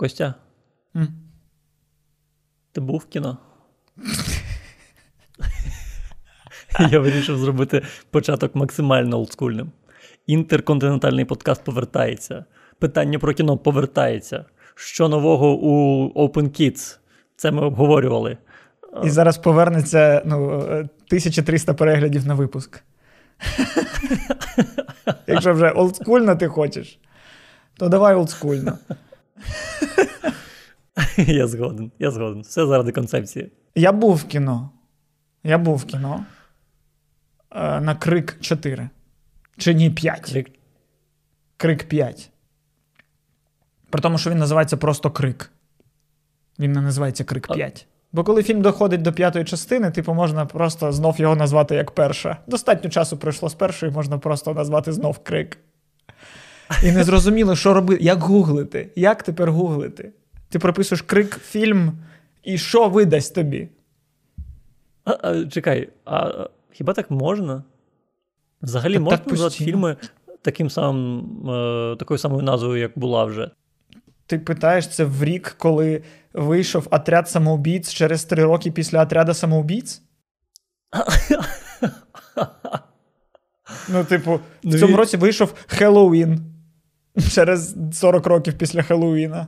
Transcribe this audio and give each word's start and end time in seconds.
Костя, 0.00 0.34
М. 0.96 1.08
ти 2.72 2.80
був 2.80 2.98
в 2.98 3.04
кіно? 3.04 3.38
Я 6.90 7.00
вирішив 7.00 7.38
зробити 7.38 7.82
початок 8.10 8.54
максимально 8.54 9.16
олдскульним. 9.16 9.72
Інтерконтинентальний 10.26 11.24
подкаст 11.24 11.64
повертається. 11.64 12.44
Питання 12.78 13.18
про 13.18 13.34
кіно 13.34 13.58
повертається. 13.58 14.44
Що 14.74 15.08
нового 15.08 15.52
у 15.52 16.04
Open 16.08 16.60
Kids? 16.60 16.98
Це 17.36 17.50
ми 17.50 17.62
обговорювали. 17.62 18.38
І 19.04 19.10
зараз 19.10 19.38
повернеться 19.38 20.22
ну, 20.26 20.60
е, 20.60 20.88
1300 21.08 21.74
переглядів 21.74 22.26
на 22.26 22.34
випуск. 22.34 22.82
Якщо 25.26 25.52
вже 25.52 25.70
олдскульно 25.70 26.36
ти 26.36 26.48
хочеш, 26.48 26.98
то 27.76 27.88
давай 27.88 28.14
олдскульно. 28.14 28.78
Я 31.16 31.46
згоден, 31.46 31.92
я 31.98 32.10
згоден. 32.10 32.42
Все 32.42 32.66
заради 32.66 32.92
концепції. 32.92 33.52
Я 33.74 33.92
був 33.92 34.16
в 34.16 34.24
кіно. 34.24 34.70
Я 35.44 35.58
був 35.58 35.76
в 35.76 35.84
кіно 35.84 36.24
е, 37.50 37.80
на 37.80 37.94
крик 37.94 38.36
4. 38.40 38.88
Чи 39.58 39.74
ні 39.74 39.90
5. 39.90 40.20
Крик. 40.20 40.50
Крик 41.56 41.88
5. 41.88 42.30
При 43.90 44.02
тому, 44.02 44.18
що 44.18 44.30
він 44.30 44.38
називається 44.38 44.76
просто 44.76 45.10
крик. 45.10 45.50
Він 46.58 46.72
не 46.72 46.80
називається 46.80 47.24
крик 47.24 47.46
А- 47.50 47.54
5. 47.54 47.86
Бо 48.12 48.24
коли 48.24 48.42
фільм 48.42 48.62
доходить 48.62 49.02
до 49.02 49.12
п'ятої 49.12 49.44
частини, 49.44 49.90
типу, 49.90 50.14
можна 50.14 50.46
просто 50.46 50.92
знов 50.92 51.20
його 51.20 51.36
назвати 51.36 51.74
як 51.74 51.90
перша. 51.90 52.36
Достатньо 52.46 52.90
часу 52.90 53.16
пройшло 53.16 53.48
з 53.48 53.54
першої, 53.54 53.92
можна 53.92 54.18
просто 54.18 54.54
назвати 54.54 54.92
знов 54.92 55.18
крик. 55.18 55.58
І 56.84 56.92
не 56.92 57.04
зрозуміло, 57.04 57.56
що 57.56 57.74
робити. 57.74 58.04
Як 58.04 58.20
гуглити? 58.22 58.90
Як 58.96 59.22
тепер 59.22 59.50
гуглити? 59.52 60.12
Ти 60.48 60.58
прописуєш 60.58 61.02
крик 61.02 61.38
фільм, 61.44 61.92
і 62.42 62.58
що 62.58 62.88
видасть 62.88 63.34
тобі? 63.34 63.68
А, 65.04 65.10
а, 65.22 65.44
чекай, 65.46 65.88
а 66.04 66.48
хіба 66.72 66.92
так 66.92 67.10
можна? 67.10 67.62
Взагалі 68.62 68.92
Так- 68.94 69.02
можна 69.02 69.18
так 69.18 69.26
назвати 69.26 69.54
фільми 69.64 69.96
таким 70.42 70.70
самим, 70.70 71.18
е, 71.50 71.96
такою 71.98 72.18
самою 72.18 72.42
назвою, 72.42 72.80
як 72.80 72.92
була 72.98 73.24
вже? 73.24 73.50
Ти 74.26 74.38
питаєш 74.38 74.88
це 74.88 75.04
в 75.04 75.24
рік, 75.24 75.54
коли 75.58 76.02
вийшов 76.32 76.86
отряд 76.90 77.28
самоубійць 77.28 77.92
через 77.92 78.24
три 78.24 78.44
роки 78.44 78.70
після 78.70 79.02
отряду 79.02 79.34
самоубійць? 79.34 80.02
Ну, 83.88 84.04
типу, 84.04 84.40
Ну, 84.62 84.76
в 84.76 84.80
цьому 84.80 84.92
і- 84.92 84.96
році 84.96 85.16
вийшов 85.16 85.54
Хеллоуін 85.66 86.40
через 87.32 87.76
40 87.92 88.26
років 88.26 88.54
після 88.58 88.82
Хеллоуіна. 88.82 89.46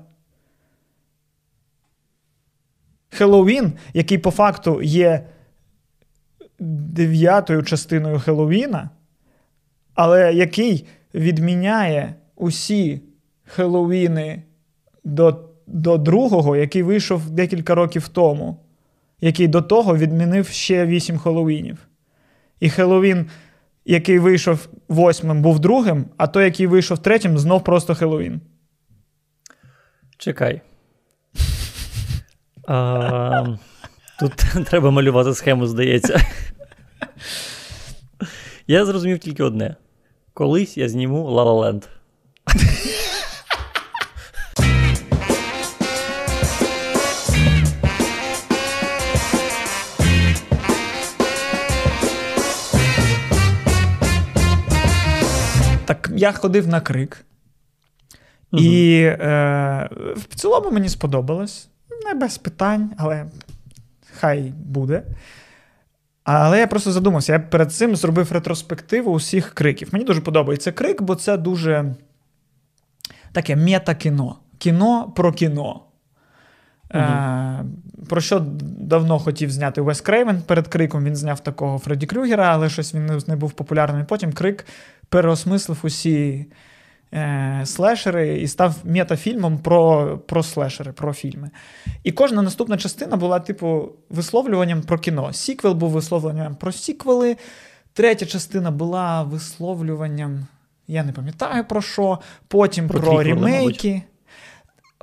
Хеллоуін, 3.10 3.72
який 3.94 4.18
по 4.18 4.30
факту 4.30 4.82
є 4.82 5.26
дев'ятою 6.58 7.62
частиною 7.62 8.18
Хеллоуіна, 8.18 8.90
але 9.94 10.34
який 10.34 10.86
відміняє 11.14 12.14
усі 12.36 13.00
Хеллоуіни 13.44 14.42
до, 15.04 15.48
до 15.66 15.98
другого, 15.98 16.56
який 16.56 16.82
вийшов 16.82 17.30
декілька 17.30 17.74
років 17.74 18.08
тому, 18.08 18.56
який 19.20 19.48
до 19.48 19.62
того 19.62 19.96
відмінив 19.96 20.48
ще 20.48 20.86
вісім 20.86 21.18
Хеллоуінів. 21.18 21.78
І 22.60 22.70
Хеллоуін, 22.70 23.26
який 23.84 24.18
вийшов 24.18 24.68
восьмим, 24.88 25.42
був 25.42 25.60
другим, 25.60 26.06
а 26.16 26.26
той, 26.26 26.44
який 26.44 26.66
вийшов 26.66 26.98
третім, 26.98 27.38
знов 27.38 27.64
просто 27.64 27.94
Хеллоуін. 27.94 28.40
Чекай. 30.18 30.60
А, 32.68 33.46
тут 34.20 34.32
треба 34.66 34.90
малювати 34.90 35.34
схему, 35.34 35.66
здається. 35.66 36.20
Я 38.66 38.84
зрозумів 38.84 39.18
тільки 39.18 39.42
одне: 39.42 39.76
колись 40.34 40.76
я 40.76 40.88
зніму 40.88 41.30
La 41.30 41.44
La 41.44 41.82
я 56.22 56.32
ходив 56.32 56.68
на 56.68 56.80
крик. 56.80 57.24
І 58.52 59.00
е, 59.04 59.88
в 60.16 60.34
цілому 60.34 60.70
мені 60.70 60.88
сподобалось. 60.88 61.68
Не 62.04 62.14
без 62.14 62.38
питань, 62.38 62.90
але 62.96 63.26
хай 64.20 64.52
буде. 64.64 65.02
Але 66.24 66.58
я 66.58 66.66
просто 66.66 66.92
задумався, 66.92 67.32
я 67.32 67.38
перед 67.40 67.72
цим 67.72 67.96
зробив 67.96 68.32
ретроспективу 68.32 69.12
усіх 69.12 69.50
криків. 69.54 69.88
Мені 69.92 70.04
дуже 70.04 70.20
подобається 70.20 70.72
крик, 70.72 71.02
бо 71.02 71.14
це 71.14 71.36
дуже 71.36 71.94
таке 73.32 73.56
мета-кіно. 73.56 74.36
Кіно 74.58 75.12
про 75.16 75.32
кіно. 75.32 75.80
Е, 76.94 77.64
про 78.08 78.20
що 78.20 78.38
давно 78.80 79.18
хотів 79.18 79.50
зняти 79.50 79.80
Вес 79.80 80.00
Крейвен 80.00 80.42
перед 80.42 80.68
криком. 80.68 81.04
Він 81.04 81.16
зняв 81.16 81.40
такого 81.40 81.78
Фредді 81.78 82.06
Крюгера, 82.06 82.44
але 82.52 82.68
щось 82.68 82.94
він 82.94 83.06
не- 83.06 83.18
не 83.26 83.36
був 83.36 83.52
популярним. 83.52 84.06
Потім 84.06 84.32
крик 84.32 84.66
переосмислив 85.12 85.78
усі 85.82 86.46
е, 87.14 87.62
слешери 87.64 88.38
і 88.38 88.48
став 88.48 88.76
метафільмом 88.84 89.58
про, 89.58 90.18
про 90.18 90.42
слешери, 90.42 90.92
про 90.92 91.12
фільми. 91.12 91.50
І 92.02 92.12
кожна 92.12 92.42
наступна 92.42 92.76
частина 92.76 93.16
була, 93.16 93.40
типу, 93.40 93.92
висловлюванням 94.10 94.82
про 94.82 94.98
кіно. 94.98 95.32
Сіквел 95.32 95.74
був 95.74 95.90
висловлюванням 95.90 96.54
про 96.54 96.72
сіквели. 96.72 97.36
Третя 97.92 98.26
частина 98.26 98.70
була 98.70 99.22
висловлюванням, 99.22 100.46
я 100.88 101.04
не 101.04 101.12
пам'ятаю 101.12 101.64
про 101.64 101.82
що. 101.82 102.18
Потім 102.48 102.88
Про 102.88 103.00
про, 103.00 103.22
рімейки. 103.22 104.02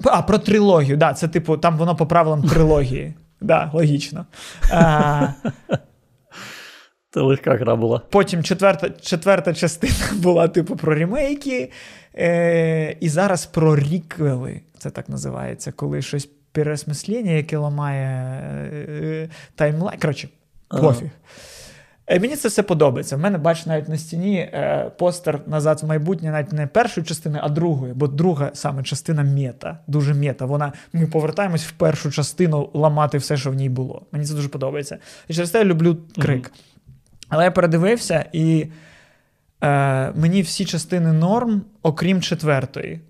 А, 0.05 0.21
про 0.21 0.37
трилогію, 0.37 0.97
да, 0.97 1.13
це 1.13 1.27
типу, 1.27 1.57
там 1.57 1.77
воно 1.77 1.95
по 1.95 2.07
правилам 2.07 2.43
трилогії. 2.43 3.13
Да, 3.41 3.71
логічно. 3.73 4.25
А, 4.71 5.27
Це 7.11 7.21
легка 7.21 7.55
гра 7.55 7.75
була. 7.75 8.01
Потім 8.09 8.43
четверта, 8.43 8.89
четверта 8.89 9.53
частина 9.53 9.93
була, 10.13 10.47
типу, 10.47 10.75
про 10.75 10.95
ремейки. 10.95 11.71
Е, 12.15 12.97
і 12.99 13.09
зараз 13.09 13.45
про 13.45 13.75
ріквели. 13.75 14.61
Це 14.77 14.89
так 14.89 15.09
називається, 15.09 15.71
коли 15.71 16.01
щось 16.01 16.29
переосмислення, 16.51 17.31
яке 17.31 17.57
ламає 17.57 18.07
е, 18.83 19.29
таймлайн. 19.55 19.99
Коротше, 19.99 20.29
пофіг. 20.67 21.09
Е, 22.07 22.19
Мені 22.19 22.35
це 22.35 22.47
все 22.47 22.63
подобається. 22.63 23.15
В 23.15 23.19
мене, 23.19 23.37
бач, 23.37 23.65
навіть 23.65 23.89
на 23.89 23.97
стіні 23.97 24.37
е, 24.37 24.91
постер 24.97 25.41
назад 25.47 25.79
в 25.83 25.85
майбутнє, 25.85 26.31
навіть 26.31 26.51
не 26.51 26.67
першої 26.67 27.07
частини, 27.07 27.39
а 27.41 27.49
другої, 27.49 27.93
бо 27.93 28.07
друга 28.07 28.51
саме 28.53 28.83
частина 28.83 29.23
мета. 29.23 29.79
Дуже 29.87 30.13
мета. 30.13 30.45
Вона 30.45 30.73
ми 30.93 31.07
повертаємось 31.07 31.65
в 31.65 31.71
першу 31.71 32.11
частину 32.11 32.69
ламати 32.73 33.17
все, 33.17 33.37
що 33.37 33.51
в 33.51 33.53
ній 33.53 33.69
було. 33.69 34.05
Мені 34.11 34.25
це 34.25 34.33
дуже 34.33 34.49
подобається. 34.49 34.97
І 35.27 35.33
через 35.33 35.51
те 35.51 35.57
я 35.57 35.65
люблю 35.65 35.97
крик. 36.21 36.51
Але 37.29 37.43
я 37.43 37.51
передивився, 37.51 38.25
і 38.33 38.67
е, 39.63 40.11
мені 40.11 40.41
всі 40.41 40.65
частини 40.65 41.13
норм, 41.13 41.61
окрім 41.83 42.21
четвертої. 42.21 43.01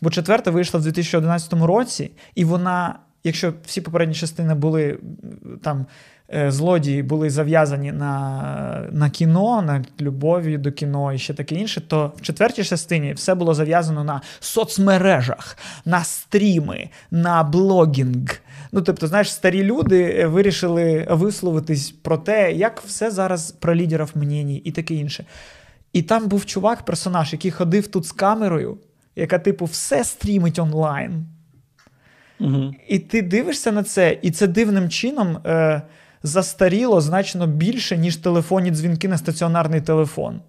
Бо 0.00 0.10
четверта 0.10 0.50
вийшла 0.50 0.80
в 0.80 0.82
2011 0.82 1.52
році, 1.52 2.10
і 2.34 2.44
вона, 2.44 2.98
якщо 3.24 3.54
всі 3.66 3.80
попередні 3.80 4.14
частини 4.14 4.54
були 4.54 4.98
там. 5.62 5.86
е, 6.34 6.50
Злодії 6.50 7.02
були 7.02 7.30
зав'язані 7.30 7.92
на, 7.92 8.88
на 8.92 9.10
кіно, 9.10 9.62
на 9.62 9.84
любові 10.00 10.58
до 10.58 10.72
кіно 10.72 11.12
і 11.12 11.18
ще 11.18 11.34
таке 11.34 11.54
інше, 11.54 11.80
то 11.80 12.12
в 12.16 12.20
четвертій 12.20 12.64
частині 12.64 13.12
все 13.12 13.34
було 13.34 13.54
зав'язано 13.54 14.04
на 14.04 14.20
соцмережах, 14.40 15.58
на 15.84 16.04
стріми, 16.04 16.88
на 17.10 17.42
блогінг. 17.42 18.40
Ну, 18.74 18.82
тобто, 18.82 19.06
знаєш, 19.06 19.32
старі 19.32 19.62
люди 19.62 20.16
е, 20.18 20.26
вирішили 20.26 21.06
висловитись 21.10 21.90
про 21.90 22.18
те, 22.18 22.52
як 22.52 22.80
все 22.80 23.10
зараз 23.10 23.52
про 23.52 23.74
лідерів 23.74 24.12
мнені 24.14 24.58
і 24.58 24.72
таке 24.72 24.94
інше. 24.94 25.24
І 25.92 26.02
там 26.02 26.28
був 26.28 26.46
чувак, 26.46 26.84
персонаж, 26.84 27.32
який 27.32 27.50
ходив 27.50 27.86
тут 27.86 28.06
з 28.06 28.12
камерою, 28.12 28.78
яка, 29.16 29.38
типу, 29.38 29.64
все 29.64 30.04
стрімить 30.04 30.58
онлайн. 30.58 31.26
Угу. 32.40 32.74
І 32.88 32.98
ти 32.98 33.22
дивишся 33.22 33.72
на 33.72 33.82
це, 33.82 34.18
і 34.22 34.30
це 34.30 34.46
дивним 34.46 34.88
чином 34.88 35.38
е, 35.46 35.82
застаріло 36.22 37.00
значно 37.00 37.46
більше, 37.46 37.96
ніж 37.96 38.16
телефонні 38.16 38.70
дзвінки 38.70 39.08
на 39.08 39.18
стаціонарний 39.18 39.80
телефон. 39.80 40.40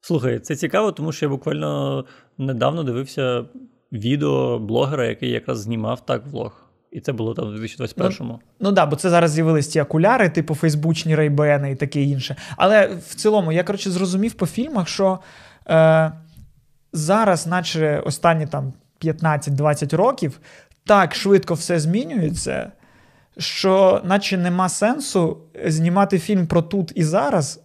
Слухай, 0.00 0.38
це 0.38 0.56
цікаво, 0.56 0.92
тому 0.92 1.12
що 1.12 1.26
я 1.26 1.30
буквально 1.30 2.04
недавно 2.38 2.84
дивився 2.84 3.44
відео 3.92 4.58
блогера, 4.58 5.06
який 5.06 5.30
якраз 5.30 5.60
знімав 5.60 6.06
так 6.06 6.26
влог. 6.26 6.63
І 6.94 7.00
це 7.00 7.12
було 7.12 7.34
там 7.34 7.44
в 7.44 7.60
2021-му. 7.60 8.40
Ну 8.60 8.68
так, 8.68 8.74
да, 8.74 8.86
бо 8.86 8.96
це 8.96 9.10
зараз 9.10 9.30
з'явились 9.30 9.68
ті 9.68 9.80
окуляри, 9.80 10.28
типу 10.28 10.54
фейсбучні 10.54 11.14
рейбени 11.14 11.70
і 11.70 11.74
таке 11.74 12.02
інше. 12.02 12.36
Але 12.56 12.86
в 12.86 13.14
цілому, 13.14 13.52
я 13.52 13.64
коротше 13.64 13.90
зрозумів 13.90 14.32
по 14.32 14.46
фільмах, 14.46 14.88
що 14.88 15.18
е, 15.68 16.12
зараз, 16.92 17.46
наче 17.46 18.02
останні 18.06 18.46
там 18.46 18.72
15-20 19.00 19.96
років, 19.96 20.40
так 20.84 21.14
швидко 21.14 21.54
все 21.54 21.80
змінюється, 21.80 22.72
що 23.38 24.02
наче 24.04 24.38
нема 24.38 24.68
сенсу 24.68 25.38
знімати 25.66 26.18
фільм 26.18 26.46
про 26.46 26.62
тут 26.62 26.92
і 26.94 27.04
зараз, 27.04 27.60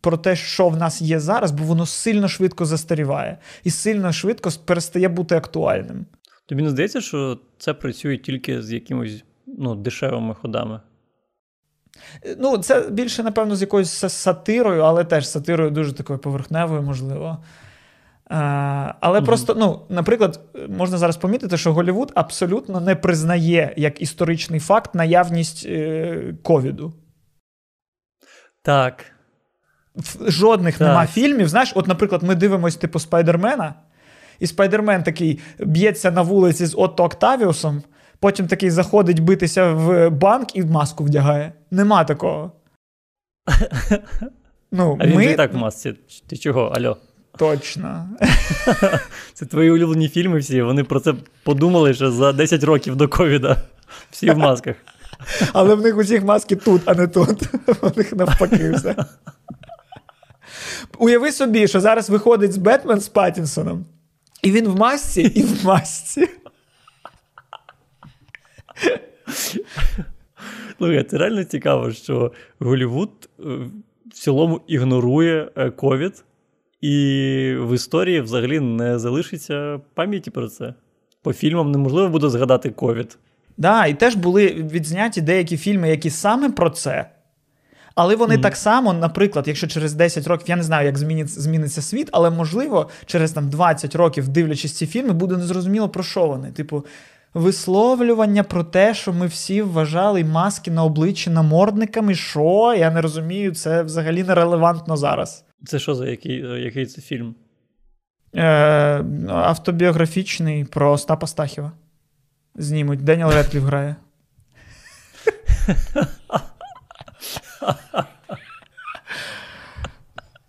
про 0.00 0.16
те, 0.16 0.36
що 0.36 0.68
в 0.68 0.76
нас 0.76 1.02
є 1.02 1.20
зараз, 1.20 1.50
бо 1.50 1.64
воно 1.64 1.86
сильно 1.86 2.28
швидко 2.28 2.64
застаріває 2.64 3.38
і 3.64 3.70
сильно 3.70 4.12
швидко 4.12 4.50
перестає 4.64 5.08
бути 5.08 5.36
актуальним. 5.36 6.06
Тобі 6.52 6.62
не 6.62 6.70
здається, 6.70 7.00
що 7.00 7.38
це 7.58 7.74
працює 7.74 8.16
тільки 8.18 8.62
з 8.62 8.72
якимось 8.72 9.24
ну, 9.46 9.74
дешевими 9.74 10.34
ходами? 10.34 10.80
Ну, 12.38 12.58
це 12.58 12.90
більше, 12.90 13.22
напевно, 13.22 13.56
з 13.56 13.60
якоюсь 13.60 13.92
сатирою, 13.92 14.82
але 14.82 15.04
теж 15.04 15.28
сатирою 15.28 15.70
дуже 15.70 15.92
такою 15.92 16.18
поверхневою, 16.18 16.82
можливо. 16.82 17.44
А, 18.24 18.94
але 19.00 19.20
mm-hmm. 19.20 19.24
просто, 19.24 19.54
ну, 19.54 19.80
наприклад, 19.88 20.40
можна 20.68 20.98
зараз 20.98 21.16
помітити, 21.16 21.56
що 21.56 21.72
Голівуд 21.72 22.12
абсолютно 22.14 22.80
не 22.80 22.96
признає 22.96 23.74
як 23.76 24.02
історичний 24.02 24.60
факт 24.60 24.94
наявність 24.94 25.66
е, 25.66 26.34
ковіду. 26.42 26.92
Так. 28.62 29.04
Жодних 30.26 30.78
так. 30.78 30.88
нема 30.88 31.06
фільмів. 31.06 31.48
Знаєш, 31.48 31.72
от, 31.74 31.86
наприклад, 31.86 32.22
ми 32.22 32.34
дивимося 32.34 32.78
типу 32.78 32.98
Спайдермена, 32.98 33.74
і 34.42 34.46
Спайдермен 34.46 35.02
такий 35.02 35.38
б'ється 35.58 36.10
на 36.10 36.22
вулиці 36.22 36.66
з 36.66 36.74
Отто 36.78 37.04
Октавіусом, 37.04 37.82
потім 38.20 38.46
такий 38.46 38.70
заходить 38.70 39.20
битися 39.20 39.72
в 39.72 40.10
банк 40.10 40.56
і 40.56 40.62
маску 40.62 41.04
вдягає. 41.04 41.52
Нема 41.70 42.04
такого. 42.04 42.52
Ну, 44.74 44.98
А 45.00 45.06
він 45.06 45.16
ми... 45.16 45.24
і 45.24 45.34
так 45.34 45.52
в 45.54 45.56
масці. 45.56 45.94
Ти 46.26 46.36
чого, 46.36 46.60
Альо? 46.60 46.96
Точно. 47.38 48.08
Це 49.34 49.46
твої 49.46 49.70
улюблені 49.70 50.08
фільми 50.08 50.38
всі. 50.38 50.62
Вони 50.62 50.84
про 50.84 51.00
це 51.00 51.14
подумали 51.44 51.94
ще 51.94 52.10
за 52.10 52.32
10 52.32 52.64
років 52.64 52.96
до 52.96 53.08
ковіда. 53.08 53.56
Всі 54.10 54.30
в 54.30 54.38
масках. 54.38 54.76
Але 55.52 55.74
в 55.74 55.80
них 55.82 55.96
усіх 55.96 56.24
маски 56.24 56.56
тут, 56.56 56.82
а 56.84 56.94
не 56.94 57.08
тут. 57.08 57.42
У 57.82 57.90
них 57.96 58.12
навпаки 58.12 58.70
все. 58.70 58.96
Уяви 60.98 61.32
собі, 61.32 61.68
що 61.68 61.80
зараз 61.80 62.10
виходить 62.10 62.52
з 62.52 62.56
Бетмен 62.56 63.00
з 63.00 63.08
Паттінсоном, 63.08 63.84
і 64.42 64.50
він 64.52 64.68
в 64.68 64.76
масці, 64.76 65.22
і 65.22 65.42
в 65.42 65.64
масці. 65.64 66.28
Слухай, 70.78 71.04
це 71.04 71.18
реально 71.18 71.44
цікаво, 71.44 71.92
що 71.92 72.32
Голівуд 72.58 73.10
е, 73.40 73.42
в 74.06 74.12
цілому 74.12 74.60
ігнорує 74.66 75.50
е, 75.56 75.70
ковід, 75.70 76.24
і 76.80 76.96
в 77.58 77.74
історії 77.74 78.20
взагалі 78.20 78.60
не 78.60 78.98
залишиться 78.98 79.80
пам'яті 79.94 80.30
про 80.30 80.48
це. 80.48 80.74
По 81.22 81.32
фільмам 81.32 81.70
неможливо 81.70 82.08
буде 82.08 82.28
згадати 82.28 82.70
ковід. 82.70 83.08
Так, 83.08 83.18
да, 83.56 83.86
і 83.86 83.94
теж 83.94 84.14
були 84.14 84.46
відзняті 84.48 85.20
деякі 85.20 85.56
фільми, 85.56 85.88
які 85.88 86.10
саме 86.10 86.50
про 86.50 86.70
це. 86.70 87.10
Але 87.94 88.16
вони 88.16 88.36
mm 88.36 88.42
так 88.42 88.56
само, 88.56 88.92
наприклад, 88.92 89.48
якщо 89.48 89.66
через 89.66 89.94
10 89.94 90.26
років, 90.26 90.48
я 90.48 90.56
не 90.56 90.62
знаю, 90.62 90.86
як 90.86 90.98
зміниться, 90.98 91.40
зміниться 91.40 91.82
світ, 91.82 92.08
але 92.12 92.30
можливо, 92.30 92.88
через 93.06 93.32
там 93.32 93.48
20 93.48 93.94
років, 93.94 94.28
дивлячись 94.28 94.72
ці 94.72 94.86
фільми, 94.86 95.12
буде 95.12 95.36
незрозуміло 95.36 95.88
про 95.88 96.02
що 96.02 96.26
вони. 96.26 96.52
Типу, 96.52 96.84
висловлювання 97.34 98.42
про 98.42 98.64
те, 98.64 98.94
що 98.94 99.12
ми 99.12 99.26
всі 99.26 99.62
вважали 99.62 100.24
маски 100.24 100.70
на 100.70 100.84
обличчі 100.84 101.30
намордниками. 101.30 102.14
Що? 102.14 102.74
Я 102.78 102.90
не 102.90 103.00
розумію, 103.00 103.54
це 103.54 103.82
взагалі 103.82 104.22
нерелевантно 104.22 104.96
зараз. 104.96 105.44
Це 105.66 105.78
що 105.78 105.94
за 105.94 106.06
який 106.06 106.36
який 106.64 106.86
це 106.86 107.02
фільм? 107.02 107.34
Е, 108.34 108.44
Автобіографічний 109.28 110.64
про 110.64 110.92
Остапа 110.92 111.26
Стахіва. 111.26 111.72
Знімуть. 112.54 113.04
Деніел 113.04 113.30
Редкліф 113.30 113.62
грає. 113.62 113.96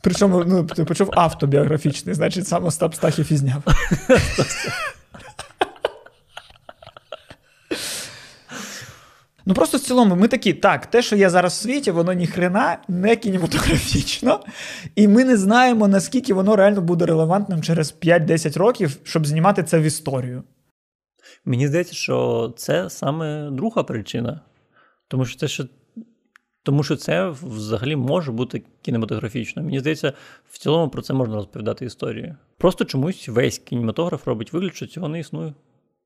Причому, 0.02 0.44
ну, 0.48 0.64
ти 0.64 0.86
почув 0.86 1.10
автобіографічний, 1.14 2.16
значить, 2.16 2.48
сам 2.48 2.66
Остап 2.66 2.96
Стахів 2.96 3.32
і 3.32 3.38
зняв. 3.38 3.64
Ну 9.46 9.54
просто 9.54 9.78
в 9.78 9.82
цілому, 9.82 10.16
ми 10.16 10.28
такі, 10.28 10.54
так, 10.54 10.86
те, 10.86 11.02
що 11.02 11.16
є 11.16 11.30
зараз 11.30 11.54
в 11.54 11.62
світі, 11.62 11.92
воно 11.92 12.14
ніхрена 12.14 12.78
не 12.88 13.16
кінематографічно, 13.16 14.40
і 14.96 15.08
ми 15.08 15.26
не 15.26 15.38
знаємо, 15.38 15.88
наскільки 15.88 16.34
воно 16.34 16.56
реально 16.56 16.82
буде 16.82 17.06
релевантним 17.06 17.62
через 17.64 17.96
5-10 18.02 18.58
років, 18.58 18.98
щоб 19.04 19.26
знімати 19.26 19.64
це 19.64 19.80
в 19.80 19.82
історію. 19.82 20.44
Мені 21.46 21.68
здається, 21.68 21.94
що 21.94 22.54
це 22.58 22.90
саме 22.90 23.50
друга 23.52 23.84
причина. 23.84 24.42
Тому 25.08 25.26
що 25.26 25.40
це 25.40 25.48
ще. 25.48 25.64
Тому 26.64 26.84
що 26.84 26.96
це 26.96 27.30
взагалі 27.30 27.96
може 27.96 28.32
бути 28.32 28.64
кінематографічно. 28.82 29.64
Мені 29.64 29.80
здається, 29.80 30.14
в 30.50 30.58
цілому 30.58 30.90
про 30.90 31.02
це 31.02 31.14
можна 31.14 31.36
розповідати 31.36 31.86
історію. 31.86 32.36
Просто 32.58 32.86
чомусь 32.86 33.28
весь 33.28 33.58
кінематограф 33.58 34.28
робить 34.28 34.54
вигляд, 34.54 34.76
що 34.76 34.88
цього 34.88 35.08
не 35.08 35.20
існує. 35.20 35.54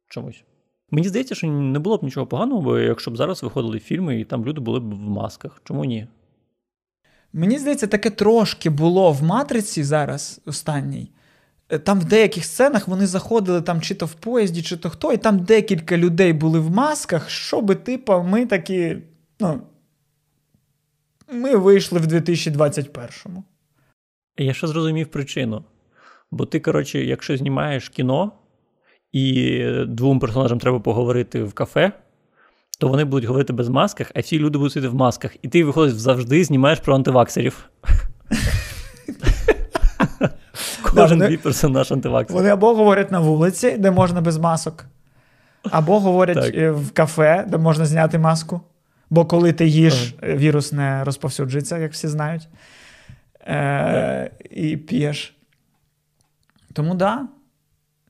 Чомусь. 0.09 0.43
Мені 0.91 1.07
здається, 1.07 1.35
що 1.35 1.47
не 1.47 1.79
було 1.79 1.97
б 1.97 2.03
нічого 2.03 2.27
поганого, 2.27 2.79
якщо 2.79 3.11
б 3.11 3.17
зараз 3.17 3.43
виходили 3.43 3.79
фільми, 3.79 4.19
і 4.19 4.25
там 4.25 4.45
люди 4.45 4.61
були 4.61 4.79
б 4.79 4.93
в 4.93 4.99
масках. 4.99 5.61
Чому 5.63 5.85
ні? 5.85 6.07
Мені 7.33 7.59
здається, 7.59 7.87
таке 7.87 8.09
трошки 8.09 8.69
було 8.69 9.11
в 9.11 9.23
матриці 9.23 9.83
зараз 9.83 10.41
останній. 10.45 11.11
Е, 11.69 11.79
там 11.79 11.99
в 11.99 12.05
деяких 12.05 12.45
сценах 12.45 12.87
вони 12.87 13.07
заходили 13.07 13.61
там 13.61 13.81
чи 13.81 13.95
то 13.95 14.05
в 14.05 14.13
поїзді, 14.13 14.61
чи 14.61 14.77
то 14.77 14.89
хто, 14.89 15.13
і 15.13 15.17
там 15.17 15.39
декілька 15.39 15.97
людей 15.97 16.33
були 16.33 16.59
в 16.59 16.71
масках, 16.71 17.29
щоби, 17.29 17.75
типу, 17.75 18.23
ми 18.23 18.45
такі. 18.45 18.97
ну, 19.39 19.61
Ми 21.31 21.55
вийшли 21.55 21.99
в 21.99 22.05
2021-му. 22.05 23.43
Я 24.37 24.53
ще 24.53 24.67
зрозумів 24.67 25.07
причину. 25.07 25.63
Бо 26.31 26.45
ти, 26.45 26.59
коротше, 26.59 27.03
якщо 27.03 27.37
знімаєш 27.37 27.89
кіно, 27.89 28.31
і 29.11 29.63
двом 29.87 30.19
персонажам 30.19 30.59
треба 30.59 30.79
поговорити 30.79 31.43
в 31.43 31.53
кафе, 31.53 31.91
то 32.79 32.87
вони 32.87 33.05
будуть 33.05 33.25
говорити 33.25 33.53
без 33.53 33.69
масках, 33.69 34.11
а 34.15 34.19
всі 34.19 34.39
люди 34.39 34.57
будуть 34.57 34.73
сидіти 34.73 34.89
в 34.89 34.95
масках. 34.95 35.35
І 35.41 35.47
ти 35.47 35.63
виходиш 35.63 35.93
завжди 35.93 36.43
знімаєш 36.43 36.79
про 36.79 36.95
антиваксерів. 36.95 37.69
Кожен 40.81 41.19
твій 41.19 41.37
персонаж 41.37 41.91
антиваксер. 41.91 42.37
Вони 42.37 42.49
або 42.49 42.73
говорять 42.75 43.11
на 43.11 43.19
вулиці, 43.19 43.77
де 43.77 43.91
можна 43.91 44.21
без 44.21 44.37
масок, 44.37 44.85
або 45.71 45.99
говорять 45.99 46.55
е, 46.55 46.71
в 46.71 46.91
кафе, 46.91 47.45
де 47.47 47.57
можна 47.57 47.85
зняти 47.85 48.19
маску. 48.19 48.61
Бо 49.09 49.25
коли 49.25 49.53
ти 49.53 49.67
їш, 49.67 50.15
вірус 50.23 50.73
не 50.73 51.03
розповсюджується, 51.03 51.77
як 51.77 51.91
всі 51.91 52.07
знають. 52.07 52.47
Е, 53.47 54.31
І 54.49 54.77
п'єш. 54.77 55.37
Тому 56.73 56.89
так. 56.89 56.97
Да. 56.97 57.27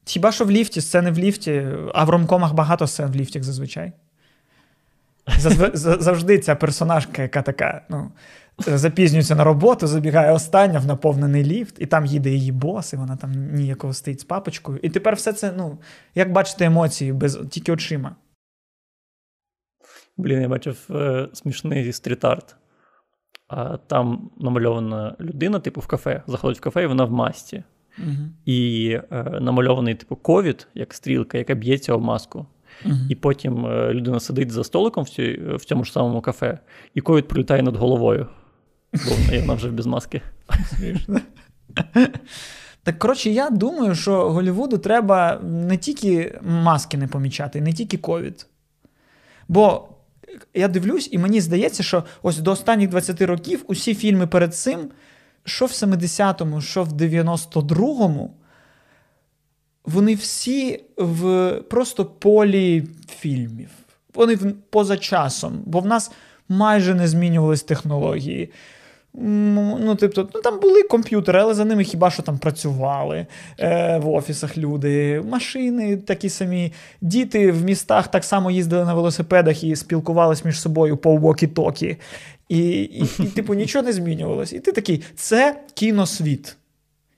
Хіба 0.05 0.31
що 0.31 0.45
в 0.45 0.51
ліфті, 0.51 0.81
сцени 0.81 1.11
в 1.11 1.19
ліфті, 1.19 1.67
а 1.93 2.03
в 2.03 2.09
ромкомах 2.09 2.53
багато 2.53 2.87
сцен 2.87 3.11
в 3.11 3.15
ліфті 3.15 3.41
зазвичай. 3.41 3.91
Завжди 5.73 6.39
ця 6.39 6.55
персонажка, 6.55 7.21
яка 7.21 7.41
така, 7.41 7.81
ну, 7.89 8.11
запізнюється 8.57 9.35
на 9.35 9.43
роботу, 9.43 9.87
забігає 9.87 10.31
остання 10.31 10.79
в 10.79 10.85
наповнений 10.85 11.43
ліфт, 11.43 11.75
і 11.79 11.85
там 11.85 12.05
їде 12.05 12.29
її 12.29 12.51
бос, 12.51 12.93
і 12.93 12.95
вона 12.95 13.15
там 13.15 13.31
ніяково 13.53 13.93
стоїть 13.93 14.19
з 14.19 14.23
папочкою. 14.23 14.79
І 14.81 14.89
тепер 14.89 15.15
все 15.15 15.33
це, 15.33 15.53
ну, 15.57 15.77
як 16.15 16.31
бачите, 16.31 16.65
емоції, 16.65 17.13
без, 17.13 17.39
тільки 17.49 17.71
очима. 17.71 18.15
Блін, 20.17 20.41
я 20.41 20.49
бачив 20.49 20.87
е, 20.89 21.27
смішний 21.33 21.93
стріт-арт. 21.93 22.55
А 23.47 23.77
Там 23.77 24.29
намальована 24.39 25.15
людина, 25.19 25.59
типу, 25.59 25.81
в 25.81 25.87
кафе. 25.87 26.23
Заходить 26.27 26.57
в 26.57 26.61
кафе, 26.61 26.83
і 26.83 26.87
вона 26.87 27.05
в 27.05 27.11
масці. 27.11 27.63
Uh-huh. 27.99 28.27
І 28.45 28.89
е, 29.11 29.39
намальований, 29.41 29.95
типу, 29.95 30.15
ковід, 30.15 30.67
як 30.75 30.93
стрілка, 30.93 31.37
яка 31.37 31.55
б'ється 31.55 31.93
об 31.93 32.01
маску. 32.01 32.45
Uh-huh. 32.85 33.09
І 33.09 33.15
потім 33.15 33.65
е, 33.65 33.93
людина 33.93 34.19
сидить 34.19 34.51
за 34.51 34.63
столиком 34.63 35.03
в, 35.03 35.09
цій, 35.09 35.41
в 35.55 35.65
цьому 35.65 35.83
ж 35.83 35.91
самому 35.91 36.21
кафе, 36.21 36.59
і 36.93 37.01
ковід 37.01 37.27
пролітає 37.27 37.63
над 37.63 37.75
головою. 37.75 38.27
Бо 38.93 39.39
вона 39.39 39.53
вже 39.53 39.71
без 39.71 39.85
маски. 39.85 40.21
Так, 42.83 42.99
коротше, 42.99 43.29
я 43.29 43.49
думаю, 43.49 43.95
що 43.95 44.29
Голівуду 44.29 44.77
треба 44.77 45.39
не 45.43 45.77
тільки 45.77 46.39
маски 46.41 46.97
не 46.97 47.07
помічати, 47.07 47.61
не 47.61 47.73
тільки 47.73 47.97
ковід. 47.97 48.47
Бо 49.47 49.89
я 50.53 50.67
дивлюсь, 50.67 51.09
і 51.11 51.17
мені 51.17 51.41
здається, 51.41 51.83
що 51.83 52.03
ось 52.21 52.37
до 52.37 52.51
останніх 52.51 52.89
20 52.89 53.21
років 53.21 53.63
усі 53.67 53.95
фільми 53.95 54.27
перед 54.27 54.55
цим 54.55 54.89
що 55.47 55.65
в 55.65 55.69
70-му, 55.69 56.61
що 56.61 56.83
в 56.83 56.93
92-му, 56.93 58.33
вони 59.85 60.15
всі 60.15 60.83
в 60.97 61.51
просто 61.69 62.05
полі 62.05 62.87
фільмів. 63.19 63.69
Вони 64.13 64.37
поза 64.69 64.97
часом, 64.97 65.63
бо 65.65 65.79
в 65.79 65.85
нас 65.85 66.11
майже 66.49 66.95
не 66.95 67.07
змінювались 67.07 67.63
технології. 67.63 68.51
Ну, 69.19 69.95
тобто, 69.99 70.29
ну 70.35 70.41
там 70.41 70.59
були 70.59 70.83
комп'ютери, 70.83 71.39
але 71.39 71.53
за 71.53 71.65
ними 71.65 71.83
хіба 71.83 72.11
що 72.11 72.23
там 72.23 72.37
працювали 72.37 73.25
е, 73.59 73.97
в 73.97 74.09
офісах 74.09 74.57
люди, 74.57 75.21
машини 75.29 75.97
такі 75.97 76.29
самі. 76.29 76.73
Діти 77.01 77.51
в 77.51 77.63
містах 77.63 78.07
так 78.07 78.23
само 78.23 78.51
їздили 78.51 78.85
на 78.85 78.93
велосипедах 78.93 79.63
і 79.63 79.75
спілкувалися 79.75 80.41
між 80.45 80.61
собою 80.61 80.97
по 80.97 81.17
walkie-talkie. 81.17 81.97
І, 82.49 82.59
і, 82.81 83.09
і, 83.19 83.25
типу, 83.25 83.53
нічого 83.53 83.85
не 83.85 83.93
змінювалось. 83.93 84.53
І 84.53 84.59
ти 84.59 84.71
такий, 84.71 85.03
це 85.15 85.61
кіносвіт. 85.73 86.57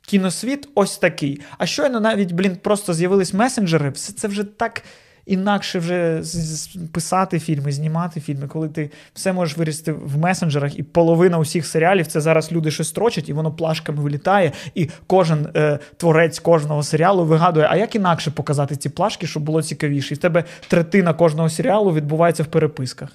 Кіносвіт 0.02 0.70
ось 0.76 0.98
такий. 0.98 1.42
А 1.58 1.66
щойно 1.66 2.00
навіть, 2.00 2.32
блін, 2.32 2.56
просто 2.56 2.94
з'явились 2.94 3.34
месенджери, 3.34 3.90
все 3.90 4.14
це 4.14 4.28
вже 4.28 4.44
так 4.44 4.84
інакше 5.30 5.80
вже 5.80 6.24
писати 6.92 7.40
фільми, 7.40 7.72
знімати 7.72 8.20
фільми, 8.20 8.48
коли 8.48 8.70
ти 8.70 8.92
все 9.14 9.34
можеш 9.34 9.58
вирісти 9.58 9.92
в 9.92 10.18
месенджерах, 10.18 10.80
і 10.80 10.84
половина 10.84 11.38
усіх 11.38 11.66
серіалів 11.66 12.08
це 12.08 12.22
зараз 12.22 12.52
люди 12.52 12.72
щось 12.72 12.88
строчать, 12.88 13.30
і 13.30 13.34
воно 13.34 13.52
плашками 13.52 14.02
вилітає, 14.02 14.52
і 14.76 14.90
кожен 15.08 15.48
е, 15.56 15.80
творець 15.98 16.40
кожного 16.40 16.84
серіалу 16.84 17.26
вигадує, 17.26 17.68
а 17.70 17.76
як 17.76 17.96
інакше 17.96 18.32
показати 18.32 18.76
ці 18.76 18.90
плашки, 18.90 19.28
щоб 19.28 19.44
було 19.44 19.64
цікавіше. 19.64 20.14
І 20.14 20.18
в 20.18 20.20
тебе 20.20 20.44
третина 20.68 21.14
кожного 21.14 21.50
серіалу 21.50 21.94
відбувається 21.94 22.44
в 22.44 22.48
переписках. 22.48 23.10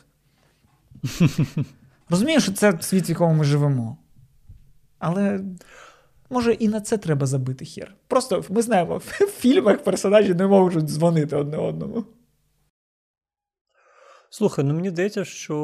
Розумієш, 2.11 2.43
що 2.43 2.53
це 2.53 2.73
світ, 2.81 3.09
в 3.09 3.11
якому 3.11 3.35
ми 3.35 3.45
живемо. 3.45 3.97
Але 4.99 5.41
Може, 6.35 6.53
і 6.53 6.69
на 6.69 6.81
це 6.81 6.99
треба 6.99 7.27
забити 7.27 7.65
хер. 7.65 7.95
Просто 8.09 8.45
ми 8.51 8.63
знаємо, 8.63 8.97
в 8.97 9.27
фільмах 9.27 9.79
персонажі 9.83 10.35
не 10.35 10.47
можуть 10.47 10.85
дзвонити 10.85 11.37
одне 11.37 11.57
одному. 11.57 12.05
Слухай, 14.31 14.65
ну 14.65 14.75
мені 14.75 14.89
здається, 14.89 15.25
що 15.25 15.57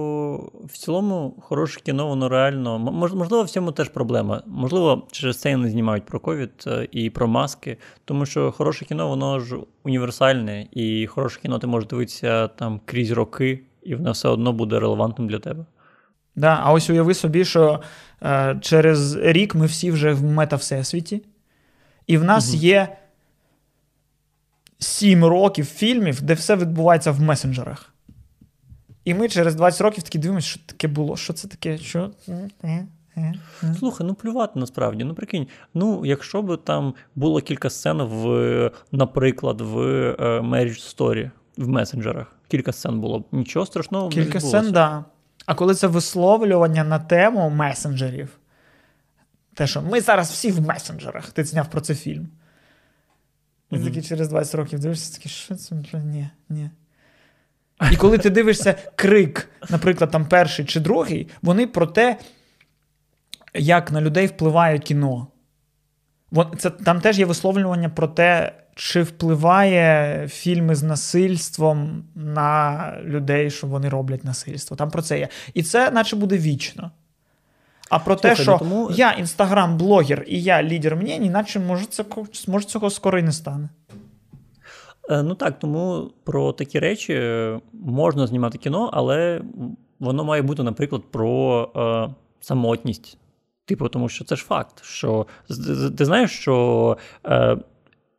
в 0.64 0.78
цілому 0.78 1.36
хороше 1.40 1.80
кіно, 1.80 2.08
воно 2.08 2.28
реально. 2.28 2.78
Можливо, 2.78 3.42
в 3.42 3.50
цьому 3.50 3.72
теж 3.72 3.88
проблема. 3.88 4.42
Можливо, 4.46 5.06
через 5.10 5.40
це 5.40 5.56
не 5.56 5.70
знімають 5.70 6.06
про 6.06 6.20
ковід 6.20 6.64
е, 6.66 6.88
і 6.92 7.10
про 7.10 7.28
маски, 7.28 7.76
тому 8.04 8.26
що 8.26 8.52
хороше 8.52 8.84
кіно, 8.84 9.08
воно 9.08 9.40
ж 9.40 9.56
універсальне, 9.84 10.66
і 10.72 11.06
хороше 11.06 11.40
кіно 11.40 11.58
ти 11.58 11.66
можеш 11.66 11.88
дивитися 11.88 12.48
там 12.48 12.80
крізь 12.84 13.10
роки, 13.10 13.60
і 13.82 13.94
воно 13.94 14.12
все 14.12 14.28
одно 14.28 14.52
буде 14.52 14.80
релевантним 14.80 15.28
для 15.28 15.38
тебе. 15.38 15.66
Да, 16.40 16.60
А 16.62 16.72
ось 16.72 16.90
уяви 16.90 17.14
собі, 17.14 17.44
що 17.44 17.80
е, 18.22 18.58
через 18.60 19.16
рік 19.16 19.54
ми 19.54 19.66
всі 19.66 19.90
вже 19.90 20.12
в 20.12 20.22
мета-всесвіті, 20.22 21.22
і 22.06 22.18
в 22.18 22.24
нас 22.24 22.48
угу. 22.48 22.62
є 22.62 22.96
сім 24.78 25.24
років 25.24 25.66
фільмів, 25.66 26.22
де 26.22 26.34
все 26.34 26.56
відбувається 26.56 27.10
в 27.10 27.20
месенджерах. 27.20 27.94
І 29.04 29.14
ми 29.14 29.28
через 29.28 29.54
20 29.54 29.80
років 29.80 30.02
такі 30.02 30.18
дивимося, 30.18 30.46
що 30.46 30.60
таке 30.66 30.88
було, 30.88 31.16
що 31.16 31.32
це 31.32 31.48
таке, 31.48 31.78
що. 31.78 32.10
Слухай, 33.78 34.06
ну 34.06 34.14
плювати 34.14 34.58
насправді. 34.60 35.04
Ну 35.04 35.14
прикинь, 35.14 35.46
ну 35.74 36.06
якщо 36.06 36.42
б 36.42 36.56
там 36.56 36.94
було 37.14 37.40
кілька 37.40 37.70
сцен, 37.70 38.02
в, 38.02 38.70
наприклад, 38.92 39.60
в 39.60 39.78
е, 39.80 40.14
Marriage 40.40 40.96
Story 40.96 41.30
в 41.56 41.68
месенджерах. 41.68 42.26
Кілька 42.48 42.72
сцен 42.72 43.00
було. 43.00 43.18
б 43.18 43.24
Нічого 43.32 43.66
страшного. 43.66 44.08
Кілька 44.08 44.40
сцен, 44.40 44.62
так. 44.62 44.72
Да. 44.72 45.04
А 45.50 45.54
коли 45.54 45.74
це 45.74 45.86
висловлювання 45.86 46.84
на 46.84 46.98
тему 46.98 47.50
месенджерів, 47.50 48.38
те, 49.54 49.66
що 49.66 49.82
ми 49.82 50.00
зараз 50.00 50.30
всі 50.30 50.50
в 50.50 50.60
месенджерах, 50.60 51.30
ти 51.30 51.44
зняв 51.44 51.70
про 51.70 51.80
це 51.80 51.94
фільм. 51.94 52.28
І 53.70 53.76
mm-hmm. 53.76 53.84
такий 53.84 54.02
через 54.02 54.28
20 54.28 54.54
років 54.54 54.78
дивишся, 54.78 55.12
такий, 55.16 55.30
що 55.30 55.54
це? 55.54 55.74
Ні, 55.92 56.30
ні. 56.48 56.70
І 57.92 57.96
коли 57.96 58.18
ти 58.18 58.30
дивишся 58.30 58.74
крик, 58.94 59.48
наприклад, 59.70 60.10
там 60.10 60.26
перший 60.26 60.64
чи 60.64 60.80
другий, 60.80 61.28
вони 61.42 61.66
про 61.66 61.86
те, 61.86 62.18
як 63.54 63.92
на 63.92 64.00
людей 64.00 64.26
впливає 64.26 64.78
кіно. 64.78 65.26
Це, 66.58 66.70
Там 66.70 67.00
теж 67.00 67.18
є 67.18 67.24
висловлювання 67.24 67.88
про 67.88 68.08
те, 68.08 68.52
чи 68.80 69.02
впливає 69.02 70.28
фільми 70.28 70.74
з 70.74 70.82
насильством 70.82 72.04
на 72.14 72.94
людей, 73.04 73.50
що 73.50 73.66
вони 73.66 73.88
роблять 73.88 74.24
насильство. 74.24 74.76
Там 74.76 74.90
про 74.90 75.02
це 75.02 75.18
є. 75.18 75.28
І 75.54 75.62
це, 75.62 75.90
наче 75.90 76.16
буде 76.16 76.38
вічно. 76.38 76.90
А 77.90 77.98
про 77.98 78.14
Слухай, 78.14 78.36
те, 78.36 78.42
що 78.42 78.58
тому... 78.58 78.90
я 78.94 79.12
інстаграм-блогер 79.12 80.24
і 80.26 80.42
я 80.42 80.62
лідер 80.62 80.96
мнені, 80.96 81.30
наче 81.30 81.60
може, 81.60 81.86
це, 81.86 82.04
може 82.48 82.66
цього 82.66 82.90
скоро 82.90 83.18
і 83.18 83.22
не 83.22 83.32
стане. 83.32 83.68
Е, 85.10 85.22
ну 85.22 85.34
так, 85.34 85.58
тому 85.58 86.10
про 86.24 86.52
такі 86.52 86.78
речі 86.78 87.12
е, 87.12 87.60
можна 87.72 88.26
знімати 88.26 88.58
кіно, 88.58 88.90
але 88.92 89.42
воно 89.98 90.24
має 90.24 90.42
бути, 90.42 90.62
наприклад, 90.62 91.02
про 91.10 91.62
е, 91.76 92.14
самотність. 92.40 93.18
Типу, 93.64 93.88
тому 93.88 94.08
що 94.08 94.24
це 94.24 94.36
ж 94.36 94.44
факт. 94.44 94.84
що 94.84 95.26
Ти 95.98 96.04
знаєш, 96.04 96.30
що 96.30 96.96
е, 97.26 97.56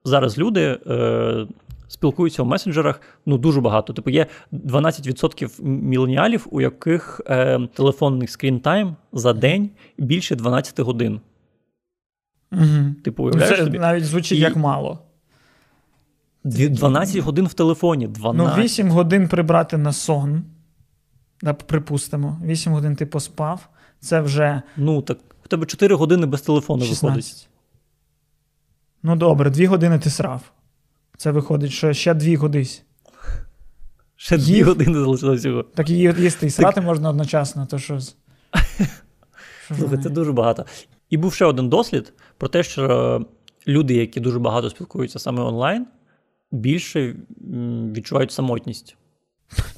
зараз 0.04 0.38
люди 0.38 0.80
е, 0.88 1.48
спілкуються 1.88 2.44
в 2.44 2.46
месенджерах 2.46 3.02
ну 3.26 3.38
дуже 3.38 3.62
багато. 3.62 3.94
Типу, 3.94 4.10
є 4.10 4.28
12% 4.54 5.64
міленіалів, 5.64 6.48
у 6.52 6.62
яких 6.62 7.22
е, 7.28 7.60
телефонний 7.74 8.28
скрінтайм 8.28 8.96
за 9.14 9.34
день 9.34 9.70
більше 9.98 10.36
12 10.36 10.80
годин. 10.80 11.20
Угу. 12.52 12.96
Типу, 13.04 13.24
уявляєш 13.24 13.58
Це 13.58 13.64
собі? 13.64 13.80
навіть 13.80 14.06
звучить 14.06 14.38
І... 14.38 14.42
як 14.42 14.56
мало. 14.56 15.00
12 16.44 17.18
годин 17.18 17.48
в 17.48 17.54
телефоні. 17.54 18.08
12. 18.08 18.58
Ну, 18.58 18.64
8 18.64 18.90
годин 18.90 19.28
прибрати 19.28 19.78
на 19.78 19.94
сон. 19.94 20.44
Припустимо, 21.68 22.40
8 22.44 22.74
годин 22.74 22.96
ти 22.96 23.06
поспав. 23.06 23.70
Це 24.00 24.22
вже. 24.22 24.62
Ну, 24.78 25.02
так 25.02 25.18
у 25.46 25.48
тебе 25.48 25.66
4 25.66 25.96
години 25.96 26.26
без 26.26 26.42
телефону 26.42 26.86
16. 26.86 27.04
виходить. 27.04 27.50
Ну 29.04 29.16
добре, 29.16 29.50
дві 29.50 29.66
години 29.66 30.00
ти 30.00 30.10
срав. 30.10 30.42
Це 31.18 31.32
виходить, 31.32 31.72
що 31.72 31.94
ще 31.94 32.14
дві 32.14 32.36
годись. 32.36 32.84
Ще 34.16 34.38
дві 34.38 34.52
Їв... 34.52 34.68
години 34.68 35.00
залишилося 35.00 35.40
всього. 35.40 35.64
Так 35.64 35.90
і 35.90 35.94
їсти 35.94 36.46
і 36.46 36.50
срати 36.50 36.76
так... 36.76 36.84
можна 36.84 37.10
одночасно, 37.10 37.66
то 37.66 37.80
що. 37.80 38.00
Слухай, 39.78 39.98
це 40.04 40.10
дуже 40.10 40.32
багато. 40.32 40.66
І 41.10 41.18
був 41.18 41.34
ще 41.34 41.46
один 41.46 41.70
дослід 41.70 42.14
про 42.38 42.50
те, 42.50 42.64
що 42.64 43.26
люди, 43.68 43.94
які 43.94 44.20
дуже 44.20 44.40
багато 44.40 44.70
спілкуються 44.70 45.20
саме 45.20 45.42
онлайн, 45.42 45.88
більше 46.52 47.16
відчувають 47.96 48.32
самотність. 48.32 48.98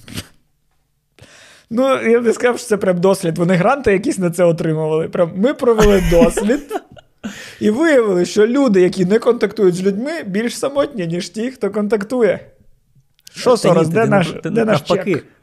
Ну, 1.69 2.01
я 2.01 2.19
б 2.19 2.23
не 2.23 2.33
сказав, 2.33 2.59
що 2.59 2.67
це 2.67 2.77
прям 2.77 3.01
дослід. 3.01 3.37
Вони 3.37 3.53
гранти 3.53 3.91
якісь 3.91 4.17
на 4.17 4.31
це 4.31 4.43
отримували. 4.43 5.09
Прям 5.09 5.31
Ми 5.35 5.53
провели 5.53 6.03
дослід. 6.11 6.73
І 7.59 7.69
виявили, 7.69 8.25
що 8.25 8.47
люди, 8.47 8.81
які 8.81 9.05
не 9.05 9.19
контактують 9.19 9.75
з 9.75 9.83
людьми, 9.83 10.23
більш 10.23 10.57
самотні, 10.57 11.07
ніж 11.07 11.29
ті, 11.29 11.51
хто 11.51 11.71
контактує. 11.71 12.51
Що 13.35 13.57
Сорос, 13.57 13.87
де 13.87 14.05
наш 14.05 14.31
ти, 14.43 14.49
де 14.49 14.65
наш 14.65 14.81
чек? 14.81 15.25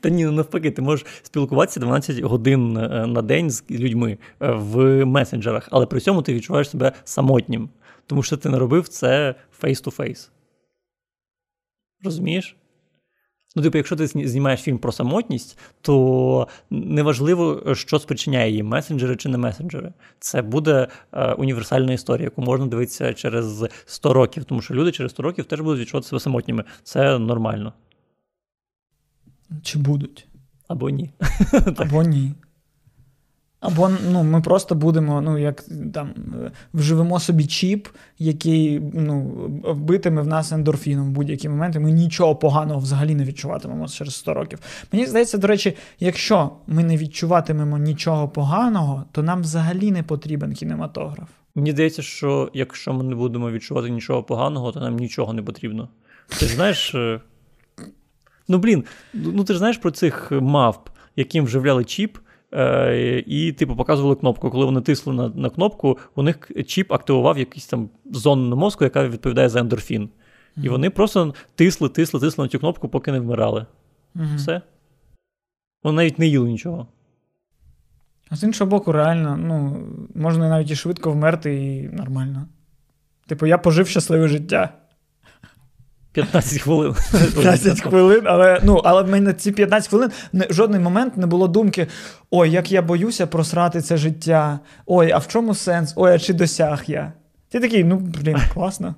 Та 0.00 0.08
ні, 0.08 0.24
ну 0.24 0.32
навпаки, 0.32 0.70
ти 0.70 0.82
можеш 0.82 1.06
спілкуватися 1.22 1.80
12 1.80 2.20
годин 2.20 2.76
е, 2.76 3.06
на 3.06 3.22
день 3.22 3.50
з 3.50 3.64
людьми 3.70 4.18
е, 4.40 4.50
в 4.52 5.04
месенджерах, 5.04 5.68
але 5.70 5.86
при 5.86 6.00
цьому 6.00 6.22
ти 6.22 6.34
відчуваєш 6.34 6.70
себе 6.70 6.92
самотнім, 7.04 7.68
тому 8.06 8.22
що 8.22 8.36
ти 8.36 8.48
не 8.48 8.58
робив 8.58 8.88
це 8.88 9.34
face-to-face. 9.62 10.28
Розумієш? 12.04 12.56
Ну, 13.56 13.62
типу, 13.62 13.78
якщо 13.78 13.96
ти 13.96 14.06
знімаєш 14.06 14.60
фільм 14.60 14.78
про 14.78 14.92
самотність, 14.92 15.58
то 15.80 16.48
неважливо, 16.70 17.74
що 17.74 17.98
спричиняє 17.98 18.50
її, 18.50 18.62
месенджери 18.62 19.16
чи 19.16 19.28
не 19.28 19.38
месенджери. 19.38 19.92
Це 20.18 20.42
буде 20.42 20.88
е, 21.12 21.32
універсальна 21.32 21.92
історія, 21.92 22.24
яку 22.24 22.42
можна 22.42 22.66
дивитися 22.66 23.14
через 23.14 23.64
100 23.86 24.12
років, 24.12 24.44
тому 24.44 24.62
що 24.62 24.74
люди 24.74 24.92
через 24.92 25.12
100 25.12 25.22
років 25.22 25.44
теж 25.44 25.60
будуть 25.60 25.80
відчувати 25.80 26.06
себе 26.06 26.20
самотніми. 26.20 26.64
Це 26.82 27.18
нормально. 27.18 27.72
Чи 29.62 29.78
будуть? 29.78 30.26
Або 30.68 30.90
ні. 30.90 31.10
Або 31.76 32.02
ні. 32.02 32.32
Або 33.60 33.90
ну, 34.10 34.22
ми 34.22 34.40
просто 34.40 34.74
будемо, 34.74 35.20
ну, 35.20 35.38
як 35.38 35.64
там, 35.94 36.14
вживемо 36.74 37.20
собі 37.20 37.46
чіп, 37.46 37.88
який 38.18 38.80
ну, 38.94 39.22
вбитиме 39.64 40.22
в 40.22 40.26
нас 40.26 40.52
ендорфіном 40.52 41.08
в 41.08 41.10
будь-які 41.10 41.48
моменти. 41.48 41.80
Ми 41.80 41.92
нічого 41.92 42.36
поганого 42.36 42.80
взагалі 42.80 43.14
не 43.14 43.24
відчуватимемо 43.24 43.88
через 43.88 44.14
100 44.14 44.34
років. 44.34 44.58
Мені 44.92 45.06
здається, 45.06 45.38
до 45.38 45.46
речі, 45.46 45.76
якщо 45.98 46.50
ми 46.66 46.84
не 46.84 46.96
відчуватимемо 46.96 47.78
нічого 47.78 48.28
поганого, 48.28 49.04
то 49.12 49.22
нам 49.22 49.40
взагалі 49.40 49.90
не 49.90 50.02
потрібен 50.02 50.52
кінематограф. 50.52 51.28
Мені 51.54 51.70
здається, 51.70 52.02
що 52.02 52.50
якщо 52.54 52.92
ми 52.92 53.04
не 53.04 53.14
будемо 53.14 53.50
відчувати 53.50 53.90
нічого 53.90 54.22
поганого, 54.22 54.72
то 54.72 54.80
нам 54.80 54.96
нічого 54.96 55.32
не 55.32 55.42
потрібно. 55.42 55.88
Ти 56.38 56.46
ж 56.46 56.54
знаєш. 56.54 56.94
Е, 56.94 57.20
ну, 58.48 58.58
блін, 58.58 58.84
ну 59.14 59.44
ти 59.44 59.52
ж 59.52 59.58
знаєш 59.58 59.76
про 59.76 59.90
цих 59.90 60.32
мавп, 60.32 60.88
яким 61.16 61.44
вживляли 61.44 61.84
чіп. 61.84 62.18
Е, 62.54 63.24
і, 63.26 63.52
типу, 63.52 63.76
показували 63.76 64.16
кнопку. 64.16 64.50
Коли 64.50 64.64
вони 64.64 64.80
тисли 64.80 65.14
на 65.14 65.28
на 65.28 65.50
кнопку, 65.50 65.98
у 66.14 66.22
них 66.22 66.50
чіп 66.66 66.92
активував 66.92 67.38
якийсь 67.38 67.66
там 67.66 67.90
зону 68.10 68.48
на 68.48 68.56
мозку, 68.56 68.84
яка 68.84 69.08
відповідає 69.08 69.48
за 69.48 69.60
ендорфін. 69.60 70.02
Mm-hmm. 70.02 70.64
І 70.64 70.68
вони 70.68 70.90
просто 70.90 71.34
тисли, 71.54 71.88
тисли, 71.88 72.20
тисли 72.20 72.44
на 72.44 72.48
цю 72.48 72.58
кнопку, 72.58 72.88
поки 72.88 73.12
не 73.12 73.20
вмирали. 73.20 73.66
Mm-hmm. 74.16 74.36
Все. 74.36 74.62
Вони 75.82 75.96
навіть 75.96 76.18
не 76.18 76.26
їли 76.26 76.50
нічого. 76.50 76.86
А 78.30 78.36
з 78.36 78.42
іншого 78.42 78.70
боку, 78.70 78.92
реально, 78.92 79.36
ну, 79.36 79.86
можна 80.14 80.48
навіть 80.48 80.70
і 80.70 80.76
швидко 80.76 81.12
вмерти, 81.12 81.66
і 81.66 81.88
нормально. 81.88 82.48
Типу, 83.26 83.46
я 83.46 83.58
пожив 83.58 83.88
щасливе 83.88 84.28
життя. 84.28 84.72
15 86.12 86.60
хвилин. 86.62 86.94
15 87.12 87.80
хвилин, 87.80 88.22
але 88.26 88.60
ну, 88.64 88.76
але 88.84 89.02
в 89.02 89.08
мене 89.10 89.32
ці 89.32 89.52
15 89.52 89.90
хвилин 89.90 90.10
не, 90.32 90.46
жодний 90.50 90.80
момент 90.80 91.16
не 91.16 91.26
було 91.26 91.48
думки: 91.48 91.86
ой, 92.30 92.50
як 92.50 92.72
я 92.72 92.82
боюся 92.82 93.26
просрати 93.26 93.80
це 93.80 93.96
життя. 93.96 94.60
Ой, 94.86 95.10
а 95.10 95.18
в 95.18 95.28
чому 95.28 95.54
сенс? 95.54 95.92
Ой, 95.96 96.12
а 96.14 96.18
чи 96.18 96.32
досяг 96.32 96.82
я? 96.86 97.12
Ти 97.48 97.60
такий, 97.60 97.84
ну, 97.84 97.96
блін, 97.96 98.36
класно. 98.54 98.94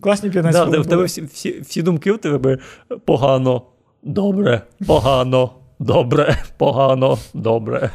Класні 0.00 0.30
15 0.30 0.60
Да, 0.60 0.64
хвилин. 0.66 0.82
в 0.82 0.86
тебе 0.86 1.04
всі, 1.04 1.22
всі, 1.22 1.60
всі 1.60 1.82
думки 1.82 2.12
в 2.12 2.18
тебе 2.18 2.58
погано, 3.04 3.62
добре, 4.02 4.62
погано, 4.86 5.50
добре, 5.78 6.36
погано, 6.58 7.18
добре. 7.34 7.90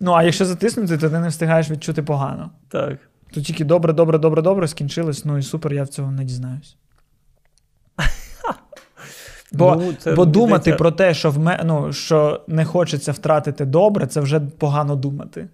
Ну, 0.00 0.12
а 0.12 0.22
якщо 0.22 0.44
затиснути, 0.44 0.98
то 0.98 1.10
ти 1.10 1.18
не 1.18 1.28
встигаєш 1.28 1.70
відчути 1.70 2.02
погано. 2.02 2.50
Так. 2.68 2.98
То 3.34 3.40
тільки 3.40 3.64
добре, 3.64 3.92
добре, 3.92 4.18
добре, 4.18 4.42
добре 4.42 4.68
скінчилось, 4.68 5.24
ну 5.24 5.38
і 5.38 5.42
супер, 5.42 5.72
я 5.72 5.82
в 5.82 5.88
цьому 5.88 6.12
не 6.12 6.24
дізнаюсь. 6.24 6.76
Бо, 9.52 9.76
Ну, 9.76 9.92
це, 9.92 10.14
бо 10.14 10.24
думати 10.24 10.62
здається, 10.62 10.78
про 10.78 10.90
те, 10.90 11.14
що 11.14 11.30
в 11.30 11.38
me, 11.38 11.62
ну, 11.64 11.92
що 11.92 12.44
не 12.46 12.64
хочеться 12.64 13.12
втратити 13.12 13.64
добре, 13.64 14.06
це 14.06 14.20
вже 14.20 14.40
погано 14.40 14.96
думати. 14.96 15.48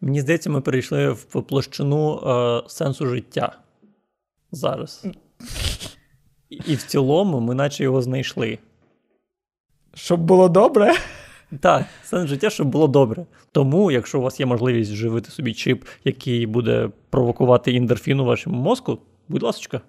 Мені 0.00 0.20
здається, 0.20 0.50
ми 0.50 0.60
перейшли 0.60 1.10
в 1.10 1.24
площину 1.24 2.16
е, 2.16 2.62
сенсу 2.68 3.06
життя 3.06 3.58
зараз. 4.52 5.06
І, 6.50 6.74
в 6.74 6.82
цілому 6.82 7.40
ми 7.40 7.54
наче 7.54 7.84
його 7.84 8.02
знайшли. 8.02 8.58
Щоб 9.94 10.20
було 10.20 10.48
добре. 10.48 10.94
Так, 11.60 11.84
сенс 12.04 12.30
життя, 12.30 12.50
щоб 12.50 12.68
було 12.68 12.88
добре. 12.88 13.26
Тому, 13.52 13.90
якщо 13.90 14.18
у 14.18 14.22
вас 14.22 14.40
є 14.40 14.46
можливість 14.46 14.92
живити 14.92 15.30
собі 15.30 15.54
чип, 15.54 15.84
який 16.04 16.46
буде 16.46 16.90
провокувати 17.10 17.76
ендорфін 17.76 18.20
у 18.20 18.24
вашому 18.24 18.56
мозку, 18.56 18.98
будь 19.28 19.42
ласка. 19.42 19.80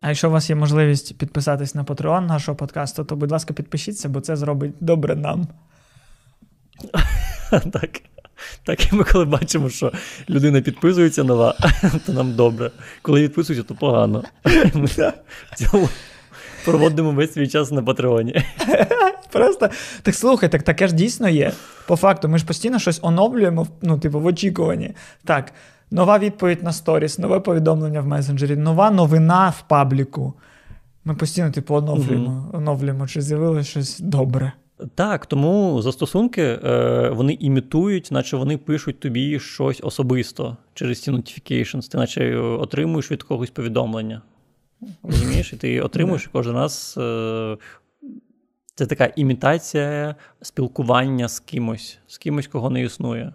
А 0.00 0.08
якщо 0.08 0.28
у 0.28 0.32
вас 0.32 0.50
є 0.50 0.56
можливість 0.56 1.18
підписатись 1.18 1.74
на 1.74 1.84
Patreon 1.84 2.26
нашого 2.26 2.56
подкасту, 2.56 3.04
то, 3.04 3.16
будь 3.16 3.30
ласка, 3.32 3.54
підпишіться, 3.54 4.08
бо 4.08 4.20
це 4.20 4.36
зробить 4.36 4.74
добре 4.80 5.16
нам. 5.16 5.48
Так. 7.50 8.00
Так, 8.64 8.92
і 8.92 8.96
ми 8.96 9.04
коли 9.04 9.24
бачимо, 9.24 9.70
що 9.70 9.92
людина 10.30 10.60
підписується 10.60 11.24
нова, 11.24 11.54
то 12.06 12.12
нам 12.12 12.34
добре. 12.34 12.70
Коли 13.02 13.22
відписується, 13.22 13.68
то 13.68 13.74
погано. 13.74 14.24
Ми 14.74 14.84
в 14.84 15.12
цілому 15.54 15.88
проводимо 16.64 17.12
весь 17.12 17.32
свій 17.32 17.48
час 17.48 17.70
на 17.70 17.82
Патреоні. 17.82 18.44
Просто 19.32 19.68
так 20.02 20.14
слухай, 20.14 20.48
так 20.48 20.62
таке 20.62 20.88
ж 20.88 20.94
дійсно 20.94 21.28
є. 21.28 21.52
По 21.86 21.96
факту, 21.96 22.28
ми 22.28 22.38
ж 22.38 22.46
постійно 22.46 22.78
щось 22.78 22.98
оновлюємо, 23.02 23.66
ну, 23.82 23.98
типу, 23.98 24.20
в 24.20 24.26
очікуванні. 24.26 24.94
Так, 25.24 25.52
нова 25.90 26.18
відповідь 26.18 26.62
на 26.62 26.72
сторіс, 26.72 27.18
нове 27.18 27.40
повідомлення 27.40 28.00
в 28.00 28.06
месенджері, 28.06 28.56
нова 28.56 28.90
новина 28.90 29.48
в 29.48 29.68
пабліку. 29.68 30.34
Ми 31.04 31.14
постійно, 31.14 31.50
типу, 31.50 31.74
оновлюємо, 31.74 32.50
оновлюємо, 32.52 33.06
чи 33.06 33.20
з'явилось 33.20 33.66
щось 33.66 34.00
добре. 34.00 34.52
Так, 34.94 35.26
тому 35.26 35.82
застосунки 35.82 36.42
е, 36.42 37.08
вони 37.08 37.32
імітують, 37.40 38.08
наче 38.12 38.36
вони 38.36 38.56
пишуть 38.56 39.00
тобі 39.00 39.40
щось 39.40 39.80
особисто 39.82 40.56
через 40.74 41.02
ці 41.02 41.10
notifications. 41.10 41.90
Ти 41.90 41.98
наче 41.98 42.36
отримуєш 42.36 43.10
від 43.10 43.22
когось 43.22 43.50
повідомлення. 43.50 44.22
Розумієш? 45.02 45.52
І 45.52 45.56
ти 45.56 45.80
отримуєш 45.88 46.26
кожен 46.32 46.54
раз. 46.54 46.94
Е, 46.98 47.56
це 48.74 48.86
така 48.86 49.12
імітація 49.16 50.14
спілкування 50.42 51.28
з 51.28 51.40
кимось, 51.40 51.98
з 52.06 52.18
кимось, 52.18 52.46
кого 52.46 52.70
не 52.70 52.82
існує. 52.82 53.32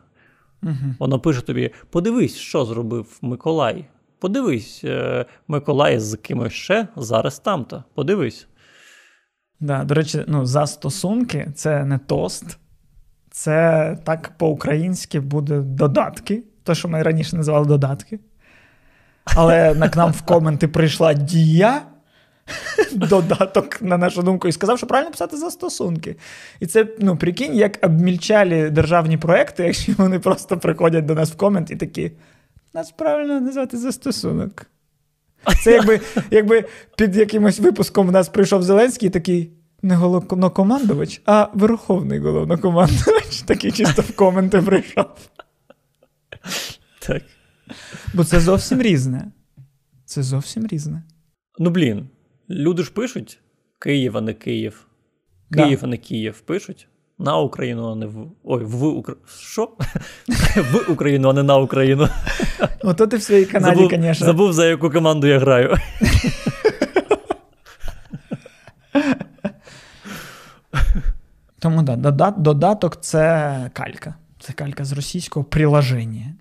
Угу. 0.63 0.96
Воно 1.00 1.20
пише 1.20 1.41
тобі: 1.41 1.72
подивись, 1.89 2.36
що 2.36 2.65
зробив 2.65 3.17
Миколай. 3.22 3.86
Подивись, 4.20 4.82
е, 4.84 5.25
Миколай 5.48 6.00
з 6.00 6.15
кимось 6.15 6.53
ще 6.53 6.88
зараз 6.96 7.39
там-то. 7.39 7.84
Подивись. 7.93 8.48
Да, 9.60 9.84
до 9.84 9.93
речі, 9.93 10.24
ну, 10.27 10.46
застосунки 10.46 11.52
це 11.56 11.86
не 11.86 11.97
тост, 11.97 12.58
це 13.32 13.97
так 14.04 14.32
по-українськи 14.38 15.19
буде 15.19 15.60
додатки. 15.60 16.43
Те, 16.63 16.76
що 16.76 16.88
ми 16.88 17.04
раніше 17.04 17.36
називали 17.36 17.65
додатки. 17.65 18.19
Але 19.26 19.73
на 19.73 19.89
к 19.89 19.99
нам 19.99 20.12
в 20.12 20.21
коменти 20.21 20.67
прийшла 20.67 21.13
дія, 21.13 21.82
додаток, 22.92 23.82
на 23.82 23.98
нашу 23.98 24.24
думку, 24.24 24.48
і 24.48 24.52
сказав, 24.52 24.78
що 24.78 24.88
правильно 24.88 25.12
писати 25.12 25.38
застосунки. 25.38 26.16
І 26.60 26.66
це, 26.66 26.88
ну, 27.00 27.18
прикинь, 27.18 27.56
як 27.56 27.80
обмільчалі 27.86 28.70
державні 28.70 29.18
проекти, 29.18 29.63
якщо 29.66 29.94
вони 29.98 30.20
просто 30.20 30.58
приходять 30.58 31.06
до 31.06 31.16
нас 31.16 31.32
в 31.32 31.38
комент 31.38 31.72
і 31.72 31.76
такі. 31.76 32.12
Нас 32.74 32.92
правильно 32.92 33.42
назвати 33.42 33.78
застосунок. 33.78 34.66
Це 35.63 35.72
якби, 35.72 36.02
якби 36.32 36.66
під 36.98 37.16
якимось 37.16 37.60
випуском 37.60 38.08
в 38.08 38.12
нас 38.12 38.30
прийшов 38.30 38.63
Зеленський 38.63 39.10
такий. 39.10 39.52
Не 39.86 39.96
головнокомандувач, 39.96 41.22
а 41.26 41.48
верховний 41.54 42.20
головнокомандувач. 42.20 43.42
Такий 43.46 43.72
чисто 43.72 44.02
в 44.02 44.16
коменти 44.16 44.62
прийшов. 44.62 45.06
Так. 47.00 47.24
Бо 48.13 48.24
це 48.24 48.39
зовсім 48.39 48.82
різне. 48.82 49.32
Це 50.06 50.24
зовсім 50.24 50.68
різне. 50.68 51.04
Ну, 51.60 51.70
блін, 51.70 52.10
люди 52.49 52.84
ж 52.84 52.91
пишуть 52.91 53.39
Київ, 53.79 54.17
а 54.17 54.21
не 54.21 54.34
Київ. 54.34 54.88
Да. 55.49 55.63
Київ, 55.63 55.79
а 55.84 55.88
не 55.88 55.97
Київ 55.97 56.41
пишуть. 56.41 56.88
На 57.19 57.38
Україну, 57.38 57.91
а 57.91 57.95
не 57.95 58.06
в. 58.06 58.32
Ой, 58.43 58.63
в 58.63 58.84
Україну. 58.84 59.25
Що? 59.39 59.71
в 60.56 60.91
Україну, 60.91 61.29
а 61.29 61.34
не 61.34 61.43
на 61.43 61.58
Україну. 61.58 62.10
Ото 62.84 63.08
ти 63.08 63.17
в 63.17 63.23
своїй 63.23 63.45
Канаді, 63.45 63.88
звісно. 63.91 64.25
забув, 64.25 64.53
за 64.53 64.65
яку 64.65 64.89
команду 64.89 65.27
я 65.27 65.39
граю. 65.39 65.77
Тому 71.60 71.82
да, 71.82 72.32
додаток 72.32 73.01
це 73.01 73.69
калька. 73.73 74.15
Це 74.39 74.53
калька 74.53 74.86
з 74.86 74.91
російського 74.91 75.43
приложення. 75.43 76.34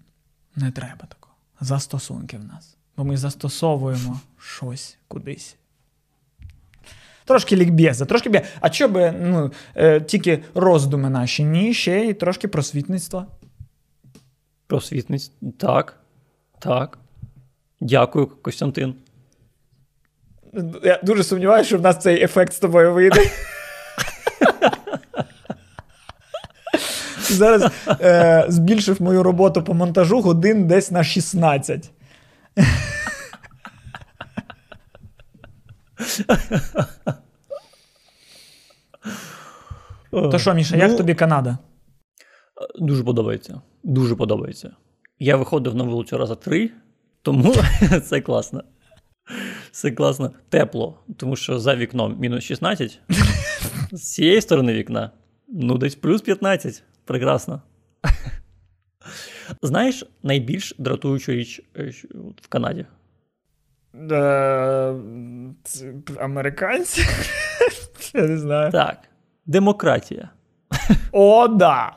Не 0.57 0.71
треба 0.71 1.07
такого. 1.09 1.35
Застосунки 1.61 2.39
в 2.39 2.45
нас. 2.45 2.77
Бо 2.97 3.05
ми 3.05 3.17
застосовуємо 3.17 4.21
щось 4.39 4.99
кудись. 5.09 5.57
Трошки 7.25 7.57
лікбєза, 7.57 8.05
трошки 8.05 8.29
бє. 8.29 8.43
А 8.61 8.71
що 8.71 8.89
би 8.89 9.15
ну, 9.21 9.53
е, 9.75 10.01
тільки 10.01 10.43
роздуми 10.55 11.11
наші? 11.11 11.45
Ні, 11.45 11.75
ще 11.75 12.01
й 12.01 12.15
трошки 12.15 12.49
просвітництва. 12.49 13.27
Просвітниць. 14.67 15.33
Так. 15.59 15.97
Так. 16.59 16.99
Дякую, 17.81 18.27
Костянтин. 18.27 18.95
Я 20.85 21.01
дуже 21.03 21.25
сумніваюся, 21.25 21.67
що 21.67 21.79
в 21.79 21.83
нас 21.83 21.99
цей 21.99 22.23
ефект 22.23 22.53
з 22.53 22.59
тобою 22.59 22.95
вийде. 22.95 23.31
Зараз 27.31 27.71
е, 28.01 28.45
збільшив 28.49 29.03
мою 29.03 29.23
роботу 29.23 29.63
по 29.63 29.75
монтажу 29.75 30.21
годин 30.21 30.67
десь 30.67 30.91
на 30.91 31.05
16. 31.05 31.91
То 40.11 40.39
що, 40.39 40.55
Міша, 40.55 40.77
як 40.77 40.91
Ну, 40.91 40.97
тобі 40.97 41.15
Канада? 41.15 41.59
Дуже 42.79 43.05
подобається. 43.05 43.61
Дуже 43.83 44.17
подобається. 44.17 44.77
Я 45.19 45.37
виходив 45.37 45.75
на 45.75 45.85
вулицю 45.85 46.19
раза 46.19 46.35
три, 46.35 46.71
тому 47.23 47.55
це 48.05 48.21
класно. 48.21 48.65
Це 49.71 49.91
класно. 49.91 50.31
Тепло, 50.49 50.99
тому 51.17 51.37
що 51.37 51.59
за 51.59 51.77
вікном 51.77 52.17
мінус 52.21 52.45
16. 52.45 53.01
З 53.93 54.13
цієї 54.13 54.41
сторони 54.41 54.73
вікна, 54.73 55.11
ну, 55.49 55.79
десь 55.79 55.95
плюс 55.95 56.23
15. 56.23 56.83
Прекрасно. 57.05 57.63
Знаєш, 59.63 60.05
найбільш 60.23 60.75
дратуючу 60.79 61.33
річ 61.33 61.61
е, 61.77 61.93
в 62.43 62.49
Канаді? 62.49 62.87
Е, 63.95 64.95
Американці? 66.21 67.03
Я 68.15 68.23
не 68.23 68.39
знаю. 68.39 68.73
Так. 68.73 68.99
Демократія. 69.47 70.31
О, 71.13 71.49
да. 71.49 71.93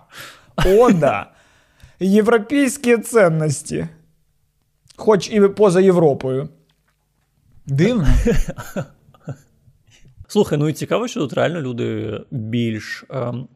О, 0.65 0.91
да. 0.91 1.31
Європейські 1.99 2.97
цінності. 2.97 3.87
Хоч 4.95 5.29
і 5.29 5.41
поза 5.41 5.81
Європою. 5.81 6.49
Дивно. 7.65 8.07
Слухай, 10.27 10.57
ну 10.57 10.69
і 10.69 10.73
цікаво, 10.73 11.07
що 11.07 11.19
тут 11.19 11.33
реально 11.33 11.61
люди 11.61 12.19
більш 12.31 13.05
ем, 13.09 13.47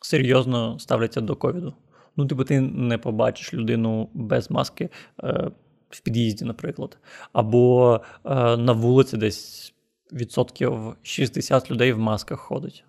серйозно 0.00 0.78
ставляться 0.78 1.20
до 1.20 1.36
ковіду. 1.36 1.74
Ну, 2.16 2.26
типу, 2.26 2.44
ти 2.44 2.60
не 2.60 2.98
побачиш 2.98 3.54
людину 3.54 4.10
без 4.14 4.50
маски 4.50 4.88
е, 5.24 5.50
в 5.90 6.00
під'їзді, 6.00 6.44
наприклад. 6.44 6.98
Або 7.32 8.00
е, 8.24 8.56
на 8.56 8.72
вулиці 8.72 9.16
десь 9.16 9.74
відсотків 10.12 10.96
60 11.02 11.70
людей 11.70 11.92
в 11.92 11.98
масках 11.98 12.40
ходить. 12.40 12.84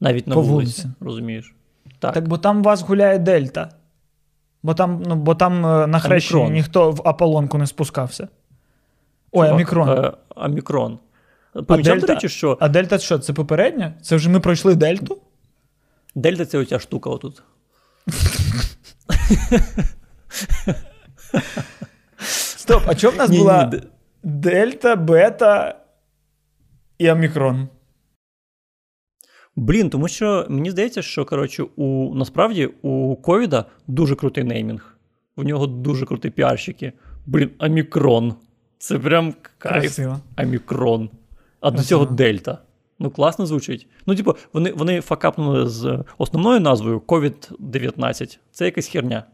Навіть 0.00 0.26
на 0.26 0.34
По 0.34 0.40
вулиці, 0.40 0.82
вулиці. 0.82 0.88
розумієш? 1.00 1.54
Так. 1.98 2.14
Так, 2.14 2.28
бо 2.28 2.38
там 2.38 2.58
у 2.58 2.62
вас 2.62 2.82
гуляє 2.82 3.18
Дельта. 3.18 3.70
Бо 4.62 4.74
там, 4.74 5.02
ну, 5.06 5.16
бо 5.16 5.34
там 5.34 5.66
е, 5.66 5.86
на 5.86 5.98
хрещенні 5.98 6.40
Омікрон. 6.40 6.54
ніхто 6.54 6.90
в 6.90 7.02
Аполлонку 7.08 7.58
не 7.58 7.66
спускався. 7.66 8.28
Ой. 9.32 9.48
Е, 9.48 9.52
Омікрон. 10.36 10.98
Помічав, 11.52 11.94
Дельта? 11.94 12.06
до 12.06 12.14
речі, 12.14 12.28
що 12.28 12.58
А 12.60 12.68
Дельта 12.68 12.98
що? 12.98 13.18
Це 13.18 13.32
попередня? 13.32 13.94
Це 14.02 14.16
вже 14.16 14.30
ми 14.30 14.40
пройшли 14.40 14.74
Дельту? 14.74 15.18
Дельта 16.14 16.46
це 16.46 16.58
оця 16.58 16.78
штука 16.78 17.10
отут. 17.10 17.42
Стоп, 22.66 22.82
а 22.86 22.94
чого 22.94 23.14
в 23.14 23.16
нас 23.16 23.30
була 23.30 23.72
Дельта, 24.22 24.96
Бета 24.96 25.74
і 26.98 27.10
Омікрон? 27.10 27.68
Блін, 29.56 29.90
тому 29.90 30.08
що 30.08 30.46
мені 30.48 30.70
здається, 30.70 31.02
що 31.02 31.24
коротше, 31.24 31.64
у 31.76 32.14
насправді 32.14 32.66
у 32.66 33.16
ковіда 33.16 33.64
дуже 33.86 34.14
крутий 34.14 34.44
неймінг. 34.44 34.96
У 35.36 35.44
нього 35.44 35.66
дуже 35.66 36.06
круті 36.06 36.30
піарщики. 36.30 36.92
Блін, 37.26 37.50
Омікрон. 37.58 38.34
Це 38.78 38.98
прям 38.98 39.34
кайф. 39.58 39.82
Красиво. 39.82 40.20
Омікрон. 40.38 41.10
А 41.60 41.70
до 41.70 41.82
цього 41.82 42.04
Дельта. 42.04 42.58
Ну, 42.98 43.10
класно 43.10 43.46
звучить. 43.46 43.86
Ну, 44.06 44.14
типу, 44.14 44.36
вони, 44.52 44.72
вони 44.72 45.00
факапнули 45.00 45.68
з 45.68 46.04
основною 46.18 46.60
назвою 46.60 46.98
COVID-19. 46.98 48.38
Це 48.50 48.64
якась 48.64 48.88
херня. 48.88 49.24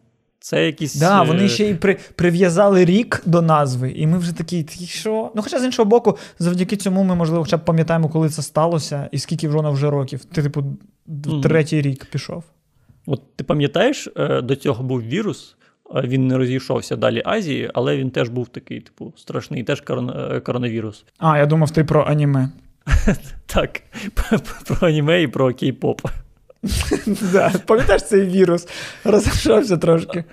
Це 0.43 0.67
якісь. 0.67 0.95
Да, 0.95 1.23
е, 1.23 1.27
вони 1.27 1.49
ще 1.49 1.69
й 1.69 1.75
при, 1.75 1.97
прив'язали 2.15 2.85
рік 2.85 3.23
до 3.27 3.43
назви, 3.43 3.91
і 3.91 4.07
ми 4.07 4.19
вже 4.19 4.33
такі, 4.33 4.63
«Ти 4.63 4.85
що? 4.85 5.33
Ну, 5.35 5.43
хоча 5.43 5.61
з 5.61 5.65
іншого 5.65 5.89
боку, 5.89 6.19
завдяки 6.39 6.77
цьому 6.77 7.03
ми, 7.03 7.15
можливо, 7.15 7.45
хоча 7.45 7.57
б 7.57 7.65
пам'ятаємо, 7.65 8.09
коли 8.09 8.29
це 8.29 8.43
сталося, 8.43 9.09
і 9.13 9.19
скільки 9.19 9.49
воно 9.49 9.73
вже 9.73 9.91
років. 9.91 10.25
Ти, 10.25 10.43
типу, 10.43 10.65
третій 11.43 11.83
рік 11.83 12.05
пішов. 12.05 12.45
От 13.07 13.37
ти 13.37 13.45
пам'ятаєш, 13.45 14.09
е, 14.17 14.43
до 14.43 14.57
цього 14.57 14.85
був 14.85 15.03
вірус, 15.03 15.57
е, 15.95 16.01
він 16.05 16.29
не 16.29 16.39
розійшовся 16.39 16.97
далі 16.97 17.23
Азії, 17.25 17.71
але 17.75 17.97
він 17.97 18.11
теж 18.11 18.29
був 18.29 18.49
такий, 18.49 18.81
типу, 18.81 19.13
страшний, 19.17 19.63
теж 19.63 19.83
е, 19.91 20.41
коронавірус. 20.41 21.05
А, 21.19 21.39
я 21.39 21.47
думав, 21.47 21.71
ти 21.71 21.85
про 21.85 22.05
аніме. 22.05 22.51
Так, 23.47 23.83
про 24.67 24.89
аніме 24.89 25.23
і 25.23 25.29
про 25.29 25.49
кей-поп. 25.49 26.11
Да, 27.33 27.53
Пам'ятаєш 27.67 28.03
цей 28.03 28.27
вірус? 28.27 28.69
Розійшовся 29.05 29.77
трошки. 29.77 30.25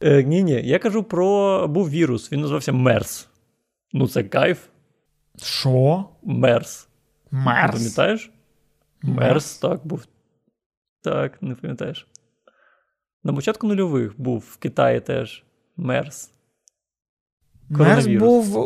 Е, 0.00 0.22
ні, 0.22 0.42
ні, 0.42 0.62
я 0.64 0.78
кажу 0.78 1.02
про 1.02 1.68
був 1.68 1.90
вірус, 1.90 2.32
він 2.32 2.40
називався 2.40 2.72
Мерс. 2.72 3.28
Ну, 3.92 4.08
це 4.08 4.22
кайф. 4.22 4.58
Що? 5.42 6.04
Мерс. 6.22 6.88
Не 7.30 7.38
Мерс? 7.44 7.72
пам'ятаєш? 7.72 8.30
Мерс, 9.02 9.58
так, 9.58 9.86
був. 9.86 10.04
Так, 11.02 11.42
не 11.42 11.54
пам'ятаєш. 11.54 12.06
На 13.24 13.32
початку 13.32 13.66
нульових 13.66 14.20
був 14.20 14.44
в 14.50 14.56
Китаї 14.56 15.00
теж 15.00 15.44
Мерс. 15.76 16.30
Мерс 17.68 18.06
був 18.06 18.56
у, 18.56 18.60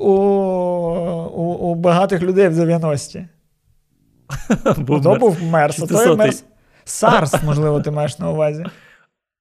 у, 1.26 1.42
у 1.42 1.74
багатих 1.74 2.22
людей 2.22 2.48
в 2.48 2.58
90-ті. 2.58 3.28
Був 4.76 5.00
Хто 5.00 5.10
Мерс. 5.10 5.20
був 5.20 5.42
Мерс? 5.42 5.78
А 5.82 5.86
то 5.86 5.94
є 5.94 6.00
600-й. 6.00 6.16
Мерс. 6.16 6.44
Сарс, 6.84 7.42
можливо, 7.42 7.80
ти 7.80 7.90
маєш 7.90 8.18
на 8.18 8.30
увазі. 8.30 8.64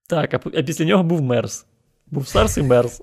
Так, 0.07 0.33
а, 0.33 0.39
а 0.59 0.63
після 0.63 0.85
нього 0.85 1.03
був 1.03 1.21
Мерс. 1.21 1.65
Був 2.07 2.27
Сарс 2.27 2.57
і 2.57 2.63
Мерс. 2.63 3.01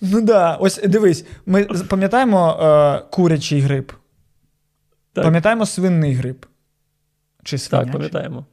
Ну 0.00 0.20
да, 0.20 0.54
ось 0.54 0.80
дивись, 0.84 1.26
ми 1.46 1.64
пам'ятаємо 1.64 2.58
е, 2.62 3.02
курячий 3.10 3.60
грип, 3.60 3.92
Так, 5.12 5.24
пам'ятаємо 5.24 5.66
свинний 5.66 6.12
грип. 6.14 6.44
Чи 7.44 7.58
свинячий. 7.58 7.86
так 7.92 7.92
пам'ятаємо. 7.92 8.44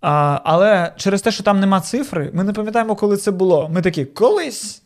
А, 0.00 0.40
але 0.44 0.92
через 0.96 1.22
те, 1.22 1.30
що 1.30 1.42
там 1.42 1.60
нема 1.60 1.80
цифри, 1.80 2.30
ми 2.34 2.44
не 2.44 2.52
пам'ятаємо, 2.52 2.96
коли 2.96 3.16
це 3.16 3.30
було. 3.30 3.68
Ми 3.68 3.82
такі, 3.82 4.04
колись. 4.04 4.82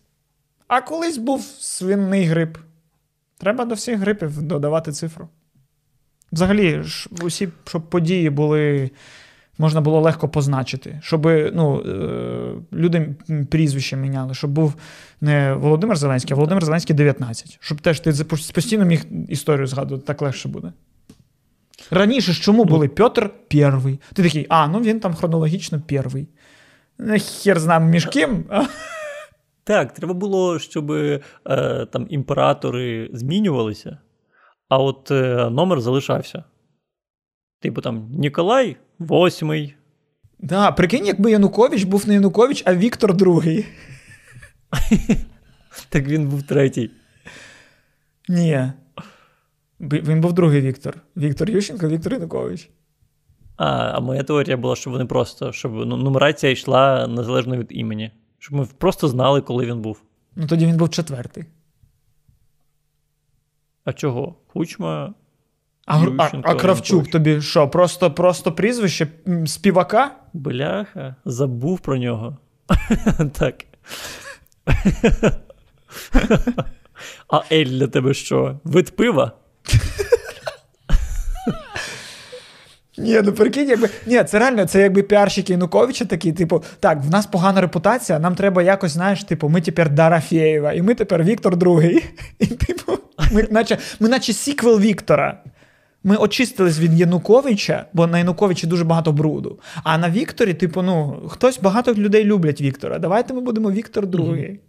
А 0.69 0.81
колись 0.81 1.19
був 1.19 1.43
свинний 1.59 2.25
грип. 2.25 2.59
Треба 3.41 3.65
до 3.65 3.75
всіх 3.75 3.99
грипів 3.99 4.43
додавати 4.43 4.93
цифру. 4.93 5.29
Взагалі, 6.33 6.83
ж, 6.83 7.09
усі, 7.23 7.49
щоб 7.67 7.91
події 7.91 8.31
були. 8.31 8.91
Можна 9.59 9.81
було 9.81 10.01
легко 10.01 10.29
позначити, 10.29 11.01
щоб 11.03 11.27
ну, 11.53 11.83
е, 11.87 12.77
люди 12.77 13.15
прізвище 13.51 13.97
міняли, 13.97 14.35
щоб 14.35 14.51
був 14.51 14.75
не 15.21 15.55
Володимир 15.55 15.97
Зеленський, 15.97 16.33
а 16.33 16.37
Володимир 16.37 16.65
Зеленський 16.65 16.97
19. 16.97 17.59
Щоб 17.61 17.81
теж 17.81 18.01
ти 18.01 18.13
постійно 18.55 18.85
міг 18.85 19.05
історію 19.29 19.67
згадувати, 19.67 20.07
так 20.07 20.23
легше 20.23 20.49
буде. 20.49 20.73
Раніше 21.91 22.33
ж 22.33 22.43
чому 22.43 22.65
були 22.65 22.89
Петр 22.89 23.31
перший? 23.49 24.01
Ти 24.15 24.23
такий, 24.23 24.47
а, 24.49 24.69
ну 24.69 24.81
він 24.81 25.01
там 25.01 25.15
хронологічно 25.15 25.81
перший. 25.81 26.29
Хер 27.43 27.61
знам 27.61 27.91
між 27.91 28.07
ким. 28.07 28.45
Так, 29.65 29.93
треба 29.93 30.15
було, 30.15 30.59
щоб 30.59 30.91
е, 30.91 31.21
там 31.93 32.07
імператори 32.11 33.11
змінювалися, 33.13 33.99
а 34.69 34.79
от 34.79 35.11
е, 35.11 35.51
номер 35.51 35.81
залишався. 35.81 36.45
Типу 37.61 37.81
там 37.81 38.09
Ніколай 38.13 38.77
восьмий. 38.99 39.75
Да, 40.39 40.73
прикинь, 40.73 41.07
якби 41.07 41.31
Янукович 41.31 41.83
був 41.83 42.09
не 42.09 42.15
Янукович, 42.15 42.63
а 42.67 42.75
Віктор 42.75 43.17
другий. 43.17 43.67
Так 45.89 46.05
він 46.05 46.29
був 46.29 46.43
третій. 46.43 46.91
Ні. 48.29 48.73
Він 49.81 50.21
був 50.21 50.33
другий 50.33 50.61
Віктор. 50.61 50.97
Віктор 51.17 51.51
Ющенко, 51.51 51.89
Віктор 51.89 52.13
Янукович. 52.13 52.71
А, 53.57 53.67
а 53.67 54.01
моя 54.01 54.23
теорія 54.23 54.57
була, 54.57 54.77
щоб 54.77 54.93
вони 54.93 55.07
просто, 55.07 55.53
щоб 55.53 55.73
ну, 55.73 55.97
нумерація 55.97 56.53
йшла 56.53 57.07
незалежно 57.07 57.57
від 57.57 57.67
імені. 57.71 58.11
Щоб 58.41 58.55
ми 58.55 58.67
просто 58.79 59.09
знали, 59.09 59.41
коли 59.41 59.67
він 59.67 59.81
був. 59.81 60.03
Ну 60.37 60.47
тоді 60.47 60.67
він 60.67 60.77
був 60.77 60.91
четвертий. 60.91 61.45
А 63.85 63.93
чого? 63.93 64.35
Кучма. 64.47 65.15
А, 65.87 65.99
а, 66.19 66.31
а 66.43 66.55
Кравчук 66.55 67.09
тобі 67.09 67.41
що? 67.41 67.69
Просто, 67.69 68.11
просто 68.11 68.53
прізвище 68.53 69.09
співака? 69.47 70.17
Бляха, 70.33 71.15
забув 71.25 71.81
про 71.81 71.97
нього. 71.97 72.37
так. 73.39 73.65
а 77.29 77.43
Ель 77.53 77.67
для 77.67 77.87
тебе 77.87 78.15
що? 78.15 78.61
Вид 78.65 78.97
пива? 78.97 79.33
Ні, 83.01 83.21
ну 83.25 83.33
прикинь, 83.33 83.69
якби. 83.69 83.89
Ні, 84.07 84.25
це 84.25 84.39
реально, 84.39 84.67
це 84.67 84.81
якби 84.81 85.03
піарщики 85.03 85.53
Януковича 85.53 86.05
такі, 86.05 86.33
типу, 86.33 86.63
так, 86.81 86.99
в 87.05 87.11
нас 87.11 87.27
погана 87.27 87.61
репутація, 87.61 88.19
нам 88.19 88.35
треба 88.35 88.63
якось, 88.63 88.93
знаєш, 88.93 89.25
типу, 89.25 89.49
ми 89.49 89.61
тепер 89.61 89.91
Дарафєєва, 89.91 90.73
і 90.73 90.83
ми 90.83 90.95
тепер 90.95 91.25
Віктор 91.25 91.57
Другий. 91.57 92.05
І, 92.39 92.47
типу, 92.47 92.93
ми 93.33 93.47
наче, 93.51 93.79
ми 94.01 94.09
наче 94.09 94.33
сіквел 94.33 94.81
Віктора. 94.81 95.43
Ми 96.05 96.17
очистились 96.17 96.79
від 96.79 96.95
Януковича, 96.95 97.87
бо 97.93 98.07
на 98.07 98.19
Януковичі 98.19 98.67
дуже 98.67 98.85
багато 98.85 99.13
бруду. 99.13 99.59
А 99.85 99.99
на 99.99 100.11
Вікторі, 100.11 100.55
типу, 100.55 100.83
ну, 100.83 101.23
хтось 101.29 101.61
багато 101.61 101.95
людей 101.95 102.25
люблять 102.25 102.61
Віктора. 102.61 102.99
Давайте 102.99 103.35
ми 103.35 103.41
будемо 103.41 103.71
Віктор 103.71 104.07
Другий. 104.07 104.61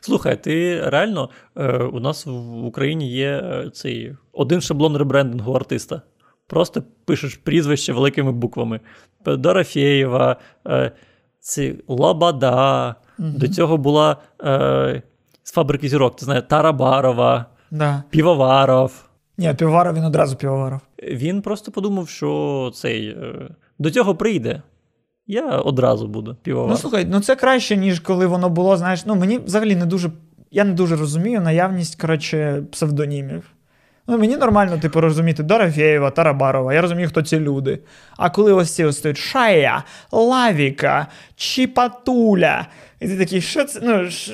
Слухай, 0.00 0.42
ти 0.42 0.80
реально 0.84 1.30
е, 1.56 1.76
у 1.78 2.00
нас 2.00 2.26
в 2.26 2.64
Україні 2.64 3.10
є 3.10 3.28
е, 3.30 3.70
цей 3.72 4.14
один 4.32 4.60
шаблон 4.60 4.96
ребрендингу 4.96 5.52
артиста. 5.52 6.02
Просто 6.46 6.82
пишеш 7.04 7.36
прізвище 7.36 7.92
великими 7.92 8.32
буквами. 8.32 8.80
Дорофєєва, 9.26 10.36
е, 10.66 10.92
ці, 11.40 11.74
Лабада. 11.88 12.94
До 13.18 13.48
цього 13.48 13.76
була 13.76 14.16
е, 14.44 15.02
з 15.42 15.52
фабрики 15.52 15.88
зірок, 15.88 16.16
ти 16.16 16.24
знаєш, 16.24 16.44
Тарабарова, 16.48 17.46
Да. 17.70 18.02
Півоваров. 18.10 19.04
Ні, 19.38 19.54
півоваров 19.54 19.94
він 19.94 20.04
одразу 20.04 20.36
півоваров. 20.36 20.80
Він 21.02 21.42
просто 21.42 21.72
подумав, 21.72 22.08
що 22.08 22.70
цей 22.74 23.08
е, 23.08 23.48
до 23.78 23.90
цього 23.90 24.14
прийде. 24.14 24.62
Я 25.30 25.46
одразу 25.46 26.08
буду 26.08 26.36
півоваров. 26.42 26.70
Ну 26.70 26.76
слухай, 26.76 27.06
ну 27.10 27.20
це 27.20 27.36
краще, 27.36 27.76
ніж 27.76 28.00
коли 28.00 28.26
воно 28.26 28.48
було, 28.48 28.76
знаєш, 28.76 29.06
ну 29.06 29.14
мені 29.14 29.38
взагалі 29.38 29.76
не 29.76 29.86
дуже. 29.86 30.10
Я 30.50 30.64
не 30.64 30.72
дуже 30.72 30.96
розумію 30.96 31.40
наявність, 31.40 32.00
коротше, 32.00 32.62
псевдонімів. 32.72 33.42
Ну, 34.06 34.18
мені 34.18 34.36
нормально, 34.36 34.78
типу, 34.78 35.00
розуміти 35.00 35.42
Дорофєєва, 35.42 36.10
Тарабарова, 36.10 36.74
я 36.74 36.80
розумію, 36.80 37.08
хто 37.08 37.22
ці 37.22 37.40
люди. 37.40 37.78
А 38.16 38.30
коли 38.30 38.52
ось 38.52 38.74
ці 38.74 38.84
ось 38.84 38.98
стоять 38.98 39.16
Шая, 39.16 39.82
Лавіка, 40.12 41.06
Чіпатуля, 41.36 42.66
і 43.00 43.08
ти 43.08 43.18
такий, 43.18 43.40
що 43.40 43.64
це? 43.64 43.80
Ну, 43.82 44.10
ш... 44.10 44.32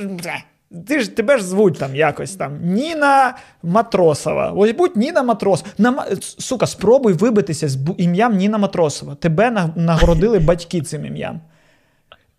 ти 0.87 1.01
ж 1.01 1.11
тебе 1.11 1.39
ж 1.39 1.45
звуть 1.45 1.79
там 1.79 1.97
якось 1.97 2.35
там 2.35 2.59
Ніна 2.63 3.37
Матросова. 3.63 4.51
Ось 4.51 4.73
будь 4.73 4.97
Ніна 4.97 5.23
Матрос. 5.23 5.65
Нама... 5.79 6.07
Сука, 6.21 6.67
спробуй 6.67 7.13
вибитися 7.13 7.69
з 7.69 7.79
ім'ям 7.99 8.37
Ніна 8.37 8.59
Матросова. 8.59 9.15
Тебе 9.15 9.71
нагородили 9.77 10.39
батьки 10.39 10.81
цим 10.81 11.07
ім'ям. 11.07 11.41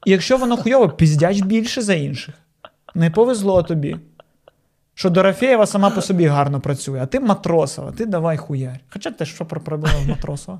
І 0.05 0.11
якщо 0.11 0.37
воно 0.37 0.57
хуйово, 0.57 0.89
піздяч 0.89 1.41
більше 1.41 1.81
за 1.81 1.93
інших. 1.93 2.35
Не 2.95 3.11
повезло 3.11 3.63
тобі. 3.63 3.97
Що 4.93 5.09
Дорофєєва 5.09 5.65
сама 5.65 5.89
по 5.89 6.01
собі 6.01 6.25
гарно 6.25 6.59
працює, 6.59 6.99
а 7.03 7.05
ти 7.05 7.19
Матросова, 7.19 7.91
ти 7.91 8.05
давай 8.05 8.37
хуярь. 8.37 8.79
Хоча 8.89 9.11
ти 9.11 9.25
що 9.25 9.45
про 9.45 9.61
проблему 9.61 9.97
Матросова? 10.07 10.59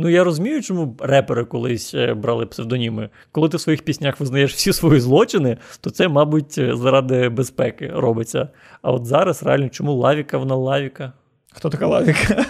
Ну, 0.00 0.08
я 0.08 0.24
розумію, 0.24 0.62
чому 0.62 0.96
репери 1.00 1.44
колись 1.44 1.94
е, 1.94 2.14
брали 2.14 2.46
псевдоніми. 2.46 3.08
Коли 3.32 3.48
ти 3.48 3.56
в 3.56 3.60
своїх 3.60 3.82
піснях 3.82 4.20
визнаєш 4.20 4.54
всі 4.54 4.72
свої 4.72 5.00
злочини, 5.00 5.56
то 5.80 5.90
це, 5.90 6.08
мабуть, 6.08 6.58
е, 6.58 6.76
заради 6.76 7.28
безпеки 7.28 7.90
робиться. 7.94 8.48
А 8.82 8.92
от 8.92 9.06
зараз 9.06 9.42
реально, 9.42 9.68
чому 9.68 9.94
Лавіка 9.94 10.38
вона 10.38 10.54
Лавіка? 10.54 11.12
Хто 11.52 11.70
така 11.70 11.86
Лавіка? 11.86 12.44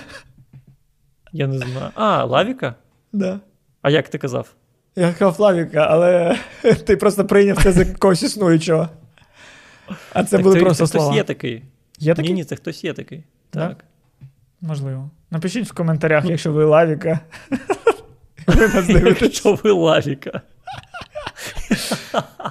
Я 1.32 1.46
не 1.46 1.58
знаю. 1.58 1.90
А, 1.94 2.24
Лавіка? 2.24 2.74
Да. 3.12 3.40
А 3.82 3.90
як 3.90 4.08
ти 4.08 4.18
казав? 4.18 4.54
Я 4.96 5.12
казав 5.12 5.40
Лавіка, 5.40 5.86
але 5.90 6.38
ти 6.86 6.96
просто 6.96 7.24
прийняв 7.24 7.62
це 7.62 7.72
за 7.72 7.84
когось 7.84 8.22
існуючого. 8.22 8.88
А 10.12 10.24
це 10.24 10.36
так 10.36 10.42
були 10.42 10.54
це, 10.54 10.60
просто 10.60 10.86
це 10.86 10.92
слова. 10.92 11.06
хтось 11.06 11.16
є 11.16 11.22
такий. 11.24 11.62
Є 11.98 12.14
такий? 12.14 12.30
Ні, 12.30 12.34
ні, 12.40 12.44
це 12.44 12.56
хтось 12.56 12.84
є 12.84 12.92
такий. 12.92 13.24
Да? 13.52 13.68
Так. 13.68 13.84
Можливо. 14.60 15.10
Напишіть 15.30 15.68
в 15.68 15.72
коментарях, 15.72 16.24
якщо 16.24 16.52
ви 16.52 16.64
Лавіка. 16.64 17.20
Ви 18.46 18.68
нас 18.68 18.86
дивитесь. 18.86 19.22
Якщо 19.22 19.58
ви 19.62 19.70
Лавіка. 19.70 20.40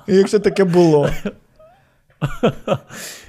Якщо 0.08 0.40
таке 0.40 0.64
було. 0.64 1.10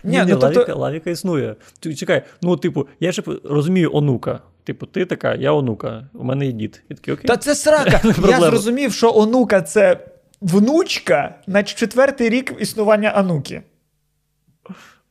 Ні, 0.04 0.24
ну, 0.26 0.26
тобто- 0.26 0.46
лавіка, 0.46 0.74
лавіка 0.74 1.10
існує. 1.10 1.56
Чекай, 1.96 2.22
ну, 2.42 2.56
типу, 2.56 2.88
я 3.00 3.12
ще 3.12 3.22
розумію 3.44 3.90
онука. 3.92 4.40
Типу, 4.64 4.86
ти 4.86 5.04
така, 5.04 5.34
я 5.34 5.52
онука, 5.52 6.06
у 6.14 6.24
мене 6.24 6.46
є 6.46 6.52
дід. 6.52 6.82
Я 6.88 6.96
такий, 6.96 7.14
окей. 7.14 7.26
Та 7.26 7.36
це 7.36 7.54
срака. 7.54 8.00
Я 8.28 8.40
зрозумів, 8.40 8.92
що 8.92 9.14
онука 9.14 9.62
це 9.62 10.06
внучка 10.40 11.34
на 11.46 11.62
четвертий 11.62 12.28
рік 12.28 12.54
існування 12.58 13.14
онуки. 13.16 13.62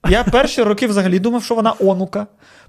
Я 0.10 0.24
перші 0.24 0.64
роки 0.64 0.88
взагалі 0.88 1.20
думав, 1.20 1.44
що 1.44 1.56
вона 1.56 1.74
онука. 1.80 2.28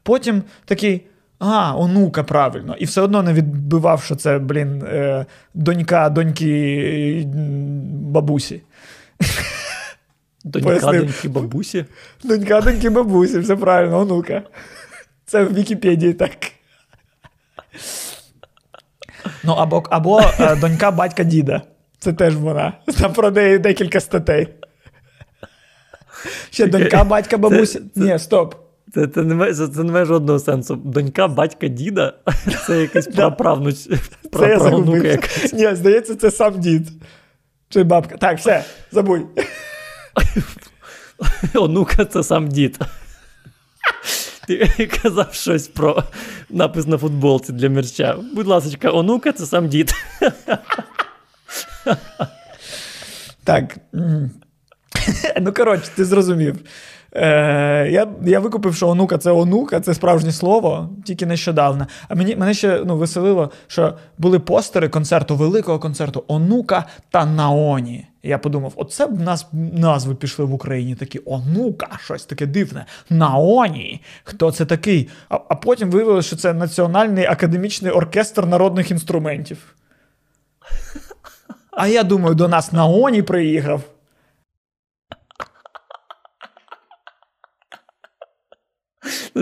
Потім 0.09 0.43
такий. 0.65 1.07
А, 1.39 1.77
онука, 1.77 2.23
правильно. 2.23 2.77
І 2.79 2.85
все 2.85 3.01
одно 3.01 3.23
не 3.23 3.33
відбивав, 3.33 4.03
що 4.03 4.17
це, 4.17 4.39
блін, 4.39 4.83
е, 4.83 5.27
донька 5.55 6.09
доньки 6.09 7.25
бабусі. 7.91 8.63
Донька, 10.45 10.69
пояснив. 10.69 11.03
доньки, 11.03 11.29
бабусі. 11.29 11.85
Донька 12.25 12.61
доньки 12.61 12.91
бабусі, 12.91 13.39
все 13.39 13.57
правильно, 13.57 13.99
онука. 13.99 14.43
Це 15.27 15.45
в 15.45 15.55
Вікіпедії 15.55 16.13
так. 16.13 16.31
Ну, 19.45 19.53
або, 19.53 19.83
або 19.91 20.21
е, 20.41 20.57
донька 20.57 20.91
батька 20.91 21.25
діда. 21.25 21.63
Це 21.99 22.13
теж 22.13 22.37
вона. 22.37 22.73
Там 23.01 23.13
про 23.13 23.31
неї 23.31 23.59
декілька 23.59 24.01
статей. 24.01 24.49
Ще 26.51 26.67
донька 26.67 27.05
батька 27.05 27.39
бабусі. 27.39 27.81
Ні, 27.95 28.19
стоп. 28.19 28.68
Це, 28.95 29.07
це, 29.07 29.23
не 29.23 29.35
має, 29.35 29.55
це, 29.55 29.69
це 29.69 29.85
не 29.85 29.93
має 29.93 30.05
жодного 30.05 30.39
сенсу. 30.39 30.77
Донька, 30.77 31.29
батька, 31.29 31.69
діда 31.69 32.15
це 32.67 32.81
якась 32.81 33.07
праправнуч, 33.17 33.77
якась. 35.05 35.53
Ні, 35.53 35.75
здається, 35.75 36.15
це 36.15 36.31
сам 36.31 36.61
дід. 36.61 36.89
Чи 37.69 37.83
бабка. 37.83 38.17
Так, 38.17 38.39
все, 38.39 38.65
забудь. 38.93 39.27
Онука 41.55 42.05
це 42.05 42.23
сам 42.23 42.49
дід. 42.49 42.79
Ти 44.47 44.87
казав 45.03 45.35
щось 45.35 45.69
про 45.69 46.05
напис 46.51 46.87
на 46.87 46.99
футболці 46.99 47.53
для 47.53 47.71
мерча. 47.71 48.17
Будь 48.35 48.47
ласка, 48.47 48.91
онука 48.91 49.33
це 49.33 49.47
сам 49.47 49.69
дід. 49.69 49.95
Так. 53.45 53.77
Ну, 55.41 55.53
коротше, 55.57 55.91
ти 55.97 56.05
зрозумів. 56.05 56.57
Е, 57.13 57.89
я, 57.91 58.09
я 58.25 58.41
викупив, 58.41 58.75
що 58.75 58.89
онука 58.89 59.19
це 59.19 59.31
онука, 59.31 59.81
це 59.81 59.95
справжнє 59.95 60.33
слово, 60.33 60.91
тільки 61.05 61.27
нещодавно. 61.27 61.87
А 62.09 62.15
мені 62.15 62.37
мене 62.37 62.55
ще 62.55 62.83
ну, 62.87 62.97
веселило, 62.97 63.51
що 63.67 63.95
були 64.19 64.39
постери 64.39 64.89
концерту, 64.89 65.37
великого 65.37 65.79
концерту 65.79 66.25
Онука 66.29 66.85
та 67.11 67.27
Наоні. 67.27 68.07
Я 68.23 68.39
подумав, 68.39 68.73
оце 68.77 69.07
б 69.07 69.21
нас 69.21 69.47
назви 69.53 70.15
пішли 70.15 70.45
в 70.45 70.55
Україні 70.55 70.95
такі 70.95 71.21
Онука, 71.25 71.89
щось 72.05 72.25
таке 72.25 72.47
дивне. 72.47 72.87
Наоні. 73.11 74.03
Хто 74.25 74.53
це 74.53 74.65
такий? 74.65 75.09
А, 75.29 75.39
а 75.49 75.55
потім 75.55 75.91
виявилося, 75.91 76.27
що 76.27 76.37
це 76.37 76.55
Національний 76.55 77.25
академічний 77.25 77.93
оркестр 77.93 78.47
народних 78.47 78.91
інструментів. 78.91 79.75
А 81.71 81.87
я 81.87 82.03
думаю, 82.03 82.35
до 82.35 82.49
нас 82.49 82.73
Наоні 82.73 83.23
приїхав. 83.23 83.83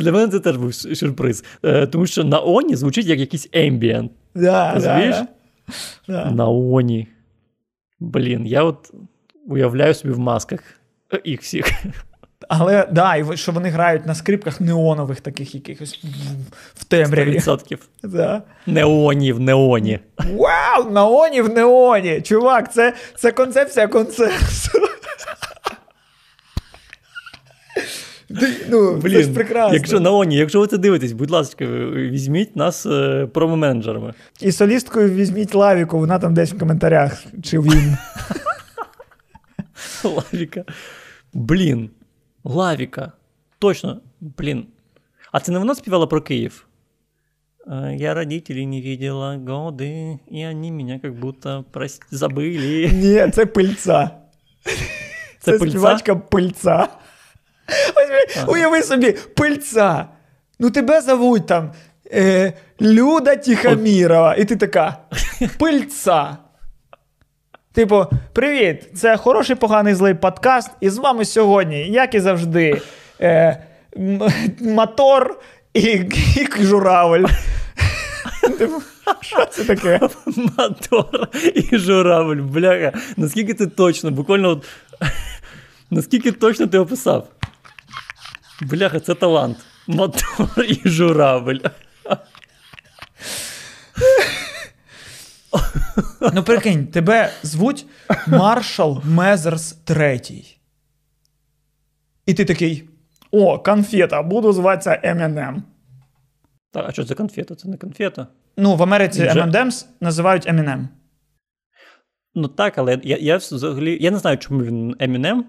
Для 0.01 0.13
мене 0.13 0.29
це 0.29 0.41
теж 0.41 0.57
був 0.57 0.75
сюрприз. 0.75 1.45
Е, 1.65 1.87
Тому 1.87 2.07
що 2.07 2.25
на 2.25 2.39
Оні 2.41 2.77
звучить 2.77 3.07
як 3.07 3.19
якийсь 3.19 3.49
ембієнт. 3.53 4.13
Да, 4.35 4.75
Розумієш? 4.75 5.17
да, 5.17 5.27
да. 6.09 6.25
Да. 6.25 6.31
На 6.31 6.49
Оні. 6.49 7.09
Блін, 8.01 8.47
я 8.47 8.63
от 8.63 8.91
уявляю 9.49 9.95
собі 9.95 10.15
в 10.15 10.19
масках 10.19 10.61
е, 11.15 11.21
їх 11.25 11.43
всіх. 11.43 11.67
Але 12.49 12.89
да, 12.93 13.17
і 13.17 13.37
що 13.37 13.53
вони 13.53 13.69
грають 13.69 14.07
на 14.07 14.15
скрипках 14.15 14.61
неонових 14.61 15.21
таких 15.21 15.55
якихось 15.55 16.05
в 16.75 16.85
темряві. 16.85 17.39
100%. 17.39 17.79
Да. 18.03 18.43
Неоні 18.67 19.33
в 19.33 19.41
неоні. 19.41 19.99
Вау! 20.19 20.91
Наоні 20.91 21.43
в 21.43 21.49
неоні! 21.49 22.21
Чувак, 22.21 22.73
це, 22.73 22.95
це 23.17 23.33
концепція 23.33 23.89
концерту. 23.89 24.79
Ну, 28.71 29.03
це 29.03 29.23
ж 29.23 29.33
прекрасно. 29.33 29.75
Якщо 29.75 30.01
на 30.01 30.11
Оні, 30.11 30.37
якщо 30.37 30.61
ви 30.61 30.67
це 30.67 30.79
дивитесь, 30.79 31.13
будь 31.13 31.31
ласка, 31.31 31.67
візьміть 31.93 32.57
нас 32.57 32.87
е, 32.87 33.27
промо-менеджерами. 33.27 34.15
І 34.41 34.53
солісткою 34.53 35.11
візьміть 35.11 35.55
лавіку, 35.55 35.99
вона 35.99 36.19
там 36.19 36.35
десь 36.35 36.53
в 36.53 36.59
коментарях, 36.59 37.25
чи 37.43 37.61
він. 37.61 37.97
Лавіка. 40.05 40.65
Блін. 41.35 41.91
Лавіка. 42.45 43.13
Точно, 43.59 44.01
блін. 44.21 44.67
А 45.33 45.41
це 45.41 45.53
не 45.53 45.59
вона 45.59 45.75
співала 45.75 46.07
про 46.07 46.21
Київ? 46.23 46.67
Е, 47.67 47.97
Я 47.99 48.15
родителей 48.15 48.67
не 48.67 48.81
видела 48.83 49.37
годы, 49.37 50.19
и 50.33 50.45
они 50.51 50.71
меня 50.71 50.99
как 51.03 51.15
будто 51.15 51.65
прос- 51.73 52.01
забыли. 52.13 52.93
Ні, 52.93 53.31
це 53.33 53.47
пильця. 53.47 54.11
Це 55.41 55.53
Це 55.53 55.59
пильця? 55.59 55.71
співачка 55.79 56.17
пильця. 56.17 56.89
Ось, 57.69 58.45
Уяви 58.49 58.83
собі, 58.83 59.13
пильця. 59.13 60.07
Ну 60.59 60.71
тебе 60.71 61.01
зовуть 61.01 61.47
там 61.47 61.73
е, 62.13 62.53
Люда 62.81 63.37
Тихомірова. 63.37 64.35
І 64.35 64.45
ти 64.45 64.57
така. 64.57 64.97
Пильця. 65.59 66.37
Типу, 67.73 68.07
привіт, 68.33 68.89
це 68.95 69.17
хороший, 69.17 69.57
поганий 69.57 69.95
злий 69.95 70.15
подкаст. 70.15 70.71
І 70.81 70.91
з 70.91 70.99
вами 70.99 71.25
сьогодні, 71.25 71.89
як 71.91 72.15
і 72.15 72.21
завжди, 72.21 72.81
е, 73.21 73.63
мотор 74.61 75.41
і, 75.75 75.81
і 75.81 76.49
журавль. 76.61 77.25
Типу, 78.59 78.83
Що 79.21 79.45
це 79.47 79.65
таке? 79.65 80.01
Мотор 80.59 81.29
і 81.55 81.79
журавль, 81.79 82.37
бляха. 82.41 82.93
Наскільки 83.17 83.55
ти 83.55 83.67
точно, 83.67 84.11
буквально. 84.11 84.49
от- 84.49 84.65
Наскільки 85.91 86.33
точно 86.33 86.67
ти 86.67 86.79
описав? 86.79 87.29
Бляха, 88.63 89.01
це 89.01 89.15
талант. 89.15 89.57
Мотор 89.87 90.65
і 90.69 90.89
журавль. 90.89 91.59
Ну, 96.35 96.43
прикинь, 96.43 96.87
тебе 96.87 97.31
звуть 97.43 97.87
Маршал 98.27 99.03
Мезерс 99.05 99.73
третій. 99.73 100.57
І 102.27 102.35
ти 102.35 102.45
такий: 102.45 102.89
О, 103.31 103.59
конфета, 103.59 104.23
буду 104.23 104.53
зватися 104.53 105.01
Eminem. 105.05 105.63
Та, 106.73 106.85
а 106.89 106.93
що 106.93 107.05
це 107.05 107.15
конфета? 107.15 107.55
Це 107.55 107.69
не 107.69 107.77
конфета. 107.77 108.27
Ну, 108.57 108.77
в 108.77 108.83
Америці 108.83 109.23
Вже- 109.27 109.41
M&M's 109.43 109.87
називають 110.01 110.47
Eminem. 110.47 110.89
Ну 112.35 112.49
так, 112.49 112.79
але 112.79 113.01
я, 113.05 113.17
я 113.17 113.37
взагалі. 113.37 113.99
Я 114.01 114.11
не 114.11 114.19
знаю, 114.19 114.39
чому 114.39 114.63
він 114.65 114.95
Eminem, 114.95 115.43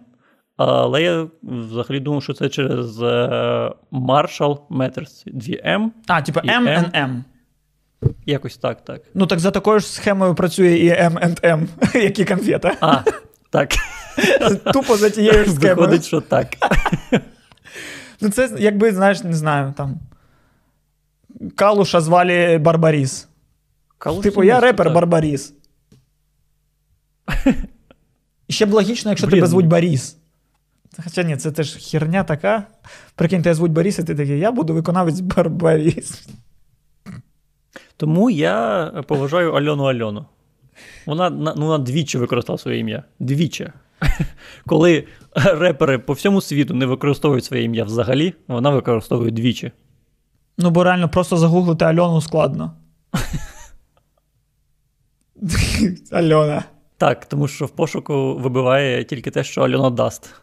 але 0.57 1.01
я 1.01 1.27
взагалі 1.43 1.99
думав, 1.99 2.23
що 2.23 2.33
це 2.33 2.49
через 2.49 3.01
е, 3.01 3.05
Marshall 3.91 4.57
Matters. 4.69 5.23
Дві 5.25 5.61
М. 5.65 5.91
А, 6.07 6.21
типу 6.21 6.39
І 6.43 6.47
M 6.47 6.61
M. 6.63 6.83
and 6.83 6.91
M. 6.91 7.23
Якось 8.25 8.57
так, 8.57 8.85
так. 8.85 9.01
Ну, 9.13 9.27
так 9.27 9.39
за 9.39 9.51
такою 9.51 9.79
ж 9.79 9.87
схемою 9.87 10.35
працює 10.35 10.77
і 10.77 10.89
M&M, 10.89 11.67
як 12.03 12.19
і 12.19 12.25
конфета. 12.25 12.75
А, 12.81 12.97
так. 13.49 13.69
Тупо 14.73 14.97
за 14.97 15.09
тією 15.09 15.45
ж 15.45 15.51
схемою. 15.51 15.75
Виходить, 15.75 16.05
що 16.05 16.21
так. 16.21 16.47
Ну, 18.21 18.29
це 18.29 18.49
якби, 18.59 18.91
знаєш, 18.91 19.23
не 19.23 19.33
знаю, 19.33 19.73
там. 19.77 19.99
Калуша 21.55 22.01
звали 22.01 22.57
Барбаріс. 22.57 23.27
Калуш 23.97 24.23
Типу, 24.23 24.43
я 24.43 24.59
репер 24.59 24.85
так. 24.85 24.93
Барбаріс. 24.95 25.53
Ще 28.49 28.65
б 28.65 28.73
логічно, 28.73 29.11
якщо 29.11 29.27
Блін. 29.27 29.35
тебе 29.35 29.47
звуть 29.47 29.67
Баріс. 29.67 30.17
Хоча 31.03 31.23
ні, 31.23 31.37
це 31.37 31.51
теж 31.51 31.75
херня 31.75 32.23
така. 32.23 32.63
Прикинь, 33.15 33.41
тебе 33.41 33.53
звуть 33.53 33.71
Борис, 33.71 33.99
і 33.99 34.03
ти 34.03 34.15
такий, 34.15 34.39
я 34.39 34.51
буду 34.51 34.73
виконавець 34.73 35.19
Барбаріс. 35.19 36.27
Тому 37.97 38.29
я 38.29 38.91
поважаю 39.07 39.51
Альону 39.51 39.83
Альону. 39.83 40.25
Вона 41.05 41.29
ну, 41.29 41.53
вона 41.55 41.77
двічі 41.77 42.17
використала 42.17 42.57
своє 42.57 42.79
ім'я. 42.79 43.03
Двічі. 43.19 43.69
Коли 44.65 45.07
репери 45.35 45.99
по 45.99 46.13
всьому 46.13 46.41
світу 46.41 46.73
не 46.73 46.85
використовують 46.85 47.45
своє 47.45 47.63
ім'я 47.63 47.83
взагалі, 47.83 48.33
вона 48.47 48.69
використовує 48.69 49.31
двічі. 49.31 49.71
Ну, 50.57 50.69
бо 50.69 50.83
реально 50.83 51.09
просто 51.09 51.37
загуглити 51.37 51.85
Альону 51.85 52.21
складно. 52.21 52.71
Альона. 56.11 56.63
Так, 56.97 57.25
тому 57.25 57.47
що 57.47 57.65
в 57.65 57.69
пошуку 57.69 58.35
вибиває 58.35 59.03
тільки 59.03 59.31
те, 59.31 59.43
що 59.43 59.61
Альона 59.61 59.89
дасть. 59.89 60.33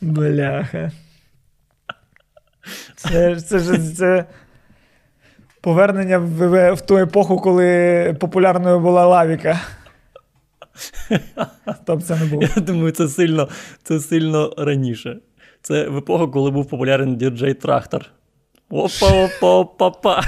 Бляха. 0.00 0.92
Це 2.96 3.40
це 3.40 3.58
ж 3.58 3.78
це 3.96 4.24
повернення 5.60 6.18
в, 6.18 6.72
в 6.72 6.80
ту 6.80 6.98
епоху, 6.98 7.36
коли 7.36 8.16
популярною 8.20 8.80
була 8.80 9.06
лавіка. 9.06 9.60
Тобто 11.86 12.00
це 12.00 12.16
не 12.16 12.24
було. 12.24 12.42
Я 12.56 12.62
думаю, 12.62 12.92
це 12.92 13.08
сильно 13.08 13.48
це 13.82 14.00
сильно 14.00 14.54
раніше. 14.58 15.16
Це 15.62 15.88
в 15.88 15.96
епоху, 15.96 16.30
коли 16.30 16.50
був 16.50 16.68
популярний 16.68 17.16
діджей 17.16 17.54
Трактор. 17.54 18.06
Опа-опа-опа-па. 18.70 20.22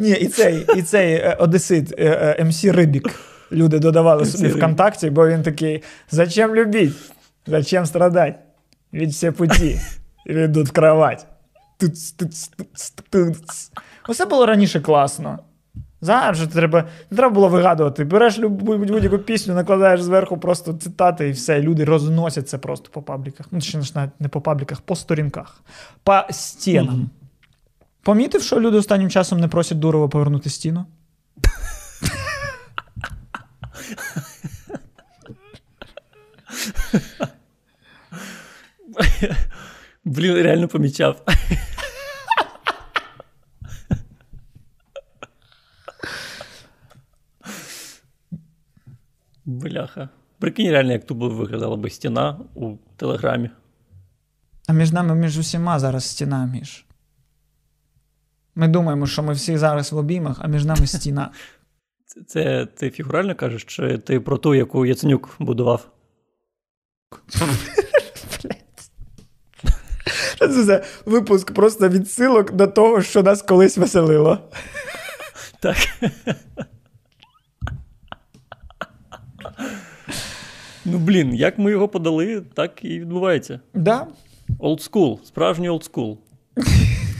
Ні, 0.00 0.10
і 0.10 0.26
цей 0.26 0.66
і 0.76 0.82
цей 0.82 1.14
е, 1.14 1.36
Одесит 1.38 1.92
е, 1.98 2.36
е, 2.38 2.44
МС 2.44 2.64
Рибік. 2.64 3.10
Люди 3.52 3.78
додавали 3.78 4.24
собі 4.24 4.48
ВКонтакті, 4.48 5.10
бо 5.10 5.28
він 5.28 5.42
такий: 5.42 5.82
Зачем 6.10 6.54
любить? 6.54 6.92
Зачем 7.46 7.86
страдать? 7.86 8.34
Ведь 8.92 9.10
все 9.10 9.32
путі 9.32 9.80
ведуть 10.26 10.68
в 10.68 10.72
кровать. 10.72 11.26
Усе 14.08 14.26
було 14.26 14.46
раніше 14.46 14.80
класно. 14.80 15.38
Зараз 16.00 16.36
же 16.36 16.46
треба 16.46 16.84
не 17.10 17.16
треба 17.16 17.34
було 17.34 17.48
вигадувати. 17.48 18.04
Береш 18.04 18.38
будь-яку 18.38 19.18
пісню, 19.18 19.54
накладаєш 19.54 20.02
зверху 20.02 20.38
просто 20.38 20.72
цитати, 20.72 21.28
і 21.28 21.32
все. 21.32 21.60
Люди 21.60 21.84
розносять 21.84 22.48
це 22.48 22.58
просто 22.58 22.90
по 22.92 23.02
пабліках. 23.02 23.46
Ну, 23.50 23.60
навіть 23.94 24.20
не 24.20 24.28
по 24.28 24.40
пабліках, 24.40 24.80
по 24.80 24.96
сторінках, 24.96 25.60
по 26.04 26.22
стінам. 26.30 27.10
Помітив, 28.02 28.42
що 28.42 28.60
люди 28.60 28.76
останнім 28.76 29.10
часом 29.10 29.40
не 29.40 29.48
просять 29.48 29.78
Дурова 29.78 30.08
повернути 30.08 30.50
стіну? 30.50 30.86
Блін, 40.04 40.34
реально 40.34 40.68
помічав. 40.68 41.24
Бляха. 49.44 50.08
Прикинь, 50.38 50.70
реально, 50.70 50.92
як 50.92 51.06
тут 51.06 51.18
виглядала 51.18 51.76
би 51.76 51.90
стіна 51.90 52.40
у 52.54 52.76
Телеграмі. 52.96 53.50
А 54.68 54.72
між 54.72 54.92
нами, 54.92 55.14
між 55.14 55.38
усіма 55.38 55.78
зараз 55.78 56.04
стіна 56.04 56.46
між. 56.46 56.84
Ми 58.54 58.68
думаємо, 58.68 59.06
що 59.06 59.22
ми 59.22 59.32
всі 59.32 59.56
зараз 59.56 59.92
в 59.92 59.96
обіймах, 59.96 60.36
а 60.40 60.48
між 60.48 60.64
нами 60.64 60.86
стіна. 60.86 61.30
Це, 62.06 62.20
це 62.26 62.66
ти 62.66 62.90
фігурально 62.90 63.34
кажеш, 63.34 63.64
чи 63.64 63.98
ти 63.98 64.20
про 64.20 64.38
ту, 64.38 64.54
яку 64.54 64.86
Яценюк 64.86 65.36
будував? 65.38 65.88
Це 70.66 70.84
випуск 71.06 71.54
просто 71.54 71.88
відсилок 71.88 72.52
до 72.52 72.66
того, 72.66 73.02
що 73.02 73.22
нас 73.22 73.42
колись 73.42 73.78
веселило. 73.78 74.38
Так. 75.60 75.76
Ну, 80.84 80.98
блін, 80.98 81.34
як 81.34 81.58
ми 81.58 81.70
його 81.70 81.88
подали, 81.88 82.42
так 82.54 82.84
і 82.84 83.00
відбувається. 83.00 83.60
Да. 83.74 84.06
Old 84.60 84.90
school, 84.90 85.24
справжній 85.24 85.70
old 85.70 85.90
school. 85.90 86.16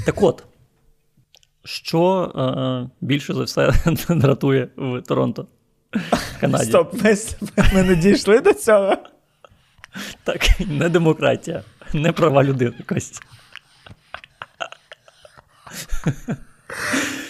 Так 0.06 0.22
от, 0.22 0.44
що 1.70 2.22
е, 2.24 2.90
більше 3.00 3.35
за 3.35 3.42
все 3.42 3.72
дратує 4.09 4.68
в 4.76 5.02
Торонто? 5.02 5.46
Канаді? 6.40 6.64
Стоп, 6.64 6.94
ми, 7.04 7.16
ми 7.74 7.83
не 7.83 7.96
дійшли 7.96 8.40
до 8.40 8.52
цього. 8.52 8.96
Так, 10.24 10.61
не 10.68 10.88
демократія, 10.88 11.62
не 11.94 12.12
права 12.12 12.44
людини 12.44 12.74
Костя. 12.87 13.20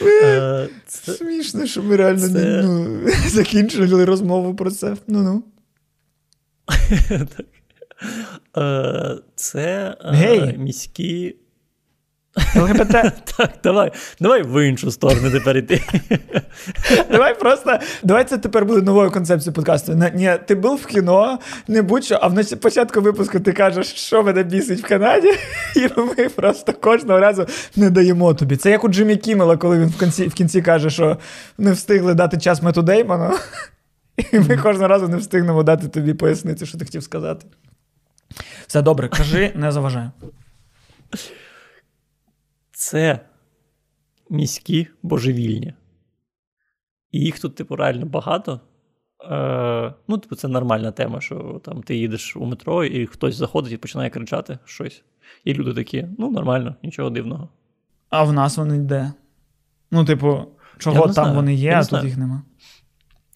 Е, 0.02 0.68
це... 0.86 1.12
Смішно, 1.12 1.66
що 1.66 1.82
ми 1.82 1.96
реально 1.96 2.28
це... 2.28 2.28
не, 2.28 2.62
ну, 2.62 3.06
закінчили 3.28 4.04
розмову 4.04 4.54
про 4.54 4.70
це. 4.70 4.96
Ну-ну. 5.06 5.44
Е, 8.56 9.16
це 9.34 9.96
е, 10.00 10.54
міські. 10.58 11.36
ЛГБТ. 12.56 12.96
Так, 13.36 13.50
давай 13.64 13.92
давай 14.20 14.42
в 14.42 14.68
іншу 14.68 14.90
сторону 14.90 15.30
тепер 15.30 15.56
йти. 15.56 15.82
Давай 17.10 17.38
просто, 17.38 17.78
давай 18.02 18.24
це 18.24 18.38
тепер 18.38 18.64
буде 18.64 18.82
новою 18.82 19.10
концепцією 19.10 19.54
подкасту. 19.54 20.02
Ні, 20.14 20.32
ти 20.46 20.54
був 20.54 20.76
в 20.76 20.86
кіно, 20.86 21.38
не 21.68 21.82
будь-що, 21.82 22.18
а 22.22 22.28
в 22.28 22.56
початку 22.56 23.00
випуску 23.00 23.40
ти 23.40 23.52
кажеш, 23.52 23.86
що 23.86 24.22
мене 24.22 24.42
бісить 24.42 24.80
в 24.80 24.88
Канаді, 24.88 25.28
і 25.76 25.88
ми 25.96 26.28
просто 26.28 26.72
кожного 26.72 27.20
разу 27.20 27.46
не 27.76 27.90
даємо 27.90 28.34
тобі. 28.34 28.56
Це 28.56 28.70
як 28.70 28.84
у 28.84 28.88
Джиммі 28.88 29.16
Кімела, 29.16 29.56
коли 29.56 29.78
він 29.78 29.88
в 29.88 29.98
кінці 29.98 30.28
в 30.28 30.34
кінці 30.34 30.62
каже, 30.62 30.90
що 30.90 31.18
не 31.58 31.72
встигли 31.72 32.14
дати 32.14 32.38
час 32.38 32.62
Мету 32.62 32.82
Деймону. 32.82 33.30
І 34.32 34.38
ми 34.38 34.56
кожного 34.56 34.88
разу 34.88 35.08
не 35.08 35.16
встигнемо 35.16 35.62
дати 35.62 35.88
тобі 35.88 36.14
пояснити, 36.14 36.66
що 36.66 36.78
ти 36.78 36.84
хотів 36.84 37.02
сказати. 37.02 37.46
Все 38.66 38.82
добре, 38.82 39.08
кажи, 39.08 39.52
не 39.54 39.72
заважаю. 39.72 40.10
Це 42.80 43.20
міські 44.30 44.88
божевільні. 45.02 45.74
І 47.10 47.20
їх 47.20 47.40
тут, 47.40 47.54
типу, 47.54 47.76
реально 47.76 48.06
багато. 48.06 48.60
Е, 49.30 49.94
Ну, 50.08 50.18
типу, 50.18 50.36
це 50.36 50.48
нормальна 50.48 50.92
тема, 50.92 51.20
що 51.20 51.60
там 51.64 51.82
ти 51.82 51.96
їдеш 51.96 52.36
у 52.36 52.44
метро, 52.44 52.84
і 52.84 53.06
хтось 53.06 53.36
заходить 53.36 53.72
і 53.72 53.76
починає 53.76 54.10
кричати 54.10 54.58
щось. 54.64 55.02
І 55.44 55.54
люди 55.54 55.74
такі: 55.74 56.06
ну, 56.18 56.30
нормально, 56.30 56.74
нічого 56.82 57.10
дивного. 57.10 57.48
А 58.10 58.22
в 58.22 58.32
нас 58.32 58.56
вони 58.56 58.78
де? 58.78 59.12
Ну, 59.90 60.04
типу, 60.04 60.46
чого 60.78 61.00
там 61.02 61.12
знаю. 61.12 61.34
вони 61.34 61.54
є, 61.54 61.72
а 61.74 61.84
тут 61.84 62.04
їх 62.04 62.16
нема. 62.16 62.42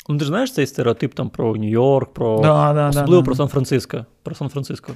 Ну, 0.08 0.18
ти 0.18 0.24
ж 0.24 0.28
знаєш 0.28 0.52
цей 0.52 0.66
стереотип 0.66 1.14
там 1.14 1.30
про 1.30 1.56
Нью-Йорк, 1.56 2.12
про 2.12 2.40
да, 2.40 2.72
да, 2.72 2.88
особливо 2.88 3.22
да, 3.22 3.26
про 3.26 3.34
Сан-Франциско. 3.34 4.06
Про 4.22 4.34
Сан-Франциско. 4.34 4.92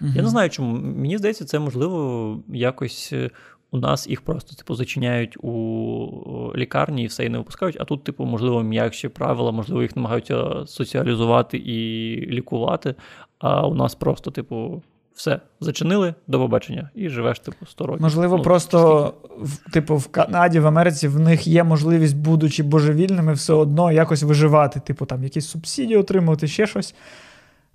Угу. 0.00 0.10
Я 0.14 0.22
не 0.22 0.28
знаю, 0.28 0.50
чому. 0.50 0.76
Мені 0.76 1.18
здається, 1.18 1.44
це 1.44 1.58
можливо 1.58 2.42
якось 2.48 3.10
е, 3.12 3.30
у 3.70 3.78
нас 3.78 4.08
їх 4.08 4.20
просто 4.20 4.56
типу 4.56 4.74
зачиняють 4.74 5.36
у 5.44 6.52
лікарні 6.56 7.02
і 7.02 7.06
все 7.06 7.24
і 7.24 7.28
не 7.28 7.38
випускають. 7.38 7.76
А 7.80 7.84
тут, 7.84 8.04
типу, 8.04 8.24
можливо, 8.24 8.62
м'якші 8.62 9.08
правила, 9.08 9.52
можливо, 9.52 9.82
їх 9.82 9.96
намагаються 9.96 10.66
соціалізувати 10.66 11.58
і 11.58 12.16
лікувати. 12.26 12.94
А 13.38 13.66
у 13.66 13.74
нас 13.74 13.94
просто, 13.94 14.30
типу, 14.30 14.82
все 15.14 15.40
зачинили 15.60 16.14
до 16.26 16.38
побачення 16.38 16.90
і 16.94 17.08
живеш 17.08 17.38
типу 17.38 17.66
100 17.66 17.86
років. 17.86 18.02
Можливо, 18.02 18.36
ну, 18.36 18.42
просто 18.42 19.14
в, 19.40 19.70
типу 19.70 19.96
в 19.96 20.06
Канаді, 20.06 20.60
в 20.60 20.66
Америці 20.66 21.08
в 21.08 21.18
них 21.18 21.46
є 21.46 21.64
можливість, 21.64 22.16
будучи 22.16 22.62
божевільними, 22.62 23.32
все 23.32 23.52
одно 23.52 23.92
якось 23.92 24.22
виживати, 24.22 24.80
типу 24.80 25.06
там 25.06 25.24
якісь 25.24 25.48
субсидії 25.48 25.98
отримувати, 25.98 26.48
ще 26.48 26.66
щось. 26.66 26.94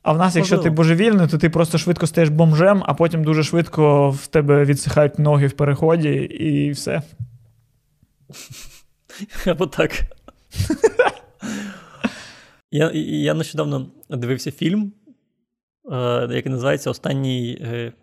А 0.04 0.14
в 0.14 0.18
нас, 0.18 0.36
якщо 0.36 0.58
ти 0.58 0.70
божевільний, 0.70 1.28
то 1.28 1.38
ти 1.38 1.50
просто 1.50 1.78
швидко 1.78 2.08
стаєш 2.08 2.30
бомжем, 2.30 2.84
а 2.86 2.94
потім 2.94 3.24
дуже 3.24 3.44
швидко 3.44 4.10
в 4.10 4.28
тебе 4.28 4.66
відсихають 4.66 5.20
ноги 5.20 5.48
в 5.48 5.54
переході, 5.54 6.10
і 6.24 6.72
все. 6.72 7.02
Або 9.46 9.68
так. 9.68 9.92
Я 12.72 12.92
я 12.94 13.34
нещодавно 13.34 13.88
дивився 14.10 14.52
фільм 14.52 14.94
Е, 15.92 16.28
який 16.32 16.52
називається 16.52 16.90
Останній 16.90 17.58
е, 17.62 17.94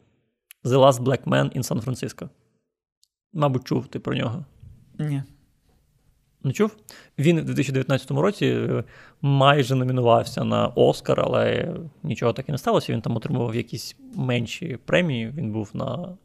The 0.64 0.76
Last 0.76 1.02
Black 1.02 1.24
Man 1.24 1.56
in 1.56 1.62
San 1.62 1.84
Francisco. 1.84 2.28
Мабуть, 3.32 3.64
чув 3.64 3.86
ти 3.86 3.98
про 3.98 4.14
нього? 4.14 4.44
Ні. 4.98 5.22
Не 6.44 6.52
чув? 6.52 6.76
Він 7.18 7.38
у 7.38 7.42
2019 7.42 8.10
році 8.10 8.46
е, 8.46 8.84
майже 9.22 9.74
номінувався 9.74 10.44
на 10.44 10.66
Оскар, 10.66 11.20
але 11.20 11.74
нічого 12.02 12.32
так 12.32 12.48
і 12.48 12.52
не 12.52 12.58
сталося. 12.58 12.92
Він 12.92 13.00
там 13.00 13.16
отримував 13.16 13.54
якісь 13.54 13.96
менші 14.14 14.78
премії. 14.84 15.32
Він 15.36 15.52
був 15.52 15.70
на 15.74 16.16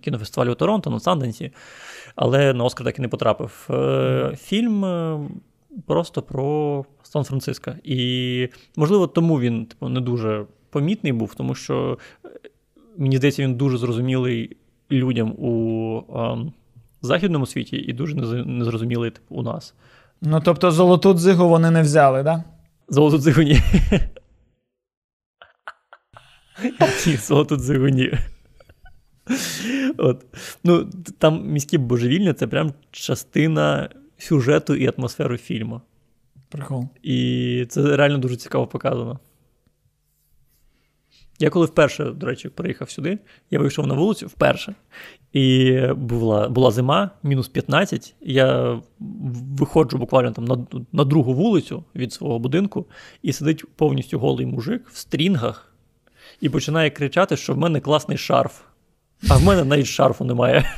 кінофестивалю 0.00 0.52
у 0.52 0.54
Торонто, 0.54 0.90
на 0.90 1.00
Санденсі, 1.00 1.52
але 2.16 2.52
на 2.52 2.64
Оскар 2.64 2.86
так 2.86 2.98
і 2.98 3.02
не 3.02 3.08
потрапив. 3.08 3.68
Е, 3.70 4.36
фільм 4.36 4.84
просто 5.86 6.22
про 6.22 6.84
Сан-Франциско. 7.02 7.72
І, 7.84 8.48
можливо, 8.76 9.06
тому 9.06 9.40
він 9.40 9.66
типу, 9.66 9.88
не 9.88 10.00
дуже 10.00 10.44
помітний 10.70 11.12
був, 11.12 11.34
тому 11.34 11.54
що, 11.54 11.98
мені 12.96 13.16
здається, 13.16 13.42
він 13.42 13.54
дуже 13.54 13.78
зрозумілий 13.78 14.56
людям 14.90 15.30
у 15.30 16.02
західному 17.06 17.46
світі 17.46 17.76
і 17.76 17.92
дуже 17.92 18.16
незрозумілий 18.44 19.10
типу, 19.10 19.34
у 19.34 19.42
нас. 19.42 19.74
Ну, 20.20 20.40
тобто, 20.44 20.70
золоту 20.70 21.14
дзигу 21.14 21.48
вони 21.48 21.70
не 21.70 21.82
взяли, 21.82 22.24
так? 22.24 22.38
Да? 22.38 22.44
Золоту 22.88 23.18
дзигу 23.18 23.42
ні. 23.42 23.60
Ні, 27.06 27.16
золоту 27.16 27.56
дзигу 27.56 27.88
ні. 27.88 28.12
От. 29.96 30.24
Ну, 30.64 30.90
Там 31.18 31.46
міські 31.46 31.78
божевільня 31.78 32.34
це 32.34 32.46
прям 32.46 32.72
частина 32.90 33.88
сюжету 34.18 34.74
і 34.74 34.92
атмосферу 34.96 35.36
фільму. 35.36 35.80
Прикол. 36.48 36.88
І 37.02 37.66
це 37.68 37.96
реально 37.96 38.18
дуже 38.18 38.36
цікаво 38.36 38.66
показано. 38.66 39.18
Я 41.42 41.50
коли 41.50 41.66
вперше, 41.66 42.04
до 42.04 42.26
речі, 42.26 42.48
приїхав 42.48 42.90
сюди, 42.90 43.18
я 43.50 43.58
вийшов 43.58 43.86
на 43.86 43.94
вулицю 43.94 44.26
вперше. 44.26 44.74
І 45.32 45.80
була 45.96 46.48
була 46.48 46.70
зима, 46.70 47.10
мінус 47.22 47.48
15. 47.48 48.14
Я 48.20 48.78
виходжу 49.58 49.98
буквально 49.98 50.32
там 50.32 50.44
на 50.44 50.66
на 50.92 51.04
другу 51.04 51.34
вулицю 51.34 51.84
від 51.94 52.12
свого 52.12 52.38
будинку, 52.38 52.86
і 53.22 53.32
сидить 53.32 53.64
повністю 53.76 54.18
голий 54.18 54.46
мужик 54.46 54.88
в 54.88 54.96
стрінгах 54.96 55.72
і 56.40 56.48
починає 56.48 56.90
кричати, 56.90 57.36
що 57.36 57.54
в 57.54 57.58
мене 57.58 57.80
класний 57.80 58.18
шарф. 58.18 58.60
А 59.28 59.36
в 59.36 59.44
мене 59.44 59.64
навіть 59.64 59.86
шарфу 59.86 60.24
немає. 60.24 60.74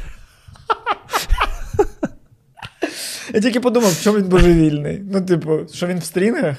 Я 3.35 3.41
тільки 3.41 3.61
подумав, 3.61 3.93
в 3.93 4.03
чому 4.03 4.19
він 4.19 4.29
божевільний. 4.29 5.03
Ну, 5.13 5.25
типу, 5.25 5.61
що 5.73 5.87
він 5.87 5.99
в 5.99 6.05
стрінгах? 6.05 6.57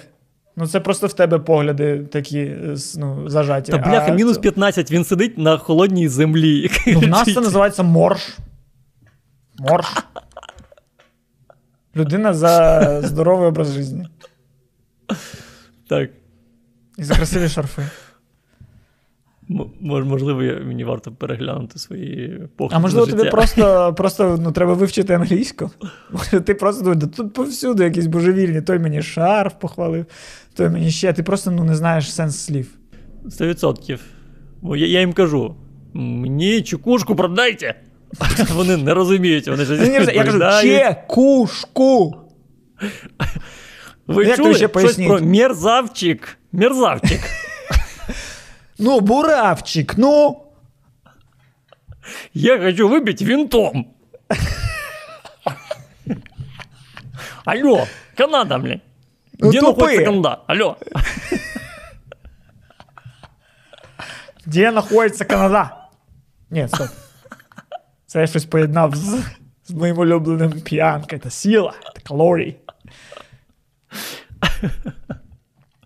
Ну, 0.57 0.67
це 0.67 0.79
просто 0.79 1.07
в 1.07 1.13
тебе 1.13 1.39
погляди 1.39 1.99
такі 2.11 2.55
ну, 2.97 3.29
зажаті. 3.29 3.71
Та 3.71 3.77
бляха, 3.77 4.11
а 4.11 4.15
мінус 4.15 4.37
15, 4.37 4.91
він 4.91 5.05
сидить 5.05 5.37
на 5.37 5.57
холодній 5.57 6.07
землі. 6.07 6.71
Ну, 6.87 6.99
В 6.99 7.07
нас 7.07 7.33
це 7.33 7.41
називається 7.41 7.83
морж. 7.83 8.37
Морж. 9.57 9.85
Людина 11.95 12.33
за 12.33 13.01
здоровий 13.01 13.47
образ 13.47 13.73
життя. 13.73 14.09
Так. 15.89 16.09
І 16.97 17.03
за 17.03 17.15
красиві 17.15 17.49
шарфи. 17.49 17.81
Можливо, 19.81 20.41
мені 20.65 20.83
варто 20.83 21.11
переглянути 21.11 21.79
свої 21.79 22.41
погляди. 22.55 22.75
А 22.75 22.79
можливо, 22.79 23.07
тобі 23.07 23.29
просто 23.29 23.93
просто 23.97 24.39
ну, 24.41 24.51
треба 24.51 24.73
вивчити 24.73 25.13
англійську. 25.13 25.71
Може, 26.11 26.39
ти 26.39 26.53
просто 26.53 26.83
думаєш, 26.83 27.03
тут 27.15 27.33
повсюди 27.33 27.83
якісь 27.83 28.07
божевільні, 28.07 28.61
той 28.61 28.79
мені 28.79 29.01
шарф 29.01 29.53
похвалив, 29.59 30.05
той 30.53 30.69
мені 30.69 30.91
ще. 30.91 31.13
Ти 31.13 31.23
просто 31.23 31.51
ну, 31.51 31.63
не 31.63 31.75
знаєш 31.75 32.13
сенс 32.13 32.37
слів. 32.37 32.67
Сто 33.29 33.47
відсотків. 33.47 34.01
Я, 34.63 34.87
я 34.87 34.99
їм 34.99 35.13
кажу: 35.13 35.55
мені 35.93 36.61
чекушку 36.61 37.15
продайте. 37.15 37.75
Вони 38.53 38.77
не 38.77 38.93
розуміють. 38.93 39.47
Вони 39.47 39.65
ж 39.65 39.75
Я 40.13 40.23
кажу, 40.23 40.39
чекушку. 40.61 42.15
Ви 44.07 44.35
чули 44.35 44.53
щось 44.53 44.95
про 44.95 45.21
мерзавчик? 45.21 46.37
Мерзавчик. 46.51 47.19
Ну, 48.78 49.00
буравчик, 49.00 49.94
ну. 49.98 50.46
Я 52.34 52.58
хочу 52.58 52.88
выбить 52.88 53.22
винтом. 53.22 53.94
Алло, 57.44 57.86
Канада, 58.16 58.58
блин. 58.58 58.80
Ну, 59.38 59.50
Где 59.50 59.60
тупые. 59.60 59.72
находится 60.00 60.04
Канада? 60.04 60.40
Алло. 60.46 60.76
Де 64.46 64.70
знаходиться 64.70 65.24
Канада? 65.24 65.76
Ні, 66.50 66.68
стоп. 66.68 66.88
Це 68.06 68.20
я 68.20 68.26
щось 68.26 68.44
поєднав 68.44 68.94
з, 68.94 69.22
з 69.64 69.70
моїм 69.70 69.98
улюбленим 69.98 70.60
п'янка. 70.60 71.18
Це 71.18 71.30
сила, 71.30 71.72
це 71.94 72.00
калорії. 72.00 72.56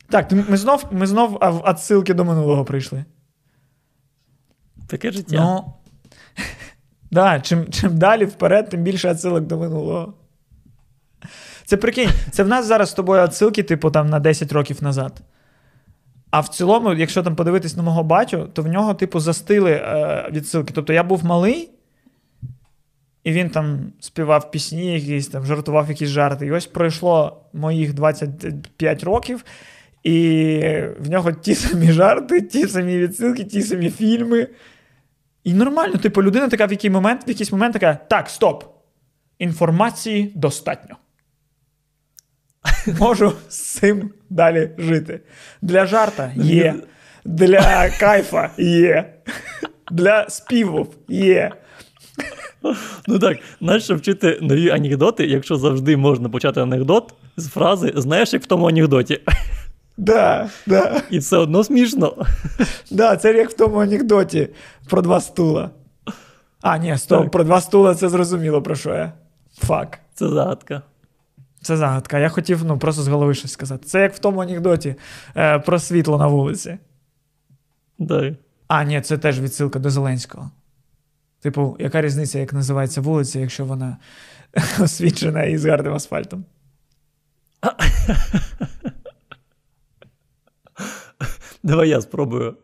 Так, 0.10 0.32
ми 0.32 0.58
знов 0.58 0.86
ми 0.92 1.08
знов 1.08 1.32
в 1.42 1.72
відсилки 1.72 2.14
до 2.14 2.26
минулого 2.26 2.66
прийшли. 2.66 3.06
Таке 4.88 5.12
життя. 5.12 5.36
Ну, 5.38 5.74
да, 7.12 7.40
Чим 7.40 7.72
чим 7.72 7.98
далі 7.98 8.26
вперед, 8.26 8.70
тим 8.70 8.84
більше 8.84 9.10
відсилок 9.12 9.44
до 9.44 9.58
минулого. 9.58 10.14
Це 11.66 11.78
прикинь, 11.78 12.10
це 12.32 12.44
в 12.44 12.48
нас 12.48 12.66
зараз 12.66 12.90
з 12.90 12.94
тобою 12.94 13.24
відсилки, 13.24 13.64
типу, 13.64 13.92
там 13.92 14.10
на 14.10 14.20
10 14.20 14.52
років 14.52 14.84
назад. 14.84 15.22
А 16.32 16.40
в 16.40 16.48
цілому, 16.48 16.94
якщо 16.94 17.24
там 17.24 17.36
подивитись 17.36 17.78
на 17.78 17.84
мого 17.84 18.04
батю, 18.04 18.50
то 18.54 18.62
в 18.62 18.68
нього, 18.68 18.94
типу, 18.94 19.20
застили 19.20 19.72
е, 19.72 20.30
відсилки. 20.32 20.74
Тобто 20.74 20.94
я 20.94 21.04
був 21.04 21.26
малий, 21.26 21.70
і 23.24 23.32
він 23.32 23.50
там 23.50 23.94
співав 24.00 24.52
пісні, 24.52 24.94
якісь 24.94 25.28
там 25.28 25.46
жартував 25.46 25.90
якісь 25.90 26.10
жарти. 26.10 26.46
І 26.46 26.52
ось 26.52 26.66
пройшло 26.66 27.42
моїх 27.54 27.94
25 27.94 29.04
років. 29.04 29.44
І 30.04 30.60
в 31.00 31.10
нього 31.10 31.32
ті 31.32 31.56
самі 31.56 31.92
жарти, 31.92 32.42
ті 32.42 32.68
самі 32.68 32.98
відсилки, 32.98 33.44
ті 33.44 33.62
самі 33.62 33.90
фільми. 33.90 34.48
І 35.44 35.54
нормально, 35.54 35.98
типу, 35.98 36.24
людина 36.24 36.48
така 36.48 36.66
в 36.66 36.72
який 36.72 36.90
момент, 36.90 37.28
в 37.28 37.30
якийсь 37.30 37.52
момент 37.52 37.74
така: 37.74 37.96
так, 38.10 38.30
стоп. 38.30 38.64
Інформації 39.40 40.32
достатньо. 40.36 40.96
Можу 43.00 43.34
з 43.50 43.60
цим 43.60 44.10
далі 44.30 44.72
жити. 44.78 45.20
Для 45.62 45.86
жарта 45.86 46.32
є. 46.36 46.76
Для 47.26 47.90
кайфа 47.90 48.50
є. 48.58 49.14
Для 49.92 50.30
співів 50.30 50.88
є. 51.08 51.52
Ну 53.08 53.20
так, 53.20 53.38
нащо 53.60 53.96
вчити 53.96 54.40
нові 54.42 54.70
анекдоти, 54.70 55.26
якщо 55.26 55.56
завжди 55.56 55.98
можна 55.98 56.30
почати 56.30 56.62
анекдот 56.62 57.14
з 57.38 57.48
фрази 57.48 57.94
Знаєш, 57.96 58.34
як 58.34 58.44
в 58.44 58.46
тому 58.46 58.68
анекдоті. 58.68 59.22
Да, 60.00 60.50
да. 60.68 61.02
І 61.10 61.20
все 61.20 61.38
одно 61.38 61.64
смішно. 61.64 62.26
Да, 62.92 63.18
Це 63.18 63.34
як 63.34 63.50
в 63.50 63.54
тому 63.54 63.80
анекдоті 63.80 64.50
про 64.90 65.02
два 65.02 65.22
стула. 65.22 65.70
А, 66.62 66.78
ні, 66.78 66.98
стоп, 66.98 67.22
так. 67.22 67.32
про 67.32 67.44
два 67.44 67.62
стула 67.62 67.96
це 67.96 68.10
зрозуміло, 68.10 68.62
про 68.62 68.76
що 68.76 68.90
я. 68.90 69.14
Фак. 69.58 70.00
Це 70.14 70.30
загадка. 70.30 70.82
Це 71.62 71.78
загадка. 71.78 72.20
Я 72.20 72.30
хотів 72.30 72.66
ну, 72.66 72.80
просто 72.80 73.02
з 73.02 73.08
голови 73.08 73.34
щось 73.34 73.52
сказати. 73.52 73.86
Це 73.86 74.02
як 74.02 74.14
в 74.14 74.20
тому 74.20 74.40
анекдоті 74.40 74.96
е, 75.36 75.60
про 75.60 75.80
світло 75.80 76.18
на 76.18 76.28
вулиці. 76.28 76.78
Да. 77.98 78.36
А, 78.68 78.84
ні, 78.84 79.02
це 79.02 79.18
теж 79.18 79.42
відсилка 79.42 79.80
до 79.80 79.90
Зеленського. 79.90 80.52
Типу, 81.42 81.76
яка 81.80 82.02
різниця, 82.02 82.40
як 82.40 82.54
називається 82.54 83.02
вулиця, 83.02 83.40
якщо 83.40 83.66
вона 83.66 83.98
освічена 84.82 85.44
і 85.44 85.58
з 85.58 85.66
гарним 85.66 85.94
асфальтом? 85.94 86.46
Давай 91.64 91.90
я 91.90 92.02
спробую. 92.02 92.58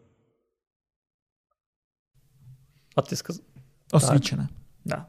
А 2.96 3.02
ти 3.02 3.16
сказав. 3.16 3.44
Освічена. 3.92 4.50
Да. 4.86 5.06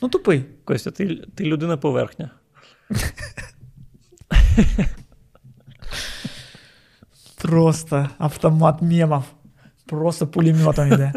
Ну, 0.00 0.08
тупий. 0.08 0.44
Костя, 0.64 0.90
ти 0.90 1.16
ти 1.34 1.44
людина 1.44 1.76
поверхня. 1.76 2.30
Просто 7.42 8.08
автомат 8.18 8.82
мемов. 8.82 9.24
Просто 9.86 10.26
пулеметом 10.26 10.92
йде. 10.92 11.12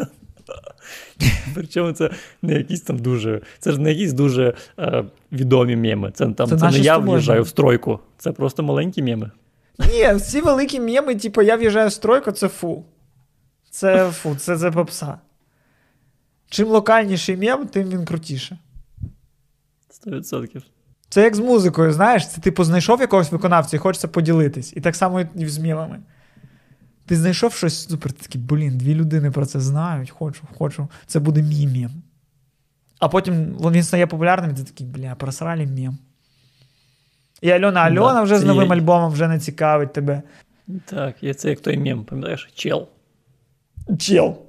Причому 1.54 1.92
це 1.92 2.10
не 2.42 2.54
якісь 2.54 2.80
там 2.80 2.98
дуже. 2.98 3.40
Це 3.58 3.72
ж 3.72 3.80
не 3.80 3.90
якісь 3.90 4.12
дуже 4.12 4.54
е, 4.78 5.04
відомі 5.32 5.76
меми. 5.76 6.12
Це 6.14 6.32
там 6.32 6.48
це, 6.48 6.58
це 6.58 6.70
не 6.70 6.78
я 6.78 6.98
в'їжджаю 6.98 7.42
в 7.42 7.48
стройку. 7.48 8.00
Це 8.18 8.32
просто 8.32 8.62
маленькі 8.62 9.02
меми. 9.02 9.30
Ні, 9.78 10.14
всі 10.14 10.40
великі 10.40 10.80
меми, 10.80 11.14
типу, 11.14 11.42
я 11.42 11.56
в'їжджаю 11.56 11.88
в 11.88 11.92
стройку, 11.92 12.32
це 12.32 12.48
фу. 12.48 12.84
Це 13.70 14.10
фу, 14.10 14.36
це 14.36 14.58
це 14.58 14.70
попса. 14.70 15.18
Чим 16.50 16.68
локальніший 16.68 17.36
мем, 17.36 17.66
тим 17.66 17.88
він 17.88 18.04
крутіше. 18.04 18.58
100%. 20.06 20.62
Це 21.08 21.22
як 21.22 21.34
з 21.34 21.38
музикою, 21.38 21.92
знаєш, 21.92 22.28
це 22.28 22.40
типу 22.40 22.64
знайшов 22.64 23.00
якогось 23.00 23.32
виконавця 23.32 23.76
і 23.76 23.80
хочеться 23.80 24.08
поділитись. 24.08 24.72
І 24.76 24.80
так 24.80 24.96
само 24.96 25.20
і 25.20 25.46
з 25.46 25.58
мемами. 25.58 26.00
Ти 27.06 27.16
знайшов 27.16 27.52
щось 27.52 27.88
супер, 27.88 28.12
ти 28.12 28.22
такий, 28.22 28.40
блін, 28.40 28.78
дві 28.78 28.94
людини 28.94 29.30
про 29.30 29.46
це 29.46 29.60
знають, 29.60 30.10
хочу, 30.10 30.42
хочу. 30.58 30.88
Це 31.06 31.20
буде 31.20 31.42
мій 31.42 31.66
мем. 31.66 32.02
А 32.98 33.08
потім 33.08 33.56
він 33.56 33.82
стає 33.82 34.06
популярним, 34.06 34.50
і 34.50 34.54
ти 34.54 34.64
такий, 34.64 34.86
бля, 34.86 35.14
просрали 35.14 35.66
мем. 35.66 35.98
І 37.40 37.50
Альона 37.50 37.80
Альона 37.80 38.14
да, 38.14 38.22
вже 38.22 38.38
з 38.38 38.44
новим 38.44 38.68
є... 38.68 38.74
альбомом 38.74 39.12
вже 39.12 39.28
не 39.28 39.38
цікавить 39.38 39.92
тебе. 39.92 40.22
Так, 40.84 41.22
є 41.22 41.34
це 41.34 41.50
як 41.50 41.60
той 41.60 41.78
мем, 41.78 42.04
пам'ятаєш? 42.04 42.48
Чел. 42.54 42.88
Чел. 43.98 44.36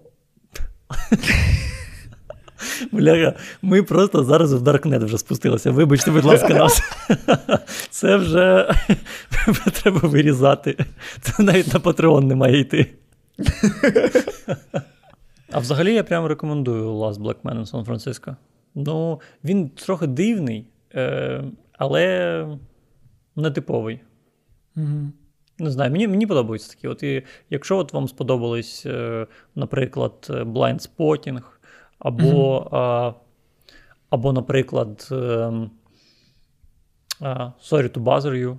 Бляга, 2.91 3.33
ми 3.61 3.83
просто 3.83 4.23
зараз 4.23 4.53
в 4.53 4.61
Даркнет 4.61 5.03
вже 5.03 5.17
спустилися. 5.17 5.71
Вибачте, 5.71 6.11
будь 6.11 6.25
ласка, 6.25 6.53
нас. 6.53 6.81
Це 7.89 8.15
вже 8.15 8.73
треба 9.81 9.99
вирізати. 9.99 10.77
Це 11.21 11.43
навіть 11.43 11.73
на 11.73 11.79
Патреон 11.79 12.27
не 12.27 12.35
має 12.35 12.59
йти. 12.59 12.85
А 15.51 15.59
взагалі 15.59 15.93
я 15.93 16.03
прямо 16.03 16.27
рекомендую 16.27 16.93
Last 16.93 17.17
Black 17.17 17.41
Man 17.43 17.59
in 17.59 17.71
San 17.71 17.85
Francisco. 17.85 18.35
Ну, 18.75 19.21
він 19.43 19.69
трохи 19.69 20.07
дивний, 20.07 20.65
е, 20.95 21.43
але 21.77 22.45
нетиповий. 23.39 23.99
Угу. 24.75 25.11
Не 25.59 25.71
знаю, 25.71 25.91
мені 25.91 26.07
мені 26.07 26.27
подобаються 26.27 26.69
такі. 26.69 26.87
От 26.87 27.03
і 27.03 27.23
Якщо 27.49 27.77
от 27.77 27.93
вам 27.93 28.07
сподобались, 28.07 28.85
е, 28.85 29.27
наприклад, 29.55 30.13
Blind 30.29 30.89
Spotting, 30.89 31.41
або, 31.99 32.23
mm-hmm. 32.23 32.75
а, 32.75 33.13
або 34.09 34.33
наприклад, 34.33 35.07
ем, 35.11 35.71
Sorry 37.71 37.97
to 37.97 38.03
Bother 38.03 38.31
You. 38.31 38.57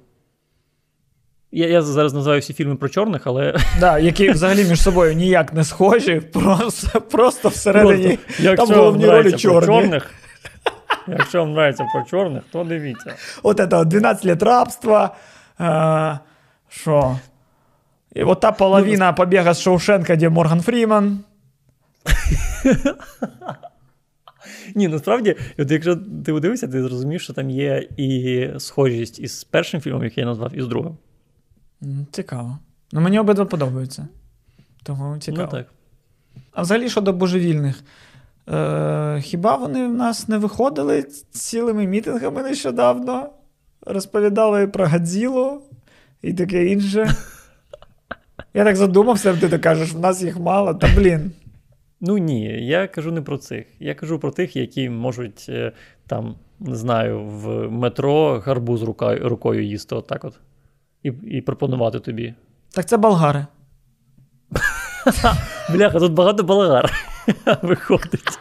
Я 1.52 1.68
я 1.68 1.82
зараз 1.82 2.14
називаю 2.14 2.40
всі 2.40 2.52
фільми 2.52 2.76
про 2.76 2.88
чорних, 2.88 3.26
але. 3.26 3.56
Да, 3.80 3.98
Які 3.98 4.30
взагалі 4.30 4.64
між 4.64 4.80
собою 4.80 5.14
ніяк 5.14 5.52
не 5.52 5.64
схожі, 5.64 6.20
просто 6.20 7.00
просто 7.00 7.48
всередині 7.48 8.18
просто, 8.26 8.56
там 8.56 8.76
головні 8.76 9.06
ролі 9.06 9.32
чорні. 9.32 9.66
чорних. 9.66 10.14
Якщо 11.08 11.38
вам 11.38 11.48
подобається 11.48 11.84
про 11.92 12.02
чорних, 12.02 12.42
то 12.52 12.64
дивіться. 12.64 13.14
От 13.42 13.56
це 13.56 13.66
12 13.84 14.24
лет 14.24 14.42
рабства. 14.42 15.16
Що? 16.68 17.18
І 18.14 18.22
от 18.22 18.40
та 18.40 18.52
половина 18.52 19.10
ну, 19.10 19.16
побіга 19.16 19.54
з 19.54 19.60
Шоушенка, 19.60 20.16
де 20.16 20.28
Морган 20.28 20.60
Фріман. 20.60 21.20
Ні, 24.74 24.88
насправді, 24.88 25.36
от 25.58 25.70
якщо 25.70 25.96
ти 25.96 26.32
подивишся, 26.32 26.68
ти 26.68 26.82
зрозумієш, 26.82 27.22
що 27.22 27.32
там 27.32 27.50
є 27.50 27.88
і 27.96 28.48
схожість 28.58 29.18
із 29.18 29.44
першим 29.44 29.80
фільмом, 29.80 30.04
який 30.04 30.20
я 30.20 30.26
назвав, 30.26 30.56
і 30.56 30.62
з 30.62 30.66
другим. 30.66 30.96
Цікаво. 32.10 32.58
Ну, 32.92 33.00
мені 33.00 33.18
обидва 33.18 33.44
подобаються. 33.44 34.08
Тому 34.82 35.18
цікаво. 35.18 35.42
Ну, 35.52 35.58
так. 35.58 35.66
А 36.52 36.62
взагалі 36.62 36.90
щодо 36.90 37.12
божевільних. 37.12 37.82
Е, 38.50 39.20
Хіба 39.22 39.56
вони 39.56 39.86
в 39.86 39.94
нас 39.94 40.28
не 40.28 40.38
виходили 40.38 41.02
цілими 41.30 41.86
мітингами 41.86 42.42
нещодавно? 42.42 43.30
Розповідали 43.86 44.66
про 44.66 44.86
Гадзілу 44.86 45.62
і 46.22 46.32
таке 46.32 46.66
інше. 46.66 47.10
Я 48.54 48.64
так 48.64 48.76
задумався, 48.76 49.36
ти 49.36 49.48
так 49.48 49.60
кажеш, 49.60 49.92
в 49.92 49.98
нас 49.98 50.22
їх 50.22 50.38
мало, 50.38 50.74
та 50.74 50.88
блін. 50.96 51.32
Ну 52.00 52.18
ні, 52.18 52.66
я 52.66 52.88
кажу 52.88 53.12
не 53.12 53.22
про 53.22 53.38
цих. 53.38 53.66
Я 53.80 53.94
кажу 53.94 54.18
про 54.18 54.30
тих, 54.30 54.56
які 54.56 54.90
можуть 54.90 55.46
е, 55.48 55.72
там, 56.06 56.34
не 56.60 56.74
знаю, 56.76 57.24
в 57.24 57.70
метро 57.70 58.42
гарбуз 58.46 58.82
рукою 58.82 59.28
рукою 59.28 59.64
їсти, 59.64 59.94
отак 59.94 60.24
от. 60.24 60.34
І 61.02 61.12
і 61.22 61.40
пропонувати 61.40 62.00
тобі. 62.00 62.34
Так 62.70 62.86
це 62.86 62.96
болгари. 62.96 63.46
Бляха, 65.70 65.98
тут 65.98 66.12
багато 66.12 66.42
болгар 66.42 66.92
виходить. 67.62 68.38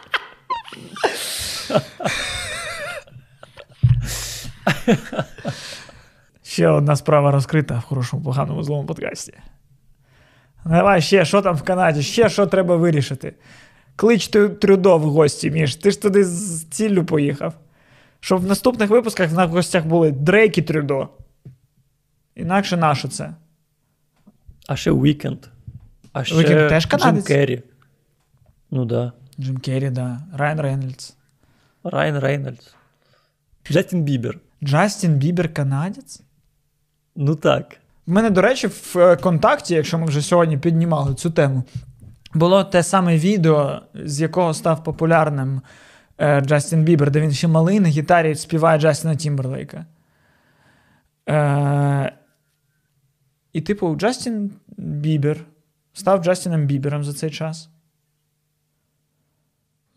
Ще 6.42 6.68
одна 6.68 6.96
справа 6.96 7.30
розкрита 7.30 7.78
в 7.78 7.84
хорошому 7.84 8.22
поганому 8.22 8.62
злому 8.62 8.86
подкасті. 8.86 9.34
Давай 10.64 11.02
ще, 11.02 11.24
що 11.24 11.42
там 11.42 11.56
в 11.56 11.62
Канаді, 11.62 12.02
ще 12.02 12.28
що 12.28 12.46
треба 12.46 12.76
вирішити. 12.76 13.34
Клич 13.96 14.28
Трюдо 14.28 14.98
в 14.98 15.02
гості, 15.02 15.50
Міш. 15.50 15.76
Ти 15.76 15.90
ж 15.90 16.02
туди 16.02 16.24
з 16.24 16.64
ціллю 16.64 17.04
поїхав. 17.04 17.54
Щоб 18.20 18.40
в 18.40 18.46
наступних 18.46 18.90
випусках 18.90 19.32
на 19.32 19.46
гостях 19.46 19.86
були 19.86 20.10
Дрейк 20.10 20.58
і 20.58 20.62
Трюдо. 20.62 21.08
Інакше 22.34 22.76
наше 22.76 23.08
це. 23.08 23.34
А 24.66 24.76
ще 24.76 24.92
Weeknd. 24.92 25.38
А 26.12 26.24
ще 26.24 26.38
Weeknd 26.38 26.68
теж 26.68 26.86
канадець? 26.86 27.26
Джим 27.26 27.36
Керрі. 27.36 27.62
Ну 28.70 28.84
да. 28.84 29.12
Джим 29.40 29.58
Керрі, 29.58 29.90
да. 29.90 30.20
Райан 30.34 30.60
Рейнольдс. 30.60 31.16
Райан 31.84 32.18
Рейнольдс. 32.18 32.74
Джастін 33.70 34.02
Бібер. 34.02 34.38
Джастін 34.64 35.14
Бібер 35.14 35.54
канадець? 35.54 36.22
Ну 37.16 37.34
так. 37.34 37.76
В 38.06 38.10
мене, 38.10 38.30
до 38.30 38.42
речі, 38.42 38.66
в 38.66 38.94
е, 38.96 39.16
контакті, 39.16 39.74
якщо 39.74 39.98
ми 39.98 40.06
вже 40.06 40.22
сьогодні 40.22 40.58
піднімали 40.58 41.14
цю 41.14 41.30
тему, 41.30 41.64
було 42.34 42.64
те 42.64 42.82
саме 42.82 43.16
відео, 43.18 43.82
з 43.94 44.20
якого 44.20 44.54
став 44.54 44.84
популярним 44.84 45.60
е, 46.18 46.40
Джастін 46.40 46.84
Бібер, 46.84 47.10
де 47.10 47.20
він 47.20 47.32
ще 47.32 47.48
малий 47.48 47.80
на 47.80 47.88
гітарі 47.88 48.34
співає 48.34 48.80
Джастіна 48.80 49.16
Тімберлейка. 49.16 49.86
Е, 51.28 52.12
І, 53.52 53.60
типу, 53.60 53.96
Джастін 53.96 54.50
Бібер 54.76 55.36
став 55.92 56.24
Джастіном 56.24 56.66
Бібером 56.66 57.04
за 57.04 57.12
цей 57.12 57.30
час. 57.30 57.70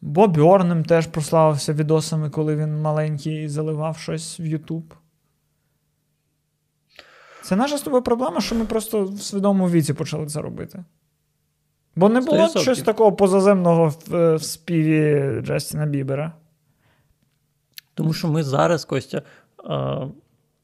Боб 0.02 0.34
Бьорнем 0.34 0.86
теж 0.86 1.08
прославився 1.08 1.74
відосами, 1.74 2.30
коли 2.30 2.56
він 2.56 2.82
маленький 2.82 3.44
і 3.44 3.48
заливав 3.48 3.98
щось 3.98 4.40
в 4.40 4.46
Ютуб. 4.46 4.94
Це 7.44 7.56
наша 7.56 7.78
з 7.78 7.82
тобою 7.82 8.04
проблема, 8.04 8.42
що 8.42 8.56
ми 8.56 8.66
просто 8.66 9.06
в 9.06 9.22
свідомому 9.22 9.70
віці 9.70 9.94
почали 9.94 10.26
це 10.26 10.42
робити. 10.42 10.84
Бо 11.96 12.10
не 12.10 12.22
було 12.22 12.38
100%. 12.38 12.62
щось 12.62 12.82
такого 12.82 13.14
позаземного 13.14 13.88
в, 13.88 14.16
е, 14.16 14.36
в 14.36 14.44
співі 14.44 15.42
Джастіна 15.42 15.86
Бібера. 15.86 16.34
Тому 17.94 18.14
що 18.14 18.28
ми 18.28 18.44
зараз, 18.44 18.86
Костя, 18.86 19.22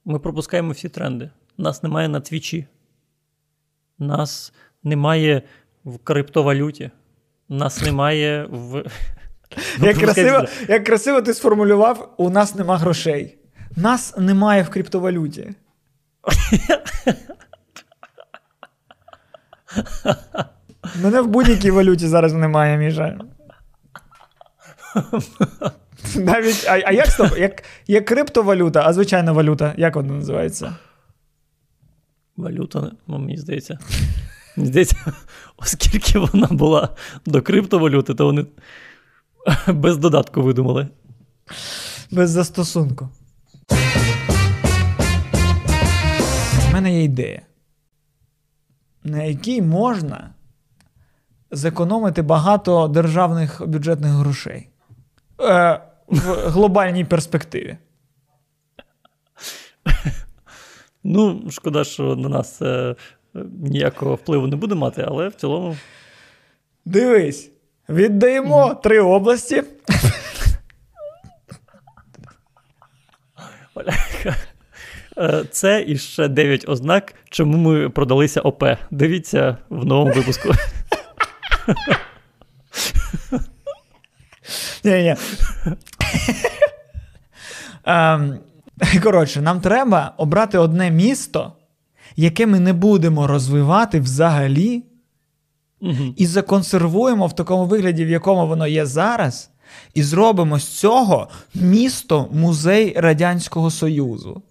ми 0.05 0.19
пропускаємо 0.19 0.71
всі 0.71 0.89
тренди. 0.89 1.29
Нас 1.57 1.83
немає 1.83 2.07
на 2.07 2.19
твічі, 2.19 2.67
нас 3.99 4.53
немає 4.83 5.41
в 5.85 5.97
криптовалюті, 5.97 6.91
нас 7.49 7.81
немає 7.81 8.47
в. 8.49 8.83
Як 9.81 9.97
красиво 9.97 10.45
як 10.67 10.83
красиво 10.83 11.21
ти 11.21 11.33
сформулював, 11.33 12.13
у 12.17 12.29
нас 12.29 12.55
нема 12.55 12.77
грошей. 12.77 13.37
Нас 13.75 14.17
немає 14.17 14.63
в 14.63 14.69
криптовалюті. 14.69 15.49
Мене 21.03 21.21
в 21.21 21.27
будь-якій 21.27 21.71
валюті 21.71 22.07
зараз 22.07 22.33
немає, 22.33 22.77
Міша. 22.77 23.19
Навіть, 26.15 26.65
А 26.67 26.81
а 26.85 26.91
як 26.91 27.07
стоп? 27.07 27.37
Як, 27.37 27.63
Є 27.87 28.01
криптовалюта, 28.01 28.83
а 28.85 28.93
звичайна 28.93 29.31
валюта. 29.31 29.73
Як 29.77 29.95
вона 29.95 30.13
називається? 30.13 30.75
Валюта, 32.37 32.91
ну, 33.07 33.17
мені 33.17 33.37
здається. 33.37 33.79
Здається, 34.65 35.13
оскільки 35.57 36.19
вона 36.19 36.47
була 36.47 36.89
до 37.25 37.41
криптовалюти, 37.41 38.13
то 38.13 38.25
вони 38.25 38.45
без 39.67 39.97
додатку 39.97 40.41
видумали. 40.41 40.87
Без 42.11 42.29
застосунку. 42.29 43.09
У 46.69 46.73
мене 46.73 46.93
є 46.93 47.03
ідея, 47.03 47.41
на 49.03 49.23
якій 49.23 49.61
можна 49.61 50.33
зекономити 51.51 52.21
багато 52.21 52.87
державних 52.87 53.67
бюджетних 53.67 54.11
грошей 54.11 54.69
е, 55.41 55.81
в 56.07 56.49
глобальній 56.49 57.05
перспективі. 57.05 57.77
Ну, 61.03 61.51
шкода, 61.51 61.83
що 61.83 62.15
на 62.15 62.29
нас 62.29 62.57
це 62.57 62.95
ніякого 63.59 64.15
впливу 64.15 64.47
не 64.47 64.55
буде 64.55 64.75
мати, 64.75 65.05
але 65.07 65.27
в 65.27 65.33
цілому. 65.33 65.77
Дивись, 66.85 67.51
віддаємо 67.89 68.67
mm. 68.67 68.81
три 68.81 68.99
області. 68.99 69.63
Е, 75.17 75.43
це 75.51 75.83
і 75.87 75.97
ще 75.97 76.27
9 76.27 76.69
ознак, 76.69 77.13
чому 77.29 77.57
ми 77.57 77.89
продалися 77.89 78.41
ОП. 78.41 78.63
Дивіться 78.91 79.57
в 79.69 79.85
новому 79.85 80.13
випуску. 80.13 80.49
Ні-ні. 84.83 85.15
Ем, 87.85 88.39
коротше, 89.03 89.41
нам 89.41 89.61
треба 89.61 90.13
обрати 90.17 90.57
одне 90.57 90.91
місто, 90.91 91.53
яке 92.15 92.45
ми 92.45 92.59
не 92.59 92.73
будемо 92.73 93.27
розвивати 93.27 93.99
взагалі, 93.99 94.83
і 96.15 96.25
законсервуємо 96.25 97.27
в 97.27 97.35
такому 97.35 97.65
вигляді, 97.65 98.05
в 98.05 98.09
якому 98.09 98.47
воно 98.47 98.67
є 98.67 98.85
зараз, 98.85 99.49
і 99.93 100.03
зробимо 100.03 100.59
з 100.59 100.67
цього 100.67 101.27
місто 101.55 102.27
музей 102.31 102.93
Радянського 102.97 103.71
Союзу. 103.71 104.41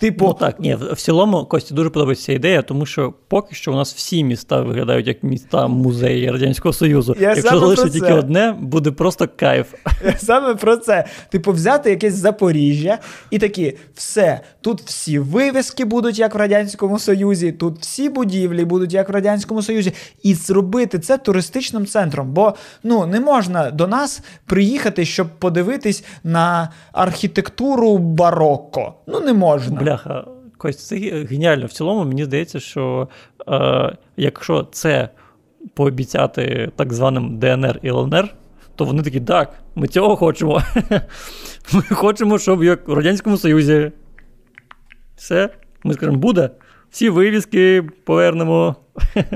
Типу, 0.00 0.26
ну 0.26 0.32
так, 0.32 0.60
ні, 0.60 0.74
в 0.92 0.96
цілому 0.96 1.44
Кості 1.44 1.74
дуже 1.74 1.90
подобається 1.90 2.26
ця 2.26 2.32
ідея, 2.32 2.62
тому 2.62 2.86
що 2.86 3.14
поки 3.28 3.54
що 3.54 3.72
у 3.72 3.74
нас 3.74 3.94
всі 3.94 4.24
міста 4.24 4.62
виглядають 4.62 5.06
як 5.06 5.22
міста 5.22 5.66
музеї 5.68 6.30
Радянського 6.30 6.72
Союзу. 6.72 7.16
Я 7.20 7.28
Якщо 7.28 7.60
залишиться 7.60 7.98
тільки 7.98 8.12
одне, 8.12 8.56
буде 8.60 8.90
просто 8.90 9.28
кайф. 9.36 9.74
Саме 10.18 10.54
про 10.54 10.76
це. 10.76 11.04
Типу, 11.30 11.52
взяти 11.52 11.90
якесь 11.90 12.14
Запоріжжя 12.14 12.98
і 13.30 13.38
такі, 13.38 13.76
все, 13.94 14.40
тут 14.60 14.82
всі 14.82 15.18
вивіски 15.18 15.84
будуть 15.84 16.18
як 16.18 16.34
в 16.34 16.38
Радянському 16.38 16.98
Союзі, 16.98 17.52
тут 17.52 17.78
всі 17.80 18.08
будівлі 18.08 18.64
будуть 18.64 18.92
як 18.92 19.08
в 19.08 19.12
Радянському 19.12 19.62
Союзі, 19.62 19.92
і 20.22 20.34
зробити 20.34 20.98
це 20.98 21.18
туристичним 21.18 21.86
центром. 21.86 22.32
Бо 22.32 22.54
ну 22.82 23.06
не 23.06 23.20
можна 23.20 23.70
до 23.70 23.86
нас 23.86 24.20
приїхати, 24.46 25.04
щоб 25.04 25.28
подивитись 25.38 26.04
на 26.24 26.72
архітектуру 26.92 27.98
барокко. 27.98 28.94
Ну 29.06 29.20
не 29.20 29.32
можна 29.32 29.89
бляха, 29.90 30.24
Кость, 30.58 30.86
це 30.86 30.96
геніально. 31.30 31.66
В 31.66 31.72
цілому, 31.72 32.04
мені 32.04 32.24
здається, 32.24 32.60
що 32.60 33.08
е, 33.48 33.96
якщо 34.16 34.62
це 34.72 35.08
пообіцяти 35.74 36.72
так 36.76 36.92
званим 36.92 37.38
ДНР 37.38 37.80
і 37.82 37.88
ЛНР, 37.88 38.34
то 38.76 38.84
вони 38.84 39.02
такі, 39.02 39.20
так, 39.20 39.54
ми 39.74 39.88
цього 39.88 40.16
хочемо. 40.16 40.62
Ми 41.72 41.82
хочемо, 41.82 42.38
щоб 42.38 42.64
як 42.64 42.88
в 42.88 42.92
Радянському 42.92 43.36
Союзі. 43.36 43.92
Все, 45.16 45.48
ми 45.84 45.94
скажемо, 45.94 46.18
буде. 46.18 46.50
Всі 46.90 47.08
вивіски 47.08 47.82
повернемо. 48.04 48.76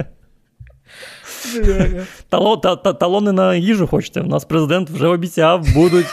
Тало, 2.28 2.56
та, 2.56 2.76
та, 2.76 2.92
талони 2.92 3.32
на 3.32 3.54
їжу 3.54 3.86
хочете. 3.86 4.20
У 4.20 4.26
нас 4.26 4.44
президент 4.44 4.90
вже 4.90 5.06
обіцяв, 5.06 5.66
будуть. 5.74 6.06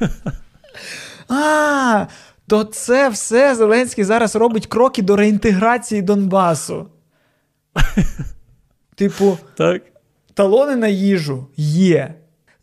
А, 1.28 2.06
то 2.46 2.64
це 2.64 3.08
все 3.08 3.54
Зеленський 3.54 4.04
зараз 4.04 4.36
робить 4.36 4.66
кроки 4.66 5.02
до 5.02 5.16
реінтеграції 5.16 6.02
Донбасу. 6.02 6.86
Типу, 8.94 9.38
так. 9.54 9.82
талони 10.34 10.76
на 10.76 10.88
їжу 10.88 11.46
є. 11.56 12.14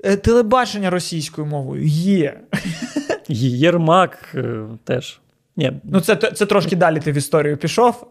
Е, 0.03 0.15
телебачення 0.15 0.89
російською 0.89 1.47
мовою 1.47 1.85
є. 1.85 2.39
Єрмак 3.27 4.31
е, 4.35 4.63
теж. 4.83 5.19
Ні. 5.55 5.73
Ну, 5.83 6.01
це 6.01 6.15
це 6.15 6.45
трошки 6.45 6.75
далі 6.75 6.99
ти 6.99 7.11
в 7.11 7.15
історію 7.15 7.57
пішов, 7.57 8.07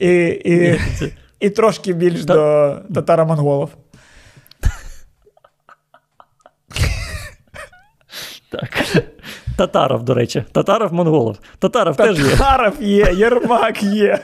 і 0.00 0.26
і, 0.26 0.80
і 1.40 1.50
трошки 1.50 1.92
більш 1.92 2.24
Та... 2.24 2.34
до 2.34 3.00
татаро-монголов. 3.00 3.70
Так. 8.50 8.84
Татаров, 9.56 10.02
до 10.02 10.14
речі. 10.14 10.44
Татаров 10.52 10.92
монголов. 10.92 11.38
Татаров 11.58 11.96
теж 11.96 12.18
є. 12.18 12.30
Татаров 12.30 12.82
є, 12.82 13.12
Єрмак 13.14 13.82
є. 13.82 14.18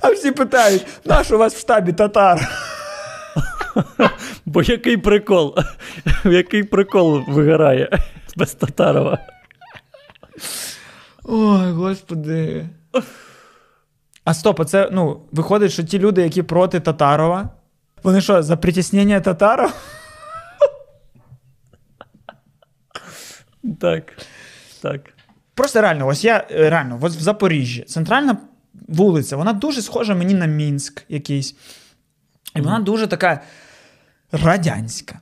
А 0.00 0.10
всі 0.10 0.30
питають, 0.30 0.86
наш 1.04 1.30
у 1.30 1.38
вас 1.38 1.54
в 1.54 1.58
штабі 1.58 1.92
татар? 1.92 2.48
Бо 4.46 4.62
який 4.62 4.96
прикол? 4.96 5.56
Який 6.24 6.62
прикол 6.64 7.22
вигорає 7.28 7.98
без 8.36 8.54
Татарова? 8.54 9.18
Ой, 11.24 11.72
господи. 11.72 12.66
А 14.24 14.34
стоп, 14.34 14.60
а 14.60 14.64
це 14.64 14.88
ну, 14.92 15.20
виходить, 15.32 15.72
що 15.72 15.82
ті 15.82 15.98
люди, 15.98 16.22
які 16.22 16.42
проти 16.42 16.80
Татарова, 16.80 17.48
вони 18.02 18.20
що, 18.20 18.42
за 18.42 18.56
притіснення 18.56 19.20
татаров? 19.20 19.72
Так. 23.80 24.12
так. 24.82 25.00
Просто 25.54 25.80
реально, 25.80 26.06
ось 26.06 26.24
я 26.24 26.46
е, 26.50 26.70
реально, 26.70 26.98
ось 27.02 27.16
в 27.16 27.20
Запоріжжі, 27.20 27.82
центральна 27.82 28.36
вулиця, 28.88 29.36
вона 29.36 29.52
дуже 29.52 29.82
схожа 29.82 30.14
мені 30.14 30.34
на 30.34 30.46
Мінськ 30.46 31.04
якийсь. 31.08 31.56
І 32.56 32.60
вона 32.60 32.78
дуже 32.78 33.06
така 33.06 33.40
радянська. 34.32 35.20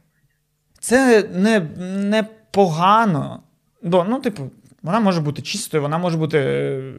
Це 0.80 1.22
не 1.22 1.61
не 1.86 2.24
погано. 2.51 3.43
Бо, 3.82 4.07
ну, 4.09 4.20
типу, 4.20 4.51
вона 4.82 5.01
може 5.01 5.20
бути 5.20 5.43
чистою, 5.43 5.82
вона 5.82 5.99
може 5.99 6.16
бути 6.16 6.39
е, 6.39 6.93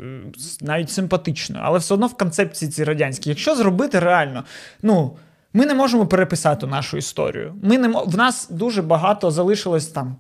навіть 0.62 0.92
симпатичною, 0.92 1.64
але 1.66 1.80
все 1.80 1.94
одно 1.94 2.08
в 2.08 2.18
концепції 2.18 2.72
ці 2.72 2.84
радянські. 2.84 3.30
Якщо 3.30 3.56
зробити 3.56 4.00
реально, 4.00 4.44
ну. 4.82 5.18
Ми 5.54 5.66
не 5.66 5.74
можемо 5.74 6.08
переписати 6.08 6.68
нашу 6.68 6.98
історію. 6.98 7.56
Ми 7.64 7.78
не 7.78 7.88
В 7.88 8.18
нас 8.18 8.48
дуже 8.50 8.82
багато 8.82 9.32
залишилось 9.32 9.88
там 9.88 10.16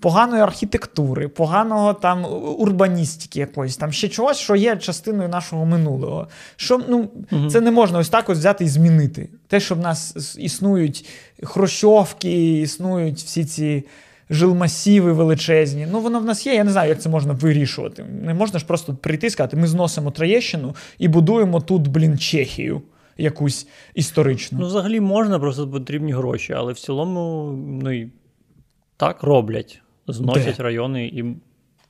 поганої 0.00 0.42
архітектури, 0.42 1.28
поганого 1.28 1.94
там 1.94 2.26
урбаністики 2.58 3.40
якоїсь, 3.40 3.76
там 3.76 3.92
ще 3.92 4.08
чогось, 4.08 4.36
що 4.36 4.56
є 4.56 4.76
частиною 4.76 5.28
нашого 5.28 5.66
минулого. 5.66 6.28
Що 6.56 6.80
ну, 6.88 7.08
угу. 7.32 7.50
Це 7.50 7.60
не 7.60 7.70
можна 7.70 7.98
ось 7.98 8.08
так 8.08 8.28
ось 8.28 8.38
взяти 8.38 8.64
і 8.64 8.68
змінити. 8.68 9.28
Те, 9.48 9.60
що 9.60 9.74
в 9.74 9.78
нас 9.78 10.36
існують 10.38 11.08
хрущовки, 11.42 12.60
існують 12.60 13.18
всі 13.18 13.44
ці. 13.44 13.84
Жилмасіви 14.30 15.12
величезні. 15.12 15.88
Ну, 15.90 16.00
воно 16.00 16.20
в 16.20 16.24
нас 16.24 16.46
є. 16.46 16.54
Я 16.54 16.64
не 16.64 16.70
знаю, 16.70 16.88
як 16.88 17.02
це 17.02 17.08
можна 17.08 17.32
вирішувати. 17.32 18.04
Не 18.22 18.34
можна 18.34 18.58
ж 18.58 18.66
просто 18.66 18.94
прийти 18.94 19.26
і 19.26 19.30
сказати, 19.30 19.56
ми 19.56 19.66
зносимо 19.66 20.10
Троєщину 20.10 20.74
і 20.98 21.08
будуємо 21.08 21.60
тут, 21.60 21.88
блін, 21.88 22.18
Чехію 22.18 22.82
якусь 23.18 23.68
історичну. 23.94 24.58
Ну, 24.60 24.66
взагалі 24.66 25.00
можна, 25.00 25.38
просто 25.38 25.68
потрібні 25.68 26.12
гроші, 26.12 26.52
але 26.52 26.72
в 26.72 26.78
цілому, 26.78 27.52
ну 27.82 27.92
і 27.92 28.08
так 28.96 29.22
роблять 29.22 29.82
зносять 30.08 30.56
Де? 30.56 30.62
райони 30.62 31.06
і. 31.06 31.22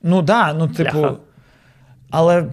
Ну 0.03 0.15
так, 0.17 0.25
да, 0.25 0.53
ну, 0.53 0.67
типу. 0.67 0.97
Ляха. 0.97 1.15
Але. 2.09 2.45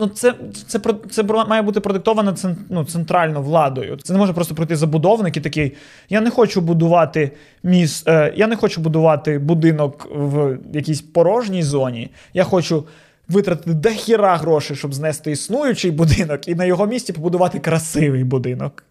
Ну, 0.00 0.06
це 0.06 0.34
це, 0.66 0.80
це 1.10 1.22
має 1.22 1.62
бути 1.62 1.80
продиктовано 1.80 2.34
ну, 2.68 2.84
центрально 2.84 3.42
владою. 3.42 3.96
Це 3.96 4.12
не 4.12 4.18
може 4.18 4.32
просто 4.32 4.54
пройти 4.54 4.76
забудовник 4.76 5.36
і 5.36 5.40
такий. 5.40 5.72
Я 6.08 6.20
не 6.20 6.30
хочу 6.30 6.60
будувати 6.60 7.32
міс, 7.62 8.04
е, 8.06 8.32
я 8.36 8.46
не 8.46 8.56
хочу 8.56 8.80
будувати 8.80 9.38
будинок 9.38 10.08
в 10.14 10.58
якійсь 10.72 11.00
порожній 11.00 11.62
зоні. 11.62 12.10
Я 12.34 12.44
хочу 12.44 12.84
витратити 13.28 13.74
дохіра 13.74 14.36
грошей, 14.36 14.76
щоб 14.76 14.94
знести 14.94 15.30
існуючий 15.30 15.90
будинок, 15.90 16.48
і 16.48 16.54
на 16.54 16.64
його 16.64 16.86
місці 16.86 17.12
побудувати 17.12 17.58
красивий 17.58 18.24
будинок. 18.24 18.84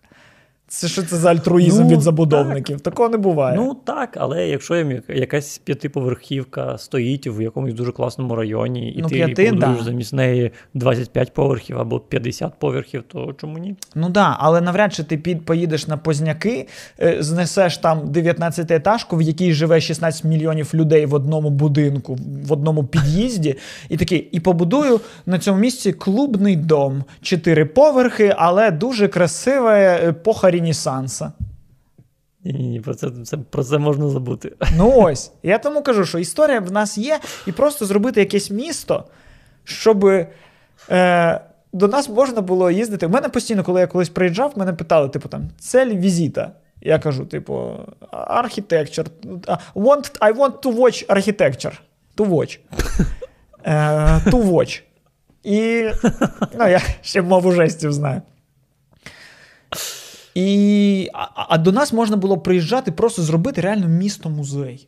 Це 0.67 0.87
що 0.87 1.03
це 1.03 1.17
за 1.17 1.31
альтруїзм 1.31 1.83
ну, 1.83 1.89
від 1.89 2.01
забудовників? 2.01 2.75
Так. 2.75 2.93
Такого 2.93 3.09
не 3.09 3.17
буває. 3.17 3.57
Ну 3.57 3.77
так, 3.83 4.17
але 4.19 4.47
якщо 4.47 4.75
якась 5.09 5.57
п'ятиповерхівка 5.57 6.77
стоїть 6.77 7.27
в 7.27 7.41
якомусь 7.41 7.73
дуже 7.73 7.91
класному 7.91 8.35
районі, 8.35 8.93
і 8.93 9.01
ну, 9.01 9.09
ти 9.09 9.15
п'яти, 9.15 9.51
да. 9.51 9.77
замість 9.83 10.13
неї 10.13 10.51
25 10.73 11.33
поверхів 11.33 11.79
або 11.79 11.99
50 11.99 12.53
поверхів, 12.59 13.03
то 13.07 13.33
чому 13.41 13.57
ні? 13.57 13.75
Ну 13.95 14.09
да, 14.09 14.37
але 14.39 14.61
навряд 14.61 14.93
чи 14.93 15.03
ти 15.03 15.17
під 15.17 15.45
поїдеш 15.45 15.87
на 15.87 15.97
позняки, 15.97 16.67
е, 17.01 17.17
знесеш 17.19 17.77
там 17.77 18.11
19 18.11 18.71
етажку, 18.71 19.17
в 19.17 19.21
якій 19.21 19.53
живе 19.53 19.81
16 19.81 20.23
мільйонів 20.23 20.71
людей 20.73 21.05
в 21.05 21.13
одному 21.13 21.49
будинку, 21.49 22.17
в 22.47 22.53
одному 22.53 22.83
під'їзді, 22.83 23.55
і 23.89 23.97
такий, 23.97 24.19
і 24.31 24.39
побудую 24.39 24.99
на 25.25 25.39
цьому 25.39 25.59
місці 25.59 25.93
клубний 25.93 26.55
дом, 26.55 27.03
чотири 27.21 27.65
поверхи, 27.65 28.35
але 28.37 28.71
дуже 28.71 29.07
красиве 29.07 30.01
епоха 30.07 30.52
Ренесанса. 30.53 31.31
Ні, 32.43 32.53
ні, 32.53 32.81
про 32.81 32.95
це, 32.95 33.09
це 33.25 33.37
про 33.37 33.63
це 33.63 33.77
можна 33.77 34.09
забути. 34.09 34.51
Ну 34.77 34.93
ось. 34.95 35.31
Я 35.43 35.57
тому 35.57 35.81
кажу, 35.81 36.05
що 36.05 36.19
історія 36.19 36.59
в 36.59 36.71
нас 36.71 36.97
є, 36.97 37.19
і 37.47 37.51
просто 37.51 37.85
зробити 37.85 38.19
якесь 38.19 38.51
місто, 38.51 39.03
щоб 39.63 40.05
е, 40.89 41.41
до 41.73 41.87
нас 41.87 42.09
можна 42.09 42.41
було 42.41 42.71
їздити. 42.71 43.05
У 43.05 43.09
мене 43.09 43.29
постійно, 43.29 43.63
коли 43.63 43.81
я 43.81 43.87
колись 43.87 44.09
приїжджав, 44.09 44.53
мене 44.55 44.73
питали, 44.73 45.09
типу, 45.09 45.29
там, 45.29 45.49
цель 45.59 45.95
візита. 45.95 46.51
Я 46.81 46.99
кажу, 46.99 47.25
типу, 47.25 47.71
architecture. 48.11 49.07
Want, 49.75 50.19
I 50.19 50.33
want 50.37 50.59
to 50.61 50.77
watch 50.77 51.07
architecture. 51.07 51.73
To 52.17 52.29
watch. 52.29 52.59
Uh, 53.65 54.23
to 54.31 54.43
watch. 54.43 54.81
І 55.43 55.89
ну, 56.59 56.67
я 56.67 56.81
ще 57.01 57.21
мову 57.21 57.51
жестів 57.51 57.93
знаю. 57.93 58.21
І, 60.35 61.09
А, 61.13 61.27
а 61.35 61.57
до 61.57 61.71
нас 61.71 61.93
можна 61.93 62.17
було 62.17 62.37
приїжджати, 62.37 62.91
просто 62.91 63.21
зробити 63.21 63.61
реально 63.61 63.87
місто-музей. 63.87 64.87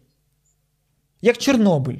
Як 1.21 1.37
Чорнобиль. 1.37 1.97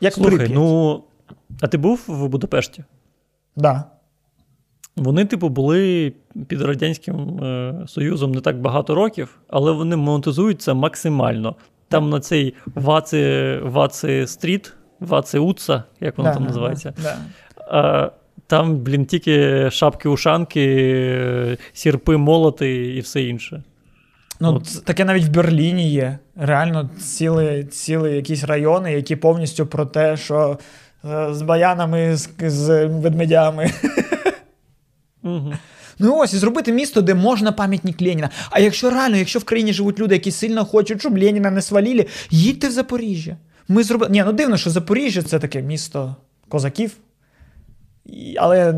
Як 0.00 0.14
Слухай, 0.14 0.36
Прип'ять. 0.36 0.54
ну, 0.54 1.02
а 1.60 1.66
ти 1.66 1.78
був 1.78 2.04
в 2.06 2.28
Будапешті? 2.28 2.76
Так. 2.76 2.86
Да. 3.56 3.84
Вони, 4.96 5.24
типу, 5.24 5.48
були 5.48 6.12
під 6.46 6.62
Радянським 6.62 7.44
е, 7.44 7.84
Союзом 7.86 8.32
не 8.32 8.40
так 8.40 8.60
багато 8.60 8.94
років, 8.94 9.38
але 9.48 9.72
вони 9.72 9.96
монетизують 9.96 10.62
це 10.62 10.74
максимально. 10.74 11.56
Там 11.88 12.10
на 12.10 12.20
цей 12.20 12.54
Ваци 12.66 13.58
Ваци 13.62 14.26
Стріт, 14.26 14.72
Ваци 15.00 15.38
Уца, 15.38 15.84
як 16.00 16.18
воно 16.18 16.30
да, 16.30 16.34
там 16.34 16.44
називається. 16.44 16.94
Да, 17.02 17.16
да. 17.58 18.12
Там, 18.46 18.76
блін, 18.76 19.06
тільки 19.06 19.66
шапки-ушанки, 19.70 21.58
сірпи 21.72 22.16
молоти 22.16 22.94
і 22.96 23.00
все 23.00 23.22
інше. 23.22 23.62
Ну, 24.40 24.54
От. 24.54 24.84
Таке 24.84 25.04
навіть 25.04 25.24
в 25.24 25.30
Берліні 25.30 25.90
є. 25.90 26.18
Реально, 26.36 26.90
ціли, 27.00 27.64
ціли 27.64 28.12
якісь 28.12 28.44
райони, 28.44 28.92
які 28.92 29.16
повністю 29.16 29.66
про 29.66 29.86
те, 29.86 30.16
що 30.16 30.58
е, 31.04 31.34
з 31.34 31.42
баянами, 31.42 32.16
з, 32.16 32.28
з 32.40 32.86
ведмедями. 32.86 33.70
Угу. 35.22 35.52
Ну 35.98 36.16
ось 36.18 36.34
і 36.34 36.36
зробити 36.36 36.72
місто, 36.72 37.00
де 37.02 37.14
можна 37.14 37.52
пам'ятник 37.52 38.02
Леніна. 38.02 38.30
А 38.50 38.60
якщо 38.60 38.90
реально, 38.90 39.16
якщо 39.16 39.38
в 39.38 39.44
країні 39.44 39.72
живуть 39.72 39.98
люди, 39.98 40.14
які 40.14 40.30
сильно 40.30 40.64
хочуть, 40.64 41.00
щоб 41.00 41.18
Леніна 41.18 41.50
не 41.50 41.62
сваліли, 41.62 42.06
їдьте 42.30 42.68
в 42.68 42.70
Запоріжжя. 42.70 43.36
Ми 43.68 43.82
зробили. 43.82 44.10
Ні, 44.10 44.22
ну 44.26 44.32
дивно, 44.32 44.56
що 44.56 44.70
Запоріжжя 44.70 45.22
це 45.22 45.38
таке 45.38 45.62
місто 45.62 46.16
козаків. 46.48 46.90
Але 48.36 48.72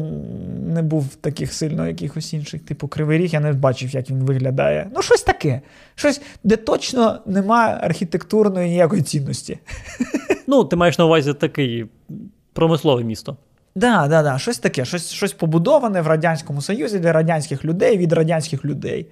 не 0.67 0.83
був 0.83 1.15
таких 1.15 1.53
сильно 1.53 1.89
якихось 1.89 2.33
інших, 2.33 2.63
типу 2.63 2.89
Кривий 2.89 3.19
Ріг, 3.19 3.31
я 3.33 3.41
не 3.41 3.53
бачив, 3.53 3.91
як 3.91 4.11
він 4.11 4.25
виглядає. 4.25 4.91
Ну, 4.95 5.03
щось 5.03 5.23
таке. 5.23 5.61
Щось, 5.95 6.21
де 6.45 6.57
точно 6.57 7.21
немає 7.27 7.79
архітектурної 7.81 8.71
ніякої 8.71 9.03
цінності. 9.03 9.59
Ну, 10.49 10.65
ти 10.65 10.77
маєш 10.77 10.99
на 10.99 11.05
увазі 11.05 11.35
такий 11.35 11.87
промислове 12.53 13.05
місто. 13.05 13.33
Так, 13.33 13.81
да, 13.81 14.09
да, 14.09 14.23
да, 14.23 14.39
щось 14.39 14.59
таке, 14.59 14.85
щось 14.85 15.11
щось 15.11 15.33
побудоване 15.33 16.01
в 16.01 16.07
Радянському 16.07 16.63
Союзі 16.63 16.99
для 16.99 17.13
радянських 17.13 17.65
людей 17.65 17.99
від 17.99 18.13
радянських 18.13 18.65
людей. 18.65 19.07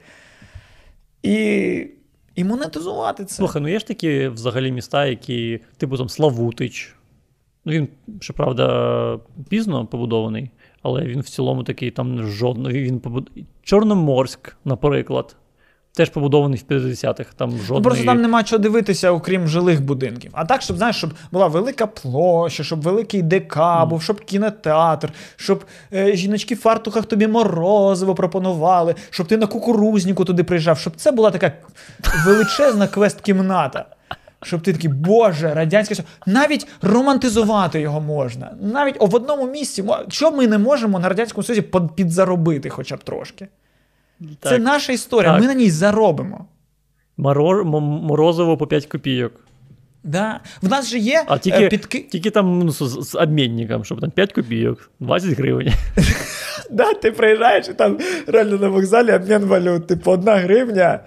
І 1.22 1.86
і 2.34 2.44
монетизувати 2.44 3.24
це. 3.24 3.34
Слухай, 3.34 3.62
ну 3.62 3.68
є 3.68 3.78
ж 3.78 3.86
такі 3.86 4.28
взагалі 4.28 4.72
міста, 4.72 5.06
які, 5.06 5.60
типу 5.76 5.96
там 5.96 6.08
Славутич. 6.08 6.94
Ну, 7.64 7.72
Він, 7.72 7.88
щоправда, 8.20 9.18
пізно 9.48 9.86
побудований, 9.86 10.50
але 10.82 11.02
він 11.02 11.20
в 11.20 11.28
цілому 11.28 11.62
такий 11.62 11.90
там 11.90 12.26
жодного. 12.26 12.74
Він 12.74 13.00
побуд... 13.00 13.30
Чорноморськ, 13.62 14.56
наприклад. 14.64 15.36
Теж 15.96 16.10
побудований 16.10 16.62
в 16.68 16.72
50-х. 16.72 17.30
Там 17.36 17.50
жодної... 17.50 17.78
Ну, 17.78 17.82
Просто 17.82 18.04
там 18.04 18.22
нема 18.22 18.42
чого 18.42 18.58
дивитися, 18.58 19.10
окрім 19.10 19.48
жилих 19.48 19.82
будинків. 19.82 20.30
А 20.34 20.44
так, 20.44 20.62
щоб 20.62 20.76
знаєш, 20.76 20.96
щоб 20.96 21.10
була 21.32 21.46
велика 21.46 21.86
площа, 21.86 22.64
щоб 22.64 22.82
великий 22.82 23.22
ДК 23.22 23.58
був, 23.88 24.02
щоб 24.02 24.20
кінотеатр, 24.20 25.12
щоб 25.36 25.64
е, 25.92 26.16
жіночки 26.16 26.54
в 26.54 26.58
фартухах 26.58 27.06
тобі 27.06 27.26
морозиво 27.26 28.14
пропонували, 28.14 28.94
щоб 29.10 29.26
ти 29.26 29.36
на 29.36 29.46
кукурузніку 29.46 30.24
туди 30.24 30.44
приїжджав, 30.44 30.78
щоб 30.78 30.96
це 30.96 31.12
була 31.12 31.30
така 31.30 31.52
величезна 32.26 32.86
квест-кімната. 32.86 33.84
Щоб 34.46 34.60
ти 34.60 34.72
такий, 34.72 34.90
Боже, 34.90 35.54
радянське 35.54 35.94
навіть 36.26 36.66
романтизувати 36.82 37.80
його 37.80 38.00
можна. 38.00 38.56
Навіть 38.60 38.96
в 39.00 39.14
одному 39.14 39.46
місці, 39.46 39.84
що 40.08 40.30
ми 40.30 40.46
не 40.46 40.58
можемо 40.58 40.98
на 40.98 41.08
Радянському 41.08 41.44
Союзі 41.44 41.64
підзаробити 41.96 42.68
хоча 42.68 42.96
б 42.96 43.04
трошки. 43.04 43.48
Так. 44.20 44.52
Це 44.52 44.58
наша 44.58 44.92
історія, 44.92 45.32
так. 45.32 45.40
ми 45.40 45.46
на 45.46 45.54
ній 45.54 45.70
заробимо. 45.70 46.46
Мороз, 47.16 47.66
морозиво 47.80 48.56
по 48.56 48.66
5 48.66 48.86
копійок. 48.86 49.32
Да. 50.04 50.40
В 50.62 50.68
нас 50.68 50.90
же 50.90 50.98
є. 50.98 51.24
А 51.26 51.38
тільки 51.38 51.64
е, 51.64 51.68
підки... 51.68 51.98
тільки 51.98 52.30
там 52.30 52.58
ну, 52.58 52.72
з, 52.72 53.10
з 53.10 53.14
обмінником, 53.14 53.84
щоб 53.84 54.00
там 54.00 54.10
5 54.10 54.32
копійок, 54.32 54.90
20 55.00 55.30
гривень. 55.30 55.72
Да, 56.70 56.94
Ти 56.94 57.10
приїжджаєш 57.10 57.68
і 57.68 57.72
там 57.72 57.98
реально 58.26 58.58
на 58.58 58.68
вокзалі 58.68 59.12
обмін 59.12 59.44
валют, 59.44 59.86
типу, 59.86 60.10
одна 60.10 60.36
гривня. 60.36 61.00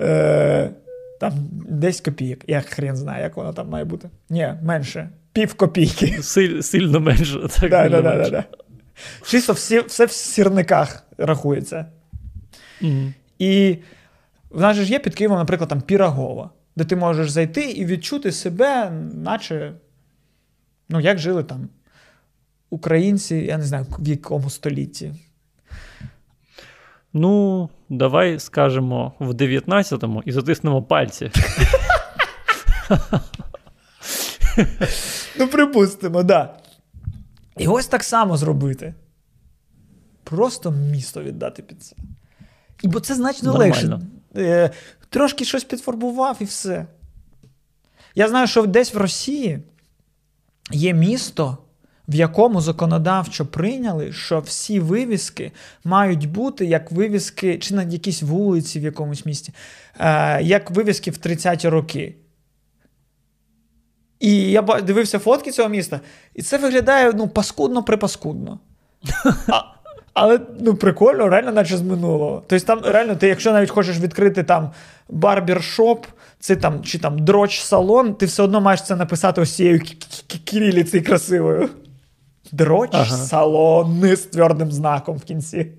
Е... 0.00 0.70
Там 1.20 1.32
10 1.68 2.04
копійок. 2.04 2.38
Я 2.46 2.60
хрен 2.60 2.96
знаю, 2.96 3.22
як 3.22 3.36
воно 3.36 3.52
там 3.52 3.68
має 3.68 3.84
бути. 3.84 4.10
Ні, 4.30 4.54
менше. 4.62 5.10
Пів 5.32 5.54
копійки. 5.54 6.18
Силь, 6.22 6.60
сильно 6.60 7.00
менше. 7.00 7.48
Так, 7.60 7.70
да, 7.70 7.88
да, 7.88 8.02
да, 8.02 8.30
да, 8.30 8.44
Чисто 9.24 9.52
всі, 9.52 9.80
все 9.80 10.06
в 10.06 10.10
сірниках 10.10 11.04
рахується. 11.18 11.86
Mm-hmm. 12.82 13.12
І 13.38 13.78
в 14.50 14.60
нас 14.60 14.76
же 14.76 14.84
ж 14.84 14.92
є 14.92 14.98
під 14.98 15.14
Києвом, 15.14 15.38
наприклад, 15.38 15.68
там 15.68 15.80
Пірагова, 15.80 16.50
де 16.76 16.84
ти 16.84 16.96
можеш 16.96 17.30
зайти 17.30 17.70
і 17.70 17.86
відчути 17.86 18.32
себе, 18.32 18.90
наче 19.14 19.72
ну, 20.88 21.00
як 21.00 21.18
жили 21.18 21.44
там 21.44 21.68
українці, 22.70 23.36
я 23.36 23.58
не 23.58 23.64
знаю, 23.64 23.86
в 23.98 24.08
якому 24.08 24.50
столітті. 24.50 25.14
Ну, 27.12 27.68
давай 27.88 28.40
скажемо 28.40 29.12
в 29.18 29.30
19-му 29.30 30.22
і 30.26 30.32
затиснемо 30.32 30.82
пальці. 30.82 31.30
Ну, 35.38 35.48
припустимо, 35.48 36.18
так. 36.18 36.26
Да. 36.26 36.56
І 37.56 37.68
ось 37.68 37.86
так 37.86 38.04
само 38.04 38.36
зробити. 38.36 38.94
Просто 40.24 40.70
місто 40.70 41.22
віддати 41.22 41.62
під 41.62 41.82
це. 41.82 41.96
І 42.82 42.88
бо 42.88 43.00
це 43.00 43.14
значно 43.14 43.52
Нормально. 43.52 44.00
легше. 44.34 44.70
Трошки 45.08 45.44
щось 45.44 45.64
підфарбував 45.64 46.36
і 46.40 46.44
все. 46.44 46.86
Я 48.14 48.28
знаю, 48.28 48.46
що 48.46 48.66
десь 48.66 48.94
в 48.94 48.98
Росії 48.98 49.62
є 50.70 50.94
місто, 50.94 51.58
в 52.08 52.14
якому 52.14 52.60
законодавчо 52.60 53.46
прийняли, 53.46 54.12
що 54.12 54.40
всі 54.40 54.80
вивіски 54.80 55.52
мають 55.84 56.30
бути 56.30 56.66
як 56.66 56.92
вивіски, 56.92 57.58
чи 57.58 57.74
на 57.74 57.82
якійсь 57.82 58.22
вулиці 58.22 58.80
в 58.80 58.82
якомусь 58.82 59.26
місті, 59.26 59.52
е, 59.98 60.42
як 60.42 60.70
вивіски 60.70 61.10
в 61.10 61.14
30-ті 61.14 61.68
роки. 61.68 62.14
І 64.20 64.50
я 64.50 64.62
дивився 64.62 65.18
фотки 65.18 65.50
цього 65.50 65.68
міста, 65.68 66.00
і 66.34 66.42
це 66.42 66.58
виглядає 66.58 67.12
ну, 67.12 67.26
паскудно-припаскудно. 67.26 68.58
Але 70.14 70.40
ну, 70.60 70.74
прикольно, 70.74 71.28
реально, 71.28 71.52
наче 71.52 71.76
з 71.76 71.82
минулого. 71.82 72.42
Тобто, 72.46 72.66
там 72.66 72.80
реально, 72.84 73.16
ти, 73.16 73.28
якщо 73.28 73.52
навіть 73.52 73.70
хочеш 73.70 73.98
відкрити 73.98 74.42
там 74.42 74.70
барбершоп, 75.08 76.06
це 76.40 76.56
там, 76.56 76.82
чи 76.82 76.98
там 76.98 77.18
дроч-салон, 77.18 78.14
ти 78.14 78.26
все 78.26 78.42
одно 78.42 78.60
маєш 78.60 78.82
це 78.82 78.96
написати 78.96 79.40
ось 79.40 79.54
цією 79.54 79.80
кириліцею 80.44 81.04
красивою. 81.04 81.68
Дроч 82.52 82.90
ага. 82.92 83.16
салон 83.16 84.16
з 84.16 84.20
твердим 84.20 84.72
знаком 84.72 85.16
в 85.16 85.22
кінці. 85.24 85.72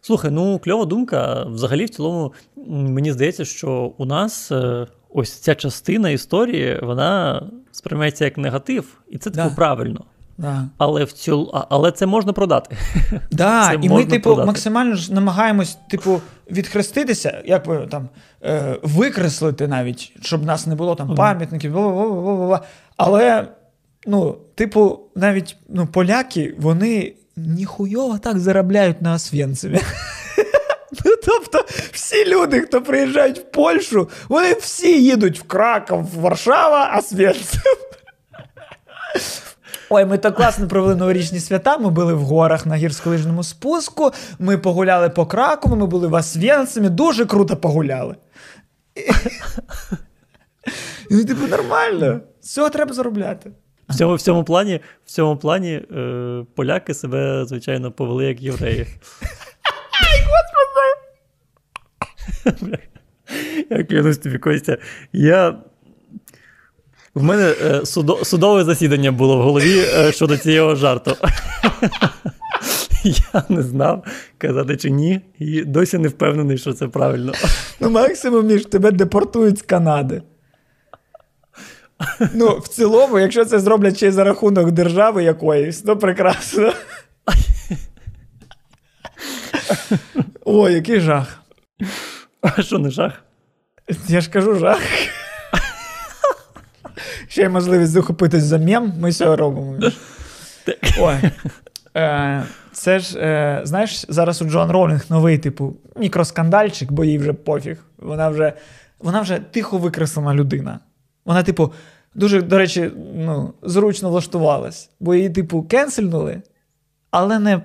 Слухай, 0.00 0.30
ну 0.30 0.58
кльова 0.58 0.84
думка. 0.84 1.44
Взагалі, 1.44 1.84
в 1.84 1.90
цілому, 1.90 2.32
мені 2.66 3.12
здається, 3.12 3.44
що 3.44 3.92
у 3.98 4.04
нас 4.04 4.52
е, 4.52 4.86
ось 5.10 5.32
ця 5.32 5.54
частина 5.54 6.10
історії, 6.10 6.80
вона 6.82 7.42
сприймається 7.72 8.24
як 8.24 8.38
негатив, 8.38 9.00
і 9.10 9.18
це 9.18 9.30
типу 9.30 9.48
да. 9.48 9.54
правильно. 9.54 10.04
Да. 10.38 10.64
Але 10.78 11.04
в 11.04 11.12
цілу, 11.12 11.64
але 11.70 11.92
це 11.92 12.06
можна 12.06 12.32
продати. 12.32 12.76
Да, 13.30 13.68
це 13.68 13.78
І 13.82 13.88
ми, 13.88 14.04
типу, 14.04 14.22
продати. 14.22 14.46
максимально 14.46 14.94
ж 14.94 15.14
намагаємось, 15.14 15.78
типу, 15.90 16.20
відхреститися, 16.50 17.42
як 17.44 17.66
би 17.66 17.86
там 17.90 18.08
е, 18.44 18.76
викреслити 18.82 19.68
навіть, 19.68 20.12
щоб 20.22 20.44
нас 20.44 20.66
не 20.66 20.74
було 20.74 20.94
там 20.94 21.14
пам'ятників. 21.14 21.78
Але 22.96 23.48
ну, 24.06 24.38
типу, 24.54 25.00
навіть 25.14 25.56
ну, 25.68 25.86
поляки, 25.86 26.54
вони 26.58 27.14
ніхуйово 27.36 28.18
так 28.18 28.38
заробляють 28.38 29.02
на 29.02 29.14
Освенцимі. 29.14 29.80
Ну, 31.04 31.12
Тобто, 31.24 31.64
всі 31.92 32.26
люди, 32.26 32.60
хто 32.60 32.82
приїжджають 32.82 33.38
в 33.38 33.42
Польщу, 33.42 34.08
вони 34.28 34.54
всі 34.54 35.02
їдуть 35.02 35.38
в 35.38 35.42
Краков, 35.42 36.02
в 36.02 36.20
Варшава, 36.20 36.96
Освенцим. 36.98 37.60
Ой, 39.90 40.04
ми 40.04 40.18
так 40.18 40.36
класно 40.36 40.68
провели 40.68 40.94
новорічні 40.94 41.40
свята. 41.40 41.78
Ми 41.78 41.90
були 41.90 42.14
в 42.14 42.22
горах 42.22 42.66
на 42.66 42.76
гірськолижному 42.76 43.42
спуску. 43.42 44.10
Ми 44.38 44.58
погуляли 44.58 45.08
по 45.08 45.26
Кракову, 45.26 45.76
ми 45.76 45.86
були 45.86 46.08
в 46.08 46.14
Освенцимі, 46.14 46.88
дуже 46.88 47.26
круто 47.26 47.56
погуляли. 47.56 48.16
Ну, 51.12 51.24
типу, 51.24 51.46
нормально. 51.46 52.20
З 52.40 52.70
треба 52.70 52.94
заробляти. 52.94 53.50
В 53.90 53.94
цьому 53.94 54.14
в 54.14 54.20
цьому 54.20 54.44
плані 54.44 54.80
в 55.06 55.10
цьому 55.10 55.36
плані 55.36 55.72
е, 55.72 56.44
поляки 56.56 56.94
себе, 56.94 57.44
звичайно, 57.44 57.92
повели 57.92 58.24
як 58.24 58.42
євреї. 58.42 58.86
Господи! 62.44 62.78
Я 63.70 63.84
клянусь 63.84 64.18
тобі, 64.18 64.38
Костя. 64.38 64.78
Я. 65.12 65.58
В 67.14 67.22
мене 67.22 67.54
е, 67.64 67.86
судо, 67.86 68.24
судове 68.24 68.64
засідання 68.64 69.12
було 69.12 69.38
в 69.38 69.42
голові 69.42 69.84
е, 69.94 70.12
щодо 70.12 70.36
цього 70.36 70.74
жарту. 70.74 71.16
Я 73.04 73.44
не 73.48 73.62
знав, 73.62 74.04
казати 74.38 74.76
чи 74.76 74.90
ні, 74.90 75.20
і 75.38 75.64
досі 75.64 75.98
не 75.98 76.08
впевнений, 76.08 76.58
що 76.58 76.72
це 76.72 76.88
правильно. 76.88 77.32
Ну, 77.80 77.90
максимум, 77.90 78.46
між 78.46 78.66
тебе 78.66 78.90
депортують 78.90 79.58
з 79.58 79.62
Канади. 79.62 80.22
Ну, 82.34 82.58
в 82.58 82.68
цілому, 82.68 83.18
якщо 83.18 83.44
це 83.44 83.58
зроблять 83.58 83.96
ще 83.96 84.06
й 84.08 84.10
за 84.10 84.24
рахунок 84.24 84.70
держави 84.70 85.24
якоїсь, 85.24 85.82
то 85.82 85.96
прекрасно. 85.96 86.72
Ой, 90.44 90.74
який 90.74 91.00
жах. 91.00 91.40
А 92.40 92.62
що 92.62 92.78
не 92.78 92.90
жах? 92.90 93.12
Я 94.08 94.20
ж 94.20 94.30
кажу 94.30 94.54
жах. 94.54 94.80
Ще 97.28 97.42
є 97.42 97.48
можливість 97.48 97.92
захопитись 97.92 98.42
за 98.42 98.58
мем, 98.58 98.92
ми 99.00 99.12
цього 99.12 99.36
робимо. 99.36 99.76
Ой. 101.00 101.14
Е, 101.96 102.44
Це 102.72 102.98
ж, 102.98 103.18
е, 103.18 103.60
знаєш, 103.64 104.04
зараз 104.08 104.42
у 104.42 104.44
Джон 104.44 104.70
Ролінг 104.70 105.04
новий, 105.08 105.38
типу, 105.38 105.76
мікроскандальчик, 105.96 106.92
бо 106.92 107.04
їй 107.04 107.18
вже 107.18 107.32
пофіг. 107.32 107.78
Вона 107.98 108.28
вже 108.28 108.52
вона 108.98 109.20
вже 109.20 109.38
тихо 109.38 109.78
викреслена 109.78 110.34
людина. 110.34 110.80
Вона, 111.24 111.42
типу, 111.42 111.72
дуже, 112.14 112.42
до 112.42 112.58
речі, 112.58 112.90
ну, 113.14 113.54
зручно 113.62 114.10
влаштувалась, 114.10 114.90
бо 115.00 115.14
її, 115.14 115.30
типу, 115.30 115.62
кенсельнули, 115.62 116.42
але 117.10 117.38
не 117.38 117.60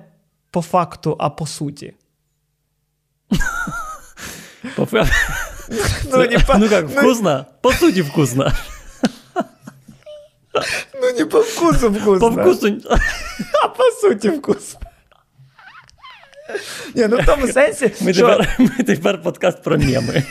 по 0.50 0.62
факту, 0.62 1.16
а 1.18 1.30
по 1.30 1.46
суті. 1.46 1.94
Ну, 6.12 6.18
не 6.24 6.38
по... 6.38 6.58
ну 6.58 6.68
как, 6.68 6.88
вкусно? 6.88 7.46
По 7.60 7.72
суті, 7.72 8.02
вкусно. 8.02 8.52
Ну, 11.02 11.12
не 11.18 11.26
по 11.26 11.40
вкусу 11.40 11.90
вкусно. 11.90 12.18
По 12.20 12.28
вкусу. 12.28 12.66
А 13.64 13.68
по 13.68 13.84
суті, 13.84 14.28
вкусно. 14.28 14.80
Ні, 16.94 17.06
ну 17.08 17.18
в 17.18 17.26
тому 17.26 17.46
сенсі. 17.46 17.92
Ми, 18.00 18.14
що... 18.14 18.26
тепер, 18.26 18.56
ми 18.58 18.84
тепер 18.84 19.22
подкаст 19.22 19.62
про 19.62 19.78
меми. 19.78 20.22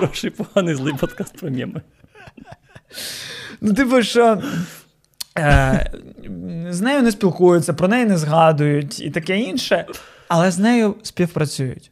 Хороший, 0.00 0.30
поганий, 0.30 0.74
злий 0.74 0.94
подкаст 1.00 1.36
про 1.38 1.50
меми. 1.50 1.80
Ну, 3.60 3.74
типу, 3.74 4.02
що. 4.02 4.42
Е, 5.38 5.90
з 6.70 6.80
нею 6.80 7.02
не 7.02 7.12
спілкуються, 7.12 7.74
про 7.74 7.88
неї 7.88 8.06
не 8.06 8.18
згадують 8.18 9.00
і 9.00 9.10
таке 9.10 9.38
інше, 9.38 9.86
але 10.28 10.50
з 10.50 10.58
нею 10.58 10.94
співпрацюють. 11.02 11.90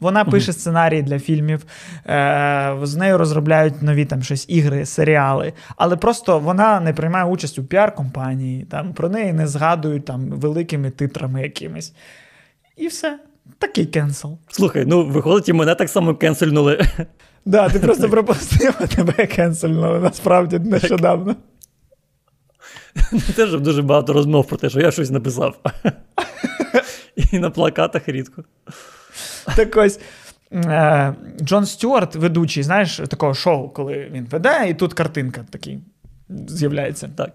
Вона 0.00 0.24
пише 0.24 0.52
сценарії 0.52 1.02
для 1.02 1.18
фільмів, 1.18 1.64
е, 2.06 2.76
з 2.82 2.96
нею 2.96 3.18
розробляють 3.18 3.82
нові 3.82 4.04
там 4.04 4.22
щось 4.22 4.48
ігри, 4.48 4.86
серіали, 4.86 5.52
але 5.76 5.96
просто 5.96 6.38
вона 6.38 6.80
не 6.80 6.92
приймає 6.92 7.24
участь 7.24 7.58
у 7.58 7.64
піар-компанії, 7.64 8.64
там 8.64 8.92
про 8.92 9.08
неї 9.08 9.32
не 9.32 9.46
згадують 9.46 10.04
там 10.04 10.30
великими 10.30 10.90
титрами 10.90 11.42
якимись. 11.42 11.92
І 12.76 12.86
все. 12.86 13.18
Такий 13.58 13.86
кенсел. 13.86 14.38
Слухай, 14.48 14.84
ну 14.86 15.06
виходить, 15.06 15.48
і 15.48 15.52
мене 15.52 15.74
так 15.74 15.88
само 15.88 16.14
кенсельнули. 16.14 16.76
Так, 16.76 17.06
да, 17.44 17.68
ти 17.68 17.78
просто 17.78 18.08
пропустив, 18.08 18.74
а 18.80 18.86
тебе 18.86 19.26
кенсельнули 19.26 19.98
насправді 19.98 20.58
нещодавно. 20.58 21.36
Теж 23.36 23.60
дуже 23.60 23.82
багато 23.82 24.12
розмов 24.12 24.46
про 24.46 24.56
те, 24.56 24.70
що 24.70 24.80
я 24.80 24.90
щось 24.90 25.10
написав. 25.10 25.56
І 27.32 27.38
на 27.38 27.50
плакатах 27.50 28.08
рідко. 28.08 28.44
Так 29.56 29.76
ось 29.76 30.00
е, 30.52 31.14
Джон 31.40 31.66
Стюарт, 31.66 32.16
ведучий, 32.16 32.62
знаєш, 32.62 32.96
такого 32.96 33.34
шоу, 33.34 33.68
коли 33.68 34.10
він 34.12 34.26
веде, 34.30 34.66
і 34.68 34.74
тут 34.74 34.94
картинка 34.94 35.46
такий 35.50 35.80
з'являється. 36.28 37.10
Так. 37.16 37.30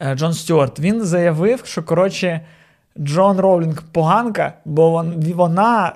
Е, 0.00 0.14
Джон 0.14 0.32
Стюарт 0.32 0.80
він 0.80 1.04
заявив, 1.04 1.60
що 1.64 1.82
коротше. 1.82 2.40
Джон 3.00 3.40
Роулінг 3.40 3.82
поганка, 3.92 4.52
бо 4.64 5.04
вона 5.34 5.92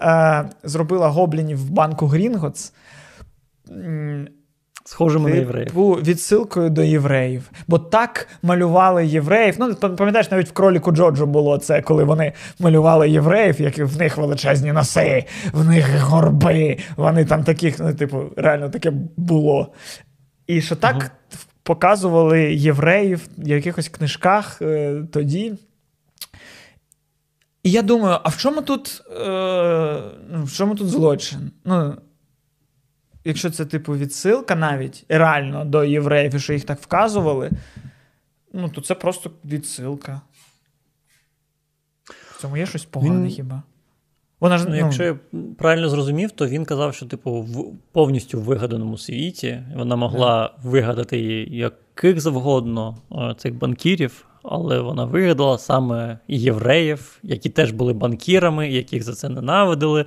е, 0.62 0.68
зробила 0.68 1.08
гоблінів 1.08 1.66
в 1.66 1.70
банку 1.70 2.06
Грінготс. 2.06 2.72
Схожими 4.84 5.30
на 5.30 5.36
євреїв. 5.36 5.68
Типу, 5.68 5.92
відсилкою 5.92 6.70
до 6.70 6.82
євреїв. 6.82 7.50
Бо 7.68 7.78
так 7.78 8.28
малювали 8.42 9.06
євреїв. 9.06 9.56
Ну, 9.58 9.74
пам'ятаєш, 9.74 10.30
навіть 10.30 10.48
в 10.48 10.52
кроліку 10.52 10.92
Джоджо 10.92 11.26
було 11.26 11.58
це, 11.58 11.82
коли 11.82 12.04
вони 12.04 12.32
малювали 12.60 13.10
євреїв, 13.10 13.60
як 13.60 13.78
в 13.78 13.98
них 13.98 14.16
величезні 14.16 14.72
носи, 14.72 15.24
в 15.52 15.68
них 15.68 16.00
горби. 16.00 16.78
Вони 16.96 17.24
там 17.24 17.44
таких, 17.44 17.78
ну, 17.78 17.94
типу, 17.94 18.22
реально 18.36 18.68
таке 18.68 18.92
було. 19.16 19.72
І 20.46 20.60
що 20.60 20.76
так 20.76 20.96
угу. 20.96 21.04
показували 21.62 22.54
євреїв 22.54 23.28
в 23.38 23.48
якихось 23.48 23.88
книжках 23.88 24.62
е, 24.62 24.94
тоді. 25.12 25.52
І 27.62 27.70
я 27.70 27.82
думаю, 27.82 28.18
а 28.22 28.28
в 28.28 28.36
чому 28.36 28.62
тут 28.62 29.02
е, 29.20 30.02
ну, 30.30 30.44
в 30.44 30.52
чому 30.52 30.74
тут 30.74 30.88
злочин? 30.88 31.50
Ну, 31.64 31.96
якщо 33.24 33.50
це, 33.50 33.64
типу, 33.64 33.96
відсилка 33.96 34.54
навіть 34.54 35.04
реально 35.08 35.64
до 35.64 35.84
євреїв, 35.84 36.40
що 36.40 36.52
їх 36.52 36.64
так 36.64 36.80
вказували, 36.80 37.50
ну, 38.52 38.68
то 38.68 38.80
це 38.80 38.94
просто 38.94 39.30
відсилка. 39.44 40.20
В 42.04 42.40
цьому 42.40 42.56
є 42.56 42.66
щось 42.66 42.84
погане 42.84 43.22
він... 43.22 43.30
хіба? 43.30 43.62
Вона 44.40 44.58
ж, 44.58 44.64
ну, 44.64 44.70
ну... 44.70 44.76
Якщо 44.76 45.04
я 45.04 45.18
правильно 45.58 45.88
зрозумів, 45.88 46.30
то 46.30 46.46
він 46.46 46.64
казав, 46.64 46.94
що, 46.94 47.06
типу, 47.06 47.42
в 47.42 47.76
повністю 47.92 48.40
вигаданому 48.40 48.98
світі 48.98 49.62
вона 49.76 49.96
могла 49.96 50.42
yeah. 50.42 50.68
вигадати 50.68 51.18
яких 51.50 52.20
завгодно 52.20 52.96
е, 53.12 53.34
цих 53.38 53.54
банкірів, 53.54 54.26
але 54.42 54.80
вона 54.80 55.04
вигадала 55.04 55.58
саме 55.58 56.18
євреїв, 56.28 57.18
які 57.22 57.48
теж 57.48 57.70
були 57.70 57.92
банкірами, 57.92 58.70
яких 58.70 59.02
за 59.02 59.12
це 59.12 59.28
ненавидили, 59.28 60.06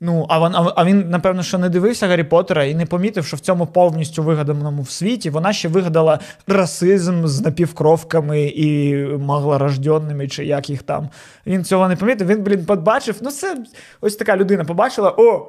Ну, 0.00 0.26
а 0.28 0.48
він, 0.48 0.54
а 0.76 0.84
він, 0.84 1.10
напевно, 1.10 1.42
що 1.42 1.58
не 1.58 1.68
дивився 1.68 2.08
Гаррі 2.08 2.24
Поттера 2.24 2.64
і 2.64 2.74
не 2.74 2.86
помітив, 2.86 3.26
що 3.26 3.36
в 3.36 3.40
цьому 3.40 3.66
повністю 3.66 4.22
вигаданому 4.22 4.82
в 4.82 4.90
світі 4.90 5.30
вона 5.30 5.52
ще 5.52 5.68
вигадала 5.68 6.18
расизм 6.46 7.26
з 7.26 7.40
напівкровками 7.40 8.42
і 8.42 8.94
маглорожденними, 9.06 10.28
чи 10.28 10.44
як 10.44 10.70
їх 10.70 10.82
там. 10.82 11.08
Він 11.46 11.64
цього 11.64 11.88
не 11.88 11.96
помітив. 11.96 12.26
Він, 12.26 12.42
блін, 12.42 12.64
побачив. 12.64 13.16
Ну, 13.22 13.30
це 13.30 13.56
ось 14.00 14.16
така 14.16 14.36
людина 14.36 14.64
побачила: 14.64 15.14
о, 15.16 15.48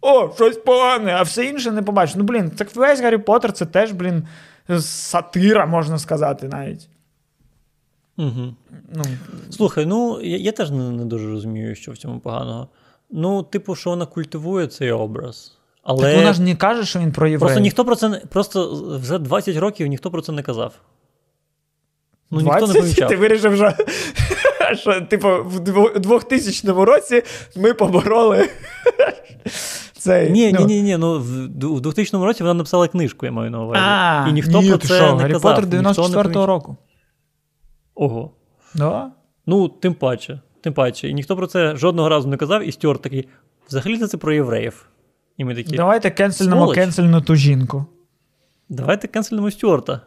о, 0.00 0.30
щось 0.34 0.56
погане, 0.56 1.12
а 1.12 1.22
все 1.22 1.44
інше 1.44 1.70
не 1.70 1.82
побачив. 1.82 2.16
Ну, 2.18 2.24
блін, 2.24 2.50
так 2.50 2.76
весь 2.76 3.00
Гаррі 3.00 3.18
Поттер 3.18 3.52
це 3.52 3.66
теж, 3.66 3.92
блін, 3.92 4.26
сатира, 4.80 5.66
можна 5.66 5.98
сказати, 5.98 6.48
навіть. 6.48 6.88
Угу. 8.18 8.54
Ну, 8.94 9.02
Слухай, 9.50 9.86
ну 9.86 10.20
я, 10.22 10.36
я 10.36 10.52
теж 10.52 10.70
не, 10.70 10.90
не 10.90 11.04
дуже 11.04 11.30
розумію, 11.30 11.74
що 11.74 11.92
в 11.92 11.96
цьому 11.96 12.20
поганого. 12.20 12.68
Ну, 13.10 13.42
типу, 13.42 13.74
що 13.74 13.90
вона 13.90 14.06
культивує 14.06 14.66
цей 14.66 14.92
образ. 14.92 15.58
Але 15.82 16.02
Так 16.02 16.16
вона 16.16 16.32
ж 16.32 16.42
не 16.42 16.56
каже, 16.56 16.84
що 16.84 16.98
він 16.98 17.12
про 17.12 17.26
євреїв. 17.26 17.40
Просто 17.40 17.60
ніхто 17.60 17.84
про 17.84 17.96
це 17.96 18.08
не 18.08 18.16
просто 18.18 18.84
вже 19.02 19.18
20 19.18 19.56
років 19.56 19.86
ніхто 19.86 20.10
про 20.10 20.22
це 20.22 20.32
не 20.32 20.42
казав. 20.42 20.72
Ну, 22.30 22.40
20? 22.40 22.60
ніхто 22.60 22.74
не 22.74 22.80
помічав. 22.80 23.08
Ти 23.08 23.16
вирішив, 23.16 23.56
що, 23.56 23.72
що 24.76 25.00
типу, 25.00 25.28
в 25.44 25.60
2000 26.00 26.68
році 26.68 27.22
ми 27.56 27.74
побороли. 27.74 28.48
Цей, 29.98 30.30
ні, 30.30 30.52
ну... 30.52 30.66
ні, 30.66 30.66
ні, 30.66 30.82
ні, 30.82 30.96
ну 30.96 31.18
в 31.18 31.80
2000 31.80 32.16
році 32.16 32.42
вона 32.42 32.54
написала 32.54 32.88
книжку, 32.88 33.26
я 33.26 33.32
маю 33.32 33.50
на 33.50 33.62
увазі. 33.62 33.82
А, 33.84 34.26
І 34.28 34.32
ніхто 34.32 34.62
ні, 34.62 34.68
про 34.68 34.78
це 34.78 34.86
що? 34.86 35.14
не 35.14 35.22
Гаррі 35.22 35.32
казав. 35.32 35.56
Поттер 35.56 35.80
94-го 35.80 36.46
року. 36.46 36.76
Ого. 37.96 38.30
Да? 38.74 39.10
Ну, 39.46 39.68
тим 39.68 39.94
паче. 39.94 40.40
Тим 40.60 40.72
паче, 40.72 41.08
і 41.08 41.14
ніхто 41.14 41.36
про 41.36 41.46
це 41.46 41.76
жодного 41.76 42.08
разу 42.08 42.28
не 42.28 42.36
казав, 42.36 42.68
і 42.68 42.72
Стюарт 42.72 43.02
такий: 43.02 43.28
взагалі 43.68 43.98
це 43.98 44.16
про 44.16 44.32
євреїв. 44.32 44.88
І 45.36 45.44
ми 45.44 45.54
такі. 45.54 45.76
Давайте 45.76 46.10
кенсельнемо 46.10 46.68
кенсельну 46.68 47.20
ту 47.20 47.36
жінку. 47.36 47.86
Давайте 48.68 49.08
кенсельнемо 49.08 49.50
Стюарта. 49.50 50.00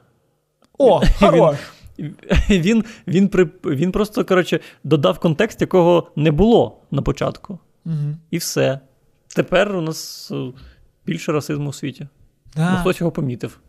О, 0.78 1.02
хорош! 1.20 1.58
Він, 2.00 2.16
він 2.50 2.84
він, 3.08 3.28
при, 3.28 3.50
він, 3.66 3.92
просто, 3.92 4.26
коротше, 4.26 4.60
додав 4.84 5.20
контекст, 5.20 5.62
якого 5.62 6.12
не 6.16 6.32
було 6.32 6.82
на 6.92 7.02
початку. 7.02 7.60
Угу. 7.86 8.16
І 8.32 8.38
все. 8.38 8.80
Тепер 9.36 9.76
у 9.76 9.82
нас 9.82 10.32
е, 10.32 10.52
більше 11.06 11.32
расизму 11.32 11.70
у 11.70 11.74
світі. 11.74 12.08
Да. 12.56 12.72
Ну, 12.72 12.78
Хтось 12.78 13.00
його 13.00 13.12
помітив. 13.12 13.60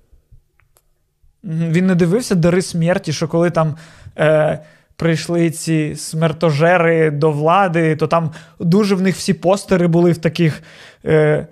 Він 1.45 1.87
не 1.87 1.95
дивився 1.95 2.35
дари 2.35 2.63
смерті, 2.63 3.13
що 3.13 3.29
коли 3.29 3.51
там. 3.51 3.77
Е, 4.19 4.59
прийшли 5.01 5.51
ці 5.51 5.97
смертожери 5.97 7.11
до 7.11 7.31
влади, 7.31 7.97
то 7.97 8.07
там 8.07 8.31
дуже 8.59 8.95
в 8.95 9.03
них 9.03 9.17
всі 9.17 9.35
постери 9.35 9.87
були 9.87 10.13
в 10.13 10.19
таких 10.19 10.63
е, 11.05 11.47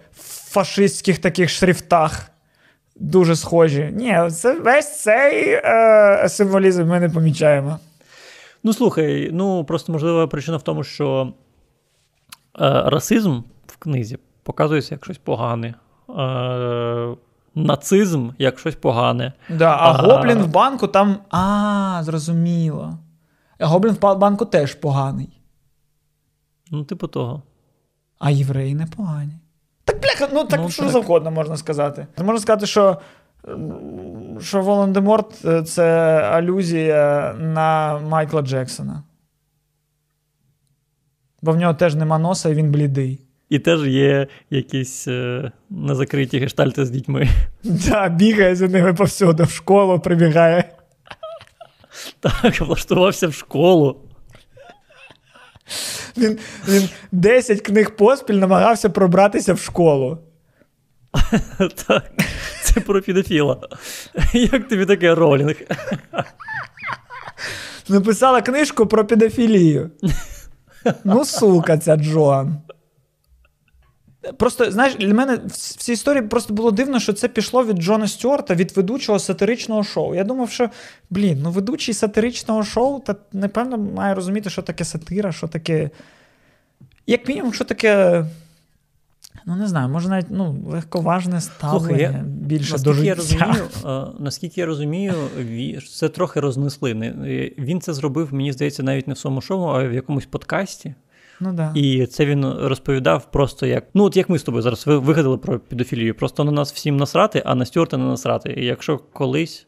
фашистських 0.51 1.19
таких 1.19 1.51
шрифтах. 1.51 2.31
Дуже 2.97 3.37
схожі. 3.37 3.91
Ні, 3.93 4.31
це 4.31 4.61
весь 4.61 5.03
цей 5.03 5.61
е, 5.65 6.29
символізм 6.29 6.87
ми 6.87 7.01
не 7.01 7.09
помічаємо. 7.09 7.79
Ну, 8.65 8.73
слухай, 8.73 9.31
ну 9.33 9.65
просто 9.65 9.93
можлива 9.93 10.27
причина 10.27 10.57
в 10.57 10.63
тому, 10.63 10.85
що 10.85 11.33
е, 12.61 12.83
расизм 12.87 13.41
в 13.67 13.77
книзі 13.77 14.19
показується 14.43 14.95
як 14.95 15.05
щось 15.05 15.19
погане. 15.19 15.75
Е, 16.09 17.17
Нацизм 17.65 18.31
як 18.39 18.59
щось 18.59 18.75
погане. 18.75 19.33
Да, 19.51 19.77
А, 19.81 19.93
Гоблін 19.93 20.39
в 20.39 20.49
банку 20.49 20.87
там. 20.87 21.17
А, 21.31 22.01
зрозуміло. 22.03 22.99
Гоблін 23.61 23.97
в 24.01 24.19
банку 24.19 24.45
теж 24.45 24.75
поганий. 24.75 25.41
Ну, 26.71 26.85
типу 26.85 27.07
того. 27.07 27.43
А 28.19 28.31
євреї 28.31 28.75
не 28.75 28.87
погані. 28.87 29.33
Так, 29.85 30.01
бляха, 30.03 30.29
ну 30.33 30.45
так 30.45 30.61
ну, 30.63 30.71
що 30.71 30.83
так. 30.83 30.93
завгодно 30.93 31.31
можна 31.31 31.57
сказати. 31.57 32.07
Можна 32.19 32.41
сказати, 32.41 32.67
що 32.67 32.99
що 34.41 34.63
Волан-де-Морт 34.63 35.45
е, 35.45 35.63
це 35.63 35.85
алюзія 36.21 37.35
на 37.39 37.99
Майкла 37.99 38.43
Джексона. 38.43 39.03
Бо 41.43 41.53
в 41.53 41.57
нього 41.57 41.75
теж 41.75 41.95
нема 41.95 42.19
носа, 42.19 42.49
і 42.49 42.55
він 42.55 42.73
блідий. 42.73 43.28
І 43.49 43.59
теж 43.59 43.87
є 43.87 44.27
якісь 44.51 45.09
е, 45.09 45.53
незакриті 45.71 46.39
гештальти 46.39 46.87
з 46.87 46.91
дітьми. 46.91 47.29
Так, 47.91 48.17
бігає 48.17 48.57
за 48.57 48.69
ними 48.69 48.95
повсюди, 48.95 49.43
в 49.43 49.51
школу 49.51 50.01
прибігає. 50.01 50.65
Так, 52.21 52.61
влаштувався 52.61 53.29
в 53.29 53.35
школу. 53.35 53.97
Він 56.17 56.39
він 56.69 56.89
10 57.13 57.61
книг 57.61 57.97
поспіль 57.97 58.35
намагався 58.35 58.91
пробратися 58.91 59.55
в 59.55 59.59
школу. 59.61 60.19
Так, 61.87 62.13
це 62.63 62.81
про 62.81 63.03
підофіла. 63.03 63.69
Як 64.33 64.69
тобі 64.69 64.87
таке 64.87 65.15
ролінг? 65.15 65.57
Написала 67.89 68.43
книжку 68.43 68.87
про 68.87 69.07
педофілію. 69.07 69.91
Ну, 71.05 71.25
сука, 71.25 71.79
ця 71.79 71.97
Джоан. 71.97 72.57
Просто, 74.37 74.71
знаєш, 74.71 74.95
для 74.95 75.15
мене 75.15 75.41
в 75.47 75.53
цій 75.57 75.93
історії 75.93 76.23
просто 76.23 76.55
було 76.55 76.71
дивно, 76.71 77.01
що 77.01 77.13
це 77.13 77.29
пішло 77.29 77.65
від 77.65 77.77
Джона 77.77 78.09
Стюарта, 78.09 78.55
від 78.55 78.77
ведучого 78.77 79.19
сатиричного 79.19 79.85
шоу. 79.85 80.15
Я 80.15 80.25
думав, 80.25 80.51
що, 80.51 80.71
блін, 81.11 81.39
ну 81.43 81.51
ведучий 81.51 81.95
сатиричного 81.95 82.63
шоу, 82.63 83.01
та, 83.01 83.17
напевно, 83.33 83.79
має 83.79 84.15
розуміти, 84.15 84.51
що 84.51 84.63
таке 84.63 84.85
сатира, 84.85 85.33
що 85.33 85.49
таке. 85.49 85.91
Як 87.07 87.29
мінімум, 87.29 87.55
що 87.55 87.65
таке. 87.65 88.25
Ну, 89.47 89.57
не 89.57 89.69
знаю, 89.69 89.89
може 89.89 90.09
навіть 90.09 90.27
ну, 90.31 90.57
легковажне 90.67 91.41
ставлення 91.41 91.87
Слухай, 91.87 92.03
я, 92.03 92.25
більше 92.27 92.73
наскільки 92.73 92.85
до 92.85 92.93
життя. 92.93 93.07
Я 93.07 93.15
розумію, 93.15 94.15
наскільки 94.19 94.61
я 94.61 94.67
розумію, 94.67 95.15
це 95.97 96.09
трохи 96.09 96.41
рознесли. 96.41 96.95
Він 97.59 97.81
це 97.81 97.93
зробив, 97.93 98.35
мені 98.35 98.53
здається, 98.53 98.83
навіть 98.83 99.09
не 99.09 99.15
в 99.15 99.19
своєму 99.19 99.41
шоу, 99.41 99.65
а 99.65 99.89
в 99.89 99.93
якомусь 99.93 100.27
подкасті. 100.27 100.95
Ну, 101.41 101.53
да. 101.53 101.73
І 101.75 102.07
це 102.07 102.27
він 102.27 102.45
розповідав 102.53 103.31
просто 103.31 103.67
як. 103.67 103.85
Ну, 103.95 104.05
от 104.05 104.17
як 104.17 104.29
ми 104.29 104.39
з 104.39 104.43
тобою 104.43 104.63
зараз 104.63 104.87
вигадали 104.87 105.39
про 105.39 105.61
педофілію. 105.61 106.15
Просто 106.15 106.45
на 106.45 106.53
нас 106.53 106.73
всім 106.73 106.97
насрати, 106.97 107.43
а 107.47 107.55
на 107.55 107.65
Стюарта 107.65 107.97
не 107.97 108.05
насрати. 108.05 108.55
І 108.57 108.65
якщо 108.65 108.99
колись. 108.99 109.65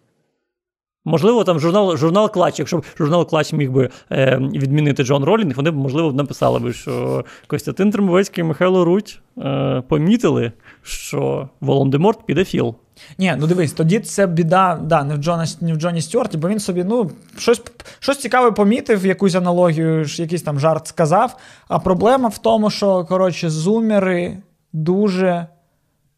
Можливо, 1.04 1.44
там 1.44 1.60
журнал 1.60 1.96
журнал 1.96 2.30
Клач, 2.30 2.58
якщо 2.58 2.78
б 2.78 2.84
журнал 2.98 3.26
Клач 3.26 3.52
міг 3.52 3.70
би 3.70 3.90
е, 4.12 4.38
відмінити 4.38 5.04
Джон 5.04 5.24
Ролінг, 5.24 5.56
вони 5.56 5.70
б, 5.70 5.76
можливо, 5.76 6.12
написали 6.12 6.58
би, 6.58 6.72
що 6.72 7.24
Костянтин 7.46 7.90
Тримовецький 7.90 8.44
і 8.44 8.46
Михайло 8.46 8.84
Руть 8.84 9.20
е, 9.38 9.82
помітили, 9.88 10.52
що 10.82 11.48
Волан-де-Морт 11.60 12.26
педофіл. 12.26 12.74
Ні, 13.18 13.34
ну 13.38 13.46
дивись, 13.46 13.72
тоді 13.72 14.00
це 14.00 14.26
біда 14.26 14.80
да, 14.82 15.04
не 15.04 15.14
в 15.14 15.18
Джона, 15.18 15.46
не 15.60 15.72
в 15.72 15.76
Джоні 15.76 16.00
Стюарті, 16.00 16.38
бо 16.38 16.48
він 16.48 16.60
собі 16.60 16.84
ну, 16.84 17.10
щось 17.38 17.62
щось 17.98 18.18
цікаве 18.18 18.52
помітив, 18.52 19.06
якусь 19.06 19.34
аналогію, 19.34 20.04
якийсь 20.08 20.42
там 20.42 20.60
жарт 20.60 20.86
сказав. 20.86 21.36
А 21.68 21.78
проблема 21.78 22.28
в 22.28 22.38
тому, 22.38 22.70
що 22.70 23.04
коротше, 23.04 23.50
зумери 23.50 24.36
дуже 24.72 25.46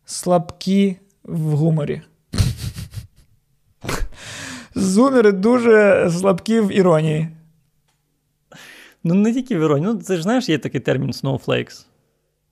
слабкі 0.04 0.96
в 1.24 1.50
гуморі. 1.50 2.02
Зумери 4.74 5.32
дуже 5.32 6.08
слабкі 6.10 6.60
в 6.60 6.76
іронії. 6.76 7.28
Ну, 9.04 9.14
не 9.14 9.34
тільки 9.34 9.58
в 9.58 9.60
іронії. 9.60 9.92
Ну, 9.92 10.00
це 10.00 10.16
ж 10.16 10.22
знаєш, 10.22 10.48
є 10.48 10.58
такий 10.58 10.80
термін 10.80 11.10
snowflakes. 11.10 11.86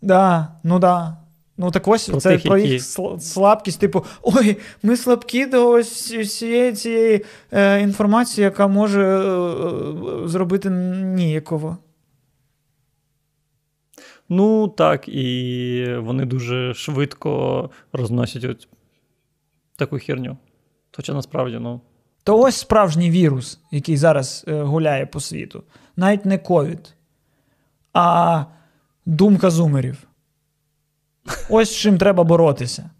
Да, 0.02 0.48
ну 0.62 0.78
да. 0.78 1.16
Ну 1.56 1.70
так 1.70 1.88
ось 1.88 2.08
про 2.08 2.20
це 2.20 2.30
тих, 2.30 2.42
про 2.42 2.58
їх 2.58 2.70
які... 2.98 3.20
слабкість, 3.20 3.80
типу, 3.80 4.04
ой, 4.22 4.56
ми 4.82 4.96
слабкі 4.96 5.46
до 5.46 5.70
ось 5.70 6.12
всієї 6.12 6.72
цієї 6.72 7.24
е, 7.52 7.80
інформації, 7.80 8.44
яка 8.44 8.66
може 8.66 9.02
е, 9.02 9.20
е, 10.24 10.28
зробити 10.28 10.70
ніякого. 10.70 11.78
Ну, 14.28 14.68
так, 14.68 15.08
і 15.08 15.96
вони 15.98 16.24
дуже 16.24 16.74
швидко 16.74 17.70
розносять 17.92 18.44
от 18.44 18.68
таку 19.76 19.98
херню. 19.98 20.36
Хоча 20.92 21.14
насправді, 21.14 21.58
ну. 21.60 21.80
То 22.30 22.38
ось 22.38 22.56
справжній 22.56 23.10
вірус, 23.10 23.58
який 23.70 23.96
зараз 23.96 24.44
е, 24.48 24.62
гуляє 24.62 25.06
по 25.06 25.20
світу. 25.20 25.62
Навіть 25.96 26.24
не 26.24 26.38
ковід, 26.38 26.94
а 27.92 28.44
думка 29.06 29.50
зумерів. 29.50 29.98
Ось 31.48 31.70
з 31.70 31.76
чим 31.76 31.98
треба 31.98 32.24
боротися. 32.24 32.90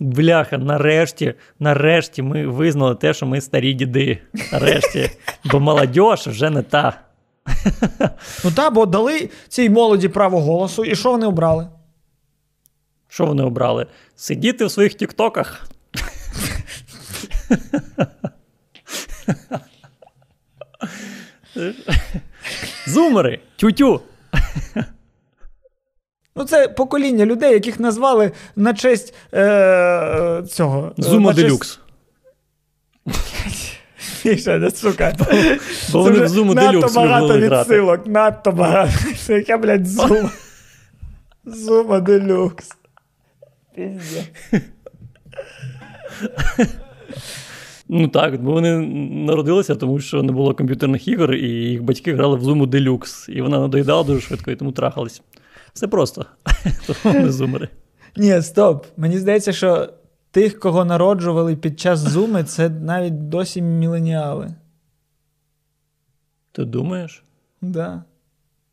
Бляха, 0.00 0.58
нарешті, 0.58 1.34
нарешті 1.58 2.22
ми 2.22 2.46
визнали 2.46 2.94
те, 2.94 3.14
що 3.14 3.26
ми 3.26 3.40
старі 3.40 3.72
діди. 3.72 4.18
Нарешті. 4.52 5.10
Бо 5.44 5.60
молодь 5.60 5.96
вже 6.26 6.50
не 6.50 6.62
та. 6.62 7.00
Ну 8.44 8.50
так, 8.56 8.74
бо 8.74 8.86
дали 8.86 9.30
цій 9.48 9.70
молоді 9.70 10.08
право 10.08 10.40
голосу, 10.40 10.84
і 10.84 10.96
що 10.96 11.10
вони 11.10 11.26
обрали? 11.26 11.68
Що 13.08 13.26
вони 13.26 13.42
обрали? 13.42 13.86
Сидіти 14.16 14.64
в 14.64 14.70
своїх 14.70 14.94
тіктоках. 14.94 15.68
Зумери, 22.86 23.40
тю-тю. 23.56 24.00
Ну, 26.36 26.44
це 26.44 26.68
покоління 26.68 27.26
людей, 27.26 27.52
яких 27.52 27.80
назвали 27.80 28.32
на 28.56 28.74
честь 28.74 29.14
е, 29.34 30.42
цього. 30.48 30.92
Е, 30.98 31.02
Зума 31.02 31.32
Делюкс. 31.32 31.80
Сука. 34.74 35.16
Бо 35.92 36.02
вони 36.02 36.20
в 36.20 36.28
Зуму 36.28 36.54
Делюкс 36.54 36.94
Надто 36.94 37.00
багато 37.00 37.38
відсилок, 37.38 38.06
надто 38.06 38.52
багато. 38.52 38.92
Яке, 39.28 39.56
блядь, 39.56 39.86
Зума. 39.86 40.30
Зума 41.44 42.00
Делюкс. 42.00 42.68
Пізде. 43.74 44.24
Ну 47.88 48.08
так, 48.08 48.42
бо 48.42 48.52
вони 48.52 48.78
народилися, 49.26 49.74
тому 49.74 50.00
що 50.00 50.22
не 50.22 50.32
було 50.32 50.54
комп'ютерних 50.54 51.08
ігор, 51.08 51.34
і 51.34 51.48
їх 51.48 51.82
батьки 51.82 52.14
грали 52.14 52.36
в 52.36 52.42
Зуму 52.42 52.66
Делюкс. 52.66 53.28
І 53.28 53.42
вона 53.42 53.60
надоїдала 53.60 54.02
дуже 54.02 54.20
швидко, 54.20 54.50
і 54.50 54.56
тому 54.56 54.72
трахались. 54.72 55.22
Все 55.72 55.88
просто. 55.88 56.26
Тому 57.02 57.20
не 57.20 57.32
зумери. 57.32 57.68
Ні, 58.16 58.42
стоп. 58.42 58.86
Мені 58.96 59.18
здається, 59.18 59.52
що 59.52 59.88
тих, 60.30 60.58
кого 60.58 60.84
народжували 60.84 61.56
під 61.56 61.80
час 61.80 61.98
зуми, 61.98 62.44
це 62.44 62.68
навіть 62.68 63.28
досі 63.28 63.62
міленіали. 63.62 64.54
Ти 66.52 66.64
думаєш? 66.64 67.24
Так. 67.60 67.70
Да. 67.70 68.04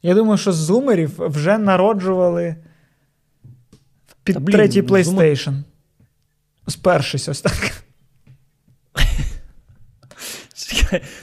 Я 0.03 0.16
думаю, 0.16 0.38
що 0.38 0.51
зумерів 0.51 1.12
вже 1.18 1.57
народжували 1.57 2.55
під 4.24 4.39
блін, 4.39 4.55
третій 4.55 4.82
PlayStation. 4.82 5.43
Зум... 5.43 5.64
Спершись 6.68 7.30
ось 7.30 7.41
так. 7.41 7.80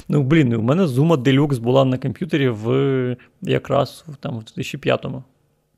Ну, 0.08 0.22
блін, 0.22 0.54
у 0.54 0.62
мене 0.62 0.82
Zuma 0.82 1.16
Deluxe 1.16 1.60
була 1.60 1.84
на 1.84 1.98
комп'ютері 1.98 2.48
в 2.48 3.16
якраз 3.42 4.04
там, 4.20 4.38
в 4.38 4.42
2005-му. 4.58 5.22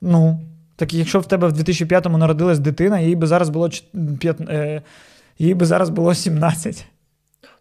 Ну, 0.01 0.41
так 0.77 0.95
якщо 0.95 1.21
в 1.21 1.27
тебе 1.27 1.49
в 1.49 1.53
2005-му 1.53 2.19
народилась 2.19 2.59
дитина, 2.59 3.01
їй 3.01 3.17
би 3.17 3.27
зараз 3.27 3.49
було 3.49 3.71
5, 4.19 4.41
е, 4.41 4.83
їй 5.39 5.55
би 5.55 5.67
зараз 5.67 5.91
було 5.91 6.15
17. 6.15 6.87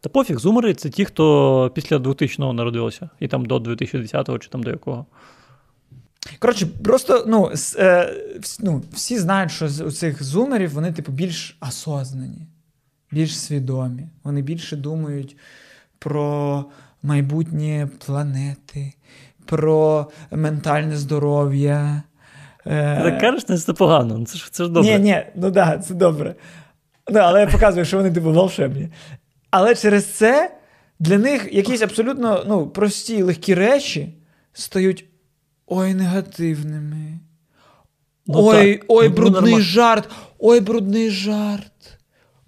Та 0.02 0.10
пофіг, 0.10 0.40
зумери 0.40 0.74
це 0.74 0.90
ті, 0.90 1.06
хто 1.06 1.72
після 1.76 1.98
2000-го 1.98 2.54
народилися, 2.54 3.10
і 3.20 3.28
там 3.28 3.46
до 3.46 3.56
2010-го, 3.58 4.40
чи 4.40 4.50
там 4.50 4.64
до 4.64 4.70
якого. 4.70 5.06
Коротше, 6.40 6.68
просто 6.84 7.24
ну, 7.28 7.52
е, 7.78 8.14
ну, 8.60 8.84
всі 8.94 9.20
знають, 9.20 9.52
що 9.52 9.66
у 9.66 9.92
цих 9.92 10.24
зумерів 10.24 10.74
вони, 10.74 10.92
типу, 10.92 11.12
більш 11.12 11.58
осознані, 11.62 12.48
більш 13.12 13.40
свідомі. 13.40 14.08
Вони 14.24 14.42
більше 14.42 14.76
думають 14.76 15.38
про 16.00 16.66
майбутнє 17.04 17.90
планети, 18.06 18.94
про 19.46 20.08
ментальне 20.32 20.98
здоров'я. 20.98 22.04
Е, 22.66 23.04
так 23.04 23.20
кажеш, 23.20 23.64
це 23.64 23.74
погано, 23.74 24.18
ну, 24.18 24.26
це 24.26 24.38
ж 24.38 24.52
це 24.52 24.64
ж 24.64 24.70
добре. 24.70 24.92
Ні, 24.92 25.00
ні, 25.00 25.24
ну 25.36 25.42
так, 25.42 25.54
да, 25.54 25.78
це 25.78 25.94
добре. 25.94 26.36
Ну, 27.12 27.20
Але 27.20 27.40
я 27.40 27.48
показую, 27.48 27.86
що 27.86 27.98
вони 27.98 28.12
типу 28.12 28.32
волшебні. 28.32 28.90
Але 29.52 29.76
через 29.76 30.06
це 30.06 30.56
для 31.00 31.18
них 31.18 31.54
якісь 31.54 31.82
абсолютно 31.82 32.44
ну, 32.48 32.68
прості 32.68 33.22
легкі 33.22 33.54
речі 33.54 34.14
стають 34.54 35.06
ой 35.68 35.94
негативними. 35.94 37.20
Ну, 38.28 38.46
ой, 38.46 38.76
так. 38.76 38.86
ой, 38.88 39.10
ну, 39.10 39.16
брудний 39.16 39.54
ну, 39.54 39.62
жарт, 39.62 40.10
ой, 40.40 40.60
брудний 40.60 41.10
жарт. 41.10 42.00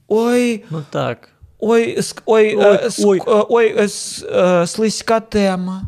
Ой. 0.07 0.63
Ну 0.69 0.83
так. 0.89 1.30
Ой, 1.63 1.99
ой, 2.25 2.55
ой, 2.55 2.75
е, 2.75 2.89
ой, 3.05 3.21
ой, 3.25 3.45
ой 3.49 3.89
е, 4.33 4.67
слизька 4.67 5.19
тема. 5.19 5.83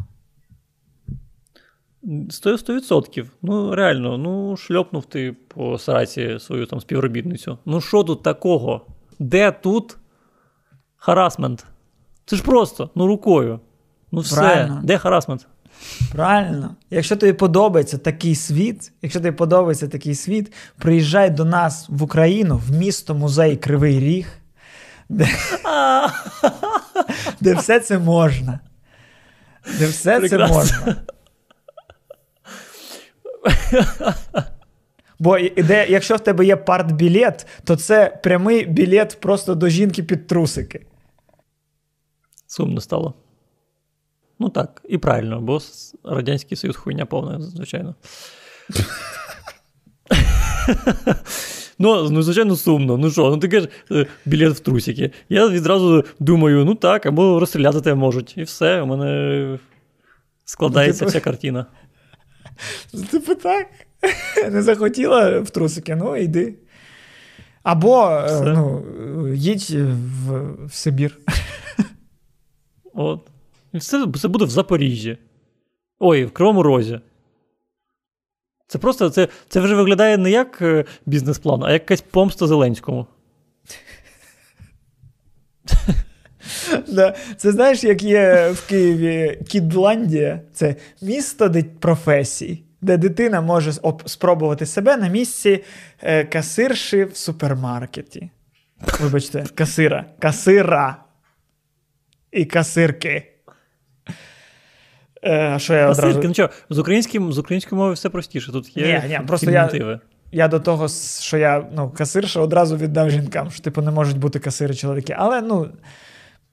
Сто 2.30 2.55
відсотків. 2.76 3.32
Ну, 3.41 3.76
реально, 3.76 4.17
ну, 4.17 4.57
шльопнув 4.57 5.05
ти 5.05 5.36
по 5.47 5.78
сраці 5.78 6.38
свою 6.39 6.65
там 6.65 6.82
співробітницю. 6.82 7.57
Ну, 7.65 7.82
що 7.82 8.03
тут 8.03 8.24
такого? 8.24 8.82
Де 9.19 9.51
тут 9.51 9.97
харасмент? 10.95 11.65
Це 12.26 12.36
ж 12.36 12.43
просто, 12.43 12.89
ну, 12.95 13.07
рукою. 13.07 13.59
Ну, 14.11 14.19
все, 14.19 14.36
Правильно. 14.36 14.82
де 14.84 14.97
харасмент? 14.97 15.47
Правильно. 16.11 16.76
Якщо 16.89 17.15
тобі 17.15 17.34
подобається 17.34 17.97
такий 17.97 18.36
світ, 18.36 18.91
якщо 19.01 19.19
тобі 19.19 19.38
подобається 19.38 19.88
такий 19.88 20.15
світ, 20.15 20.53
приїжджай 20.78 21.30
до 21.30 21.45
нас 21.45 21.86
в 21.89 22.03
Україну, 22.03 22.61
в 22.67 22.71
місто 22.71 23.15
музей 23.15 23.57
Кривий 23.57 23.99
Ріг. 23.99 24.42
Де, 25.09 25.27
де 27.39 27.55
все 27.55 27.79
це 27.79 27.99
можна. 27.99 28.59
Де 29.79 29.87
все 29.87 30.19
Прекрасно. 30.19 30.63
це 30.63 30.77
можна. 30.85 30.95
Бо 35.19 35.39
де, 35.57 35.87
якщо 35.89 36.15
в 36.15 36.19
тебе 36.19 36.45
є 36.45 36.55
партбілет, 36.55 37.47
то 37.63 37.75
це 37.75 38.19
прямий 38.23 38.65
білет 38.65 39.17
просто 39.21 39.55
до 39.55 39.69
жінки 39.69 40.03
під 40.03 40.27
трусики. 40.27 40.85
Сумно 42.47 42.81
стало. 42.81 43.13
Ну 44.39 44.49
так, 44.49 44.81
і 44.89 44.97
правильно, 44.97 45.41
бо 45.41 45.59
Радянський 46.03 46.57
Союз 46.57 46.75
хуйня 46.75 47.05
повна, 47.05 47.41
звичайно. 47.41 47.95
Ну, 51.80 52.09
ну, 52.09 52.21
звичайно, 52.21 52.55
сумно. 52.55 52.97
Ну 52.97 53.11
що, 53.11 53.30
ну 53.30 53.38
таке 53.38 53.61
ж 53.61 53.69
е, 53.91 54.05
білет 54.26 54.53
в 54.53 54.59
трусики. 54.59 55.11
Я 55.30 55.47
відразу 55.49 56.03
думаю, 56.19 56.65
ну 56.65 56.76
так, 56.76 57.05
або 57.05 57.39
розстріляти 57.39 57.82
тебе 57.82 57.95
можуть. 57.95 58.38
І 58.38 58.43
все, 58.43 58.82
у 58.82 58.86
мене 58.86 59.59
складається 60.45 61.05
вся 61.05 61.19
картина. 61.19 61.65
Типу 63.11 63.36
так. 63.36 63.67
Не 64.51 64.61
захотіла 64.61 65.39
в 65.39 65.49
трусики, 65.49 65.95
ну 65.95 66.15
йди. 66.15 66.55
Або 67.63 68.09
е, 68.09 68.26
Все. 68.26 68.43
ну, 68.43 68.84
їдь 69.34 69.69
в, 69.69 70.41
в 70.65 70.74
Сибір. 70.74 71.17
От. 72.93 73.28
Все 73.74 74.07
це 74.21 74.28
буде 74.28 74.45
в 74.45 74.49
Запоріжжі. 74.49 75.17
Ой, 75.99 76.26
в 76.26 76.32
Кривому 76.32 76.63
Розі. 76.63 76.99
Це 78.68 78.80
просто 78.80 79.09
це, 79.09 79.28
це 79.49 79.59
вже 79.59 79.76
виглядає 79.76 80.18
не 80.18 80.32
як 80.32 80.61
е, 80.61 80.86
бізнес-план, 81.05 81.64
а 81.64 81.72
як 81.72 81.82
якась 81.82 82.01
помста 82.01 82.47
Зеленському. 82.47 83.07
Да. 86.88 87.16
Це 87.38 87.51
знаєш, 87.51 87.84
як 87.84 88.03
є 88.03 88.49
в 88.53 88.68
Києві 88.68 89.39
Кідландія, 89.47 90.41
це 90.53 90.76
місто 91.01 91.53
професій, 91.80 92.64
де 92.82 92.97
дитина 92.97 93.41
може 93.41 93.72
спробувати 94.05 94.66
себе 94.66 94.97
на 94.97 95.07
місці 95.07 95.64
е, 96.01 96.26
касирші 96.26 97.03
в 97.03 97.16
супермаркеті. 97.18 98.30
Вибачте, 98.99 99.45
касира. 99.55 100.05
Касира. 100.20 100.97
І 102.32 102.45
касирки. 102.45 103.32
Е, 105.26 105.59
що 105.59 105.74
я 105.74 105.89
одразу... 105.89 106.21
ну 106.24 106.34
що, 106.34 106.49
з 106.69 106.80
українським, 106.80 107.34
з 107.34 107.38
українською 107.38 107.78
мовою 107.78 107.95
все 107.95 108.09
простіше. 108.09 108.51
Тут 108.51 108.78
є 108.78 109.01
Ні, 109.03 109.09
ні, 109.09 109.19
просто 109.28 109.51
я- 109.51 109.99
Я 110.32 110.47
до 110.47 110.59
того, 110.59 110.88
що 111.19 111.38
я 111.38 111.67
ну, 111.76 111.89
касирша 111.89 112.39
одразу 112.39 112.78
віддав 112.78 113.09
жінкам, 113.09 113.51
що 113.51 113.63
типу 113.63 113.82
не 113.82 113.91
можуть 113.91 114.17
бути 114.17 114.39
касири 114.39 114.76
чоловіки. 114.76 115.15
Але 115.17 115.41
ну, 115.41 115.69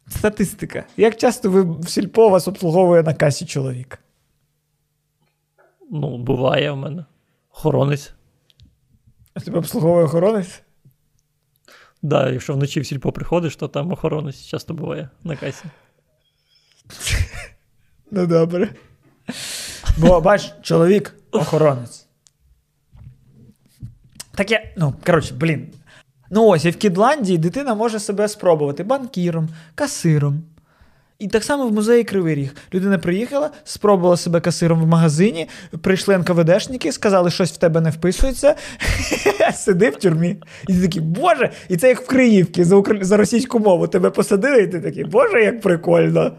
статистика. 0.09 0.85
Як 0.97 1.17
часто 1.17 1.51
ви 1.51 1.63
в 1.63 1.89
сільпо 1.89 2.29
вас 2.29 2.49
обслуговує 2.49 3.03
на 3.03 3.15
касі 3.15 3.47
чоловік? 3.47 3.99
Ну, 5.91 6.19
буває 6.19 6.71
в 6.71 6.77
мене. 6.77 7.05
Охоронець. 7.55 8.13
А 9.35 9.41
Тебе 9.41 9.59
обслуговує 9.59 10.05
охоронець? 10.05 10.63
Да, 12.03 12.31
якщо 12.31 12.55
вночі 12.55 12.81
в 12.81 12.87
сільпо 12.87 13.13
приходиш, 13.13 13.57
то 13.57 13.69
там 13.69 13.93
охоронець 13.93 14.45
часто 14.45 14.75
буває 14.75 15.09
на 15.25 15.37
касі. 15.37 15.65
Ну 18.11 18.27
добре. 18.27 18.69
Бо 19.99 20.21
бач, 20.21 20.53
чоловік 20.63 21.15
охоронець. 21.33 22.07
Таке, 24.35 24.73
ну, 24.77 24.95
коротше, 25.07 25.35
блін. 25.35 25.69
Ну 26.31 26.47
ось, 26.47 26.65
і 26.65 26.71
в 26.71 26.77
Кідландії 26.77 27.39
дитина 27.39 27.75
може 27.75 27.99
себе 27.99 28.29
спробувати 28.29 28.85
банкіром, 28.85 29.49
касиром. 29.75 30.43
І 31.21 31.29
так 31.29 31.45
само 31.45 31.67
в 31.67 31.73
музеї 31.73 32.05
Кривий 32.05 32.35
Ріг. 32.35 32.55
Людина 32.75 32.99
приїхала, 32.99 33.51
спробувала 33.65 34.17
себе 34.17 34.41
касиром 34.41 34.83
в 34.83 34.87
магазині, 34.87 35.49
прийшли 35.83 36.19
НКВДшники, 36.19 36.93
сказали, 36.93 37.31
щось 37.31 37.53
в 37.53 37.57
тебе 37.57 37.81
не 37.81 37.91
вписується. 37.91 38.55
Сиди 39.55 39.91
в 39.91 39.97
тюрмі. 39.97 40.37
І 40.69 40.73
ти 40.73 40.83
такий, 40.83 41.03
боже, 41.03 41.51
і 41.69 41.77
це 41.77 41.89
як 41.89 42.01
в 42.01 42.07
Криївці 42.07 42.65
за, 43.01 43.17
російську 43.17 43.59
мову. 43.59 43.89
Тебе 43.89 44.11
посадили, 44.11 44.63
і 44.63 44.67
ти 44.67 44.81
такий, 44.81 45.05
боже, 45.05 45.43
як 45.43 45.61
прикольно. 45.61 46.33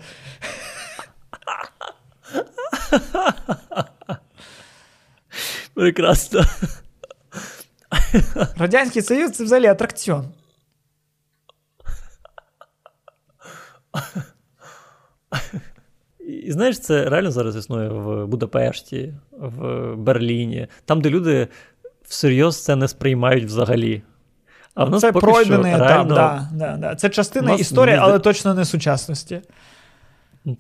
Прекрасно. 5.74 6.44
Радянський 8.58 9.02
Союз 9.02 9.32
це 9.32 9.44
взагалі 9.44 9.68
атракціон. 9.68 10.28
І 16.20 16.52
знаєш, 16.52 16.80
це 16.80 17.10
реально 17.10 17.32
зараз 17.32 17.56
існує 17.56 17.90
в 17.90 18.28
Будапешті, 18.28 19.14
в 19.32 19.96
Берліні, 19.96 20.68
там, 20.86 21.02
де 21.02 21.10
люди 21.10 21.48
всерйоз 22.04 22.64
це 22.64 22.76
не 22.76 22.88
сприймають 22.88 23.46
взагалі. 23.46 24.04
А 24.74 24.86
в 24.86 24.90
нас 24.90 25.02
Це 25.02 25.12
пройдений 25.12 25.74
етап, 25.74 25.88
реально... 25.88 26.16
да, 26.16 26.50
да, 26.54 26.78
да. 26.78 26.96
Це 26.96 27.10
частина 27.10 27.54
історії, 27.54 27.98
але 28.02 28.20
точно 28.20 28.54
не 28.54 28.66
сучасності. 28.66 29.42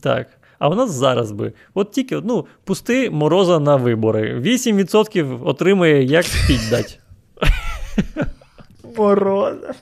Так. 0.01 0.27
А 0.61 0.69
у 0.69 0.75
нас 0.75 0.91
зараз 0.91 1.31
би. 1.31 1.53
От 1.73 1.91
тільки 1.91 2.21
ну, 2.23 2.45
пусти 2.63 3.09
мороза 3.09 3.59
на 3.59 3.75
вибори. 3.75 4.39
8% 4.39 5.47
отримує, 5.47 6.03
як 6.03 6.25
спіть 6.25 6.69
дать. 6.69 6.99
Мороза. 8.97 9.73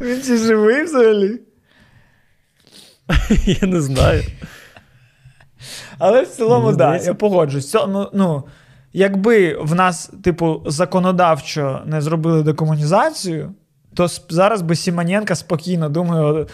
Він 0.00 0.22
чи 0.22 0.36
живий 0.36 0.84
взагалі? 0.84 1.40
Я 3.46 3.68
не 3.68 3.80
знаю. 3.80 4.22
Але 5.98 6.22
в 6.22 6.28
цілому, 6.28 6.76
так, 6.76 7.04
я 7.04 7.14
погоджусь. 7.14 7.74
Ну, 7.74 8.10
ну, 8.12 8.44
якби 8.92 9.58
в 9.60 9.74
нас, 9.74 10.10
типу, 10.22 10.62
законодавчо 10.66 11.80
не 11.86 12.00
зробили 12.00 12.42
декомунізацію, 12.42 13.54
то 13.94 14.08
зараз 14.28 14.62
би 14.62 14.76
Сімоненко 14.76 15.34
спокійно, 15.34 15.88
думаю, 15.88 16.46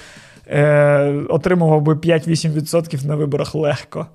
е, 0.47 1.25
отримував 1.29 1.83
би 1.83 1.95
5-8% 1.95 3.07
на 3.07 3.17
виборах 3.17 3.55
легко. 3.55 4.07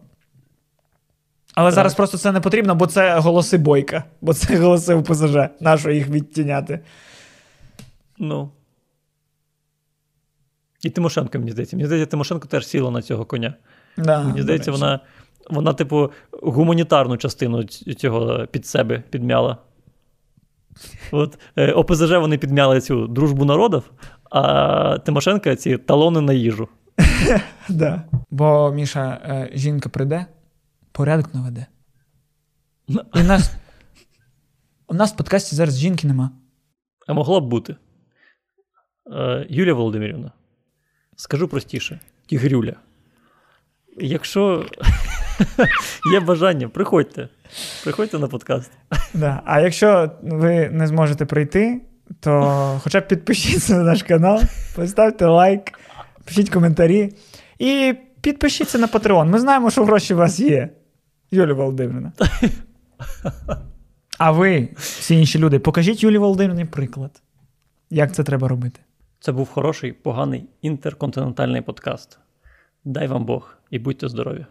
Але 1.53 1.67
Так. 1.69 1.75
зараз 1.75 1.93
просто 1.93 2.17
це 2.17 2.31
не 2.31 2.39
потрібно, 2.39 2.75
бо 2.75 2.87
це 2.87 3.19
голоси 3.19 3.57
бойка, 3.57 4.03
бо 4.21 4.33
це 4.33 4.57
голоси 4.57 4.93
УПЗЖ. 4.93 5.37
Нащо 5.59 5.91
їх 5.91 6.07
відтіняти? 6.09 6.79
Ну. 8.17 8.51
І 10.83 10.89
Тимошенко, 10.89 11.39
мені 11.39 11.51
здається. 11.51 11.75
Мені 11.75 11.85
здається, 11.85 12.11
Тимошенко 12.11 12.47
теж 12.47 12.67
сіла 12.67 12.91
на 12.91 13.01
цього 13.01 13.25
коня. 13.25 13.53
Да, 13.97 14.23
Мені 14.23 14.41
здається, 14.41 14.71
вона, 14.71 14.99
вона, 15.49 15.73
типу, 15.73 16.11
гуманітарну 16.31 17.17
частину 17.17 17.63
цього 17.63 18.47
під 18.51 18.65
себе 18.65 19.03
підмяла. 19.09 19.57
От 21.11 21.39
е, 21.55 21.71
ОПЗЖ 21.71 22.11
вони 22.11 22.37
підмяли 22.37 22.81
цю 22.81 23.07
дружбу 23.07 23.45
народів, 23.45 23.91
а 24.29 24.97
Тимошенко 24.99 25.55
ці 25.55 25.77
талони 25.77 26.21
на 26.21 26.33
їжу. 26.33 26.67
Да. 27.69 28.03
Бо 28.29 28.71
Міша, 28.71 29.21
е, 29.25 29.49
жінка 29.53 29.89
прийде, 29.89 30.25
порядок 30.91 31.33
наведе. 31.33 31.65
І 33.15 33.23
нас, 33.23 33.55
у 34.87 34.93
нас 34.93 35.13
в 35.13 35.17
подкасті 35.17 35.55
зараз 35.55 35.77
жінки 35.77 36.07
нема. 36.07 36.31
А 37.07 37.13
могло 37.13 37.41
б 37.41 37.47
бути. 37.47 37.75
Е, 39.11 39.45
Юлія 39.49 39.73
Володимирівна, 39.73 40.31
скажу 41.15 41.47
простіше, 41.47 41.99
Тігрюля. 42.25 42.73
Якщо 43.97 44.65
є 46.13 46.19
бажання, 46.19 46.69
приходьте. 46.69 47.29
Приходьте 47.83 48.19
на 48.19 48.27
подкаст. 48.27 48.71
Да. 49.13 49.41
А 49.45 49.59
якщо 49.59 50.11
ви 50.21 50.69
не 50.69 50.87
зможете 50.87 51.25
прийти, 51.25 51.81
то 52.19 52.79
хоча 52.83 52.99
б 52.99 53.07
підпишіться 53.07 53.75
на 53.75 53.83
наш 53.83 54.03
канал, 54.03 54.41
поставте 54.75 55.25
лайк, 55.25 55.79
пишіть 56.25 56.49
коментарі 56.49 57.13
і 57.59 57.95
підпишіться 58.21 58.77
на 58.77 58.87
Patreon. 58.87 59.25
Ми 59.25 59.39
знаємо, 59.39 59.71
що 59.71 59.85
гроші 59.85 60.13
у 60.13 60.17
вас 60.17 60.39
є. 60.39 60.69
Юлія 61.31 61.53
Володимирівна. 61.53 62.11
А 64.17 64.31
ви, 64.31 64.69
всі 64.75 65.15
інші 65.15 65.39
люди, 65.39 65.59
покажіть 65.59 66.03
Юлії 66.03 66.19
Володимирівні 66.19 66.65
приклад. 66.65 67.21
Як 67.89 68.15
це 68.15 68.23
треба 68.23 68.47
робити? 68.47 68.79
Це 69.19 69.31
був 69.31 69.49
хороший, 69.49 69.93
поганий 69.93 70.45
інтерконтинентальний 70.61 71.61
подкаст. 71.61 72.19
Дай 72.85 73.07
вам 73.07 73.25
Бог 73.25 73.57
і 73.71 73.79
будьте 73.79 74.09
здорові! 74.09 74.45